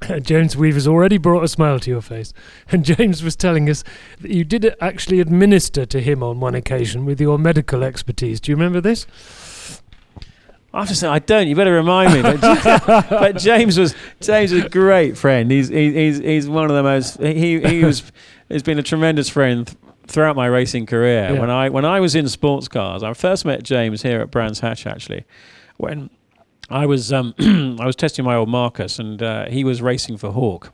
James 0.20 0.56
Weaver's 0.56 0.86
already 0.86 1.18
brought 1.18 1.44
a 1.44 1.48
smile 1.48 1.78
to 1.80 1.90
your 1.90 2.00
face. 2.00 2.32
And 2.70 2.84
James 2.84 3.22
was 3.22 3.36
telling 3.36 3.68
us 3.68 3.84
that 4.20 4.30
you 4.30 4.44
did 4.44 4.74
actually 4.80 5.20
administer 5.20 5.86
to 5.86 6.00
him 6.00 6.22
on 6.22 6.40
one 6.40 6.54
occasion 6.54 7.04
with 7.04 7.20
your 7.20 7.38
medical 7.38 7.82
expertise. 7.82 8.40
Do 8.40 8.52
you 8.52 8.56
remember 8.56 8.80
this? 8.80 9.06
I 10.78 10.82
have 10.82 10.88
to 10.90 10.94
say 10.94 11.08
I 11.08 11.18
don't. 11.18 11.48
You 11.48 11.56
better 11.56 11.72
remind 11.72 12.14
me. 12.14 12.22
But, 12.22 13.36
James 13.38 13.76
was 13.76 13.96
James 14.20 14.52
was 14.52 14.62
a 14.62 14.68
great 14.68 15.18
friend. 15.18 15.50
He's 15.50 15.66
he's 15.66 16.18
he's 16.18 16.48
one 16.48 16.70
of 16.70 16.76
the 16.76 16.84
most. 16.84 17.20
He 17.20 17.60
he 17.60 17.84
was 17.84 18.12
has 18.48 18.62
been 18.62 18.78
a 18.78 18.82
tremendous 18.84 19.28
friend 19.28 19.66
th- 19.66 19.76
throughout 20.06 20.36
my 20.36 20.46
racing 20.46 20.86
career. 20.86 21.32
Yeah. 21.32 21.40
When 21.40 21.50
I 21.50 21.68
when 21.68 21.84
I 21.84 21.98
was 21.98 22.14
in 22.14 22.28
sports 22.28 22.68
cars, 22.68 23.02
I 23.02 23.12
first 23.14 23.44
met 23.44 23.64
James 23.64 24.02
here 24.02 24.20
at 24.20 24.30
Brands 24.30 24.60
Hatch 24.60 24.86
actually. 24.86 25.24
When 25.78 26.10
I 26.70 26.86
was 26.86 27.12
um, 27.12 27.34
I 27.80 27.84
was 27.84 27.96
testing 27.96 28.24
my 28.24 28.36
old 28.36 28.48
Marcos, 28.48 29.00
and 29.00 29.20
uh, 29.20 29.46
he 29.46 29.64
was 29.64 29.82
racing 29.82 30.18
for 30.18 30.30
Hawk, 30.30 30.72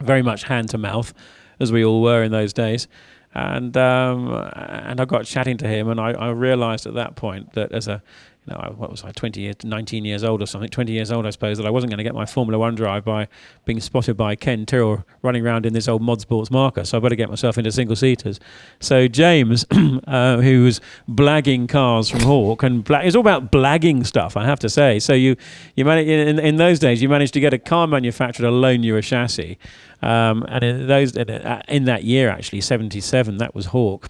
very 0.00 0.22
much 0.22 0.44
hand 0.44 0.68
to 0.70 0.78
mouth, 0.78 1.14
as 1.58 1.72
we 1.72 1.82
all 1.82 2.02
were 2.02 2.22
in 2.22 2.30
those 2.30 2.52
days. 2.52 2.88
And 3.32 3.74
um, 3.78 4.28
and 4.54 5.00
I 5.00 5.04
got 5.06 5.24
chatting 5.24 5.56
to 5.58 5.66
him, 5.66 5.88
and 5.88 5.98
I, 5.98 6.10
I 6.10 6.28
realised 6.30 6.86
at 6.86 6.94
that 6.94 7.16
point 7.16 7.54
that 7.54 7.72
as 7.72 7.88
a 7.88 8.02
you 8.46 8.54
know, 8.54 8.74
what 8.76 8.90
was 8.90 9.04
I, 9.04 9.12
20 9.12 9.40
years, 9.40 9.56
19 9.62 10.04
years 10.04 10.24
old 10.24 10.42
or 10.42 10.46
something, 10.46 10.70
20 10.70 10.92
years 10.92 11.12
old, 11.12 11.26
I 11.26 11.30
suppose, 11.30 11.58
that 11.58 11.66
I 11.66 11.70
wasn't 11.70 11.90
going 11.90 11.98
to 11.98 12.04
get 12.04 12.14
my 12.14 12.24
Formula 12.24 12.58
One 12.58 12.74
drive 12.74 13.04
by 13.04 13.28
being 13.66 13.80
spotted 13.80 14.16
by 14.16 14.34
Ken 14.34 14.64
Tyrrell 14.64 15.04
running 15.22 15.44
around 15.44 15.66
in 15.66 15.74
this 15.74 15.88
old 15.88 16.00
Mod 16.00 16.20
Sports 16.22 16.50
marker. 16.50 16.84
So 16.84 16.96
I 16.96 17.00
better 17.00 17.14
get 17.14 17.28
myself 17.28 17.58
into 17.58 17.70
single 17.70 17.96
seaters. 17.96 18.40
So 18.80 19.08
James, 19.08 19.66
uh, 20.06 20.38
who 20.38 20.64
was 20.64 20.80
blagging 21.08 21.68
cars 21.68 22.08
from 22.08 22.20
Hawk, 22.20 22.62
and 22.62 22.82
bla- 22.82 23.02
it's 23.02 23.14
all 23.14 23.20
about 23.20 23.52
blagging 23.52 24.06
stuff, 24.06 24.36
I 24.36 24.46
have 24.46 24.58
to 24.60 24.70
say. 24.70 24.98
So 25.00 25.12
you, 25.12 25.36
you 25.76 25.84
manage, 25.84 26.08
in, 26.08 26.38
in 26.38 26.56
those 26.56 26.78
days, 26.78 27.02
you 27.02 27.08
managed 27.08 27.34
to 27.34 27.40
get 27.40 27.52
a 27.52 27.58
car 27.58 27.86
manufacturer 27.86 28.46
to 28.46 28.50
loan 28.50 28.82
you 28.82 28.96
a 28.96 29.02
chassis. 29.02 29.58
Um, 30.02 30.46
and 30.48 30.64
in 30.64 30.86
those 30.86 31.14
in 31.14 31.84
that 31.84 32.04
year, 32.04 32.30
actually, 32.30 32.62
77, 32.62 33.36
that 33.36 33.54
was 33.54 33.66
Hawk. 33.66 34.08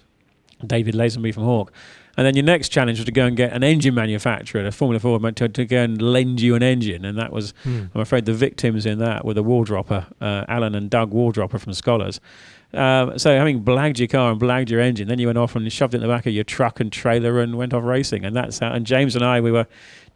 David 0.65 0.93
Lazenby 0.93 1.33
from 1.33 1.43
Hawk. 1.43 1.73
And 2.21 2.27
then 2.27 2.35
your 2.35 2.45
next 2.45 2.69
challenge 2.69 2.99
was 2.99 3.07
to 3.07 3.11
go 3.11 3.25
and 3.25 3.35
get 3.35 3.51
an 3.51 3.63
engine 3.63 3.95
manufacturer, 3.95 4.63
a 4.63 4.71
Formula 4.71 4.99
Ford, 4.99 5.35
to, 5.37 5.49
to 5.49 5.65
go 5.65 5.81
and 5.81 5.99
lend 5.99 6.39
you 6.39 6.53
an 6.53 6.61
engine. 6.61 7.03
And 7.03 7.17
that 7.17 7.33
was, 7.33 7.55
hmm. 7.63 7.85
I'm 7.95 8.01
afraid, 8.01 8.25
the 8.25 8.33
victims 8.35 8.85
in 8.85 8.99
that 8.99 9.25
were 9.25 9.33
the 9.33 9.43
Wardropper, 9.43 10.05
uh, 10.21 10.45
Alan 10.47 10.75
and 10.75 10.87
Doug 10.87 11.11
Wardropper 11.11 11.59
from 11.59 11.73
Scholars. 11.73 12.19
Um, 12.75 13.17
so 13.17 13.35
having 13.35 13.63
blagged 13.63 13.97
your 13.97 14.07
car 14.07 14.31
and 14.31 14.39
blagged 14.39 14.69
your 14.69 14.81
engine, 14.81 15.07
then 15.07 15.17
you 15.17 15.25
went 15.25 15.39
off 15.39 15.55
and 15.55 15.73
shoved 15.73 15.95
it 15.95 15.97
in 15.97 16.03
the 16.03 16.07
back 16.07 16.27
of 16.27 16.33
your 16.33 16.43
truck 16.43 16.79
and 16.79 16.91
trailer 16.91 17.39
and 17.39 17.57
went 17.57 17.73
off 17.73 17.83
racing. 17.83 18.23
And 18.23 18.35
that's 18.35 18.59
how. 18.59 18.71
And 18.71 18.85
James 18.85 19.15
and 19.15 19.25
I, 19.25 19.41
we 19.41 19.51
were 19.51 19.65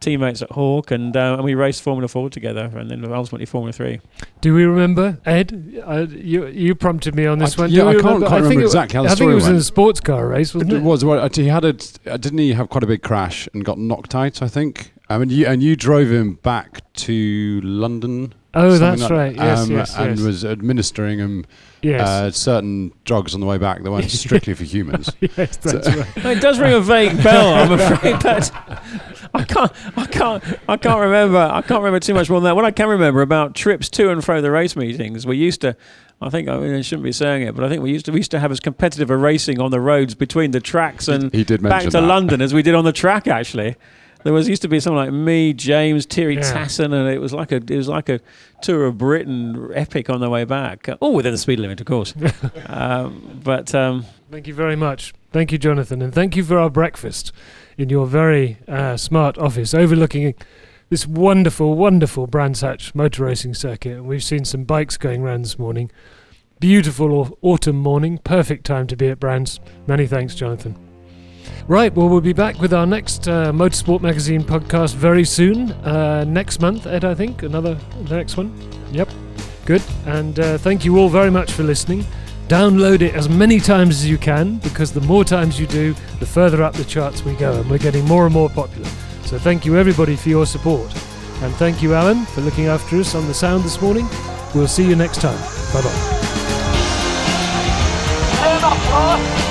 teammates 0.00 0.42
at 0.42 0.50
Hawk, 0.52 0.90
and, 0.90 1.16
uh, 1.16 1.34
and 1.34 1.44
we 1.44 1.54
raced 1.54 1.82
Formula 1.82 2.08
Four 2.08 2.30
together, 2.30 2.70
and 2.74 2.90
then 2.90 3.04
ultimately 3.12 3.46
Formula 3.46 3.72
Three. 3.72 4.00
Do 4.40 4.54
we 4.54 4.64
remember 4.64 5.18
Ed? 5.24 5.82
Uh, 5.84 6.06
you 6.08 6.46
you 6.46 6.74
prompted 6.74 7.14
me 7.14 7.26
on 7.26 7.38
this 7.38 7.58
I, 7.58 7.62
one. 7.62 7.70
Yeah, 7.70 7.86
I 7.86 7.92
can't 7.94 8.04
remember, 8.04 8.26
I 8.26 8.38
remember 8.38 8.64
exactly 8.64 8.96
how 8.96 9.02
the 9.04 9.10
I 9.10 9.14
story 9.14 9.28
think 9.28 9.32
it 9.32 9.34
was 9.34 9.44
went. 9.44 9.54
in 9.54 9.60
a 9.60 9.64
sports 9.64 10.00
car 10.00 10.28
race, 10.28 10.54
wasn't 10.54 10.72
it? 10.72 10.76
It 10.76 10.82
was. 10.82 11.04
Well, 11.04 11.28
he 11.28 11.48
had 11.48 11.64
a. 11.64 11.72
Didn't 11.72 12.38
he 12.38 12.52
have 12.52 12.68
quite 12.68 12.84
a 12.84 12.86
big 12.86 13.02
crash 13.02 13.48
and 13.52 13.64
got 13.64 13.78
knocked 13.78 14.14
out? 14.14 14.42
I 14.42 14.48
think. 14.48 14.92
I 15.08 15.18
mean, 15.18 15.30
you, 15.30 15.46
and 15.46 15.62
you 15.62 15.76
drove 15.76 16.10
him 16.10 16.34
back 16.42 16.82
to 16.94 17.60
London. 17.62 18.34
Oh, 18.54 18.76
that's 18.78 19.02
like, 19.02 19.10
right. 19.10 19.36
Yes, 19.36 19.60
um, 19.60 19.70
yes, 19.70 19.96
and 19.96 20.18
yes. 20.18 20.26
was 20.26 20.44
administering 20.44 21.18
him 21.18 21.44
yes. 21.86 22.08
uh, 22.08 22.30
certain 22.30 22.92
drugs 23.04 23.34
on 23.34 23.40
the 23.40 23.46
way 23.46 23.58
back 23.58 23.82
that 23.82 23.90
weren't 23.90 24.10
strictly 24.10 24.54
for 24.54 24.64
humans. 24.64 25.10
yes, 25.20 25.56
that's 25.56 25.86
so 25.86 25.98
right. 25.98 26.36
it 26.36 26.40
does 26.40 26.58
ring 26.58 26.72
a 26.72 26.80
vague 26.80 27.22
bell, 27.22 27.54
I'm 27.54 27.72
afraid, 27.72 28.22
but 28.22 28.50
I 29.34 29.44
can't, 29.44 29.72
I 29.96 30.06
can't, 30.06 30.44
I 30.68 30.76
can't 30.76 31.00
remember. 31.00 31.38
I 31.38 31.62
can't 31.62 31.80
remember 31.80 32.00
too 32.00 32.14
much 32.14 32.28
more 32.28 32.40
than 32.40 32.44
that. 32.44 32.56
What 32.56 32.64
I 32.64 32.70
can 32.70 32.88
remember 32.88 33.22
about 33.22 33.54
trips 33.54 33.88
to 33.90 34.10
and 34.10 34.24
fro 34.24 34.40
the 34.40 34.50
race 34.50 34.76
meetings, 34.76 35.26
we 35.26 35.36
used 35.36 35.60
to. 35.62 35.76
I 36.18 36.30
think 36.30 36.48
I, 36.48 36.56
mean, 36.58 36.74
I 36.74 36.80
shouldn't 36.80 37.04
be 37.04 37.12
saying 37.12 37.42
it, 37.42 37.54
but 37.54 37.62
I 37.62 37.68
think 37.68 37.82
we 37.82 37.92
used 37.92 38.06
to 38.06 38.12
we 38.12 38.20
used 38.20 38.30
to 38.30 38.40
have 38.40 38.50
as 38.50 38.58
competitive 38.58 39.10
a 39.10 39.16
racing 39.16 39.60
on 39.60 39.70
the 39.70 39.80
roads 39.80 40.14
between 40.14 40.52
the 40.52 40.60
tracks 40.60 41.08
and 41.08 41.30
he 41.34 41.44
did 41.44 41.62
back 41.62 41.82
to 41.82 41.90
that. 41.90 42.00
London 42.00 42.40
as 42.40 42.54
we 42.54 42.62
did 42.62 42.74
on 42.74 42.84
the 42.84 42.92
track 42.92 43.28
actually. 43.28 43.76
There 44.26 44.32
was 44.32 44.48
used 44.48 44.62
to 44.62 44.68
be 44.68 44.80
someone 44.80 45.04
like 45.06 45.14
me, 45.14 45.52
James, 45.52 46.04
Thierry 46.04 46.34
Yeah. 46.34 46.52
Tassin, 46.52 46.92
and 46.92 47.08
it 47.08 47.20
was 47.20 47.32
like 47.32 47.52
a 47.52 47.56
it 47.56 47.76
was 47.76 47.86
like 47.86 48.08
a 48.08 48.18
tour 48.60 48.86
of 48.86 48.98
Britain 48.98 49.70
epic 49.72 50.10
on 50.10 50.18
the 50.18 50.28
way 50.28 50.42
back. 50.42 50.88
All 50.98 51.14
within 51.14 51.30
the 51.30 51.38
speed 51.38 51.60
limit, 51.60 51.80
of 51.80 51.86
course. 51.86 52.12
um, 52.66 53.40
but 53.44 53.72
um, 53.72 54.04
Thank 54.28 54.48
you 54.48 54.54
very 54.54 54.74
much. 54.74 55.14
Thank 55.30 55.52
you, 55.52 55.58
Jonathan, 55.58 56.02
and 56.02 56.12
thank 56.12 56.34
you 56.34 56.42
for 56.42 56.58
our 56.58 56.68
breakfast 56.68 57.30
in 57.78 57.88
your 57.88 58.04
very 58.04 58.58
uh, 58.66 58.96
smart 58.96 59.38
office 59.38 59.72
overlooking 59.74 60.34
this 60.88 61.06
wonderful, 61.06 61.76
wonderful 61.76 62.26
Brands 62.26 62.62
Hatch 62.62 62.96
motor 62.96 63.26
racing 63.26 63.54
circuit. 63.54 63.92
And 63.92 64.06
we've 64.08 64.24
seen 64.24 64.44
some 64.44 64.64
bikes 64.64 64.96
going 64.96 65.22
around 65.22 65.42
this 65.42 65.56
morning. 65.56 65.88
Beautiful 66.58 67.38
autumn 67.42 67.76
morning, 67.76 68.18
perfect 68.18 68.66
time 68.66 68.88
to 68.88 68.96
be 68.96 69.06
at 69.06 69.20
Brands. 69.20 69.60
Many 69.86 70.08
thanks, 70.08 70.34
Jonathan. 70.34 70.85
Right, 71.68 71.92
well, 71.94 72.08
we'll 72.08 72.20
be 72.20 72.32
back 72.32 72.60
with 72.60 72.72
our 72.72 72.86
next 72.86 73.26
uh, 73.26 73.52
Motorsport 73.52 74.00
Magazine 74.00 74.42
podcast 74.42 74.94
very 74.94 75.24
soon. 75.24 75.72
Uh, 75.72 76.24
next 76.24 76.60
month, 76.60 76.86
Ed, 76.86 77.04
I 77.04 77.14
think. 77.14 77.42
Another 77.42 77.74
the 78.04 78.16
next 78.16 78.36
one. 78.36 78.56
Yep. 78.92 79.08
Good. 79.64 79.82
And 80.06 80.38
uh, 80.38 80.58
thank 80.58 80.84
you 80.84 80.96
all 80.98 81.08
very 81.08 81.30
much 81.30 81.50
for 81.52 81.64
listening. 81.64 82.04
Download 82.46 83.00
it 83.02 83.14
as 83.14 83.28
many 83.28 83.58
times 83.58 83.96
as 83.96 84.08
you 84.08 84.16
can 84.18 84.58
because 84.58 84.92
the 84.92 85.00
more 85.00 85.24
times 85.24 85.58
you 85.58 85.66
do, 85.66 85.94
the 86.20 86.26
further 86.26 86.62
up 86.62 86.74
the 86.74 86.84
charts 86.84 87.24
we 87.24 87.34
go, 87.34 87.60
and 87.60 87.68
we're 87.68 87.78
getting 87.78 88.04
more 88.04 88.24
and 88.24 88.32
more 88.32 88.48
popular. 88.48 88.88
So 89.24 89.36
thank 89.38 89.66
you 89.66 89.76
everybody 89.76 90.14
for 90.14 90.28
your 90.28 90.46
support. 90.46 90.94
And 91.42 91.52
thank 91.56 91.82
you, 91.82 91.94
Alan, 91.94 92.24
for 92.26 92.42
looking 92.42 92.66
after 92.66 92.96
us 92.96 93.16
on 93.16 93.26
the 93.26 93.34
sound 93.34 93.64
this 93.64 93.82
morning. 93.82 94.06
We'll 94.54 94.68
see 94.68 94.88
you 94.88 94.94
next 94.94 95.20
time. 95.20 95.36
Bye 95.72 95.82
bye. 98.52 99.42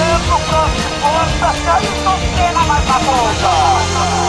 olhando 0.00 0.46
pra 0.48 0.64
de 0.68 0.82
fora, 1.00 1.30
tá 1.40 1.52
caindo 1.64 2.36
cena 2.36 2.64
mais 2.64 2.86
na 2.86 3.00
força. 3.00 4.19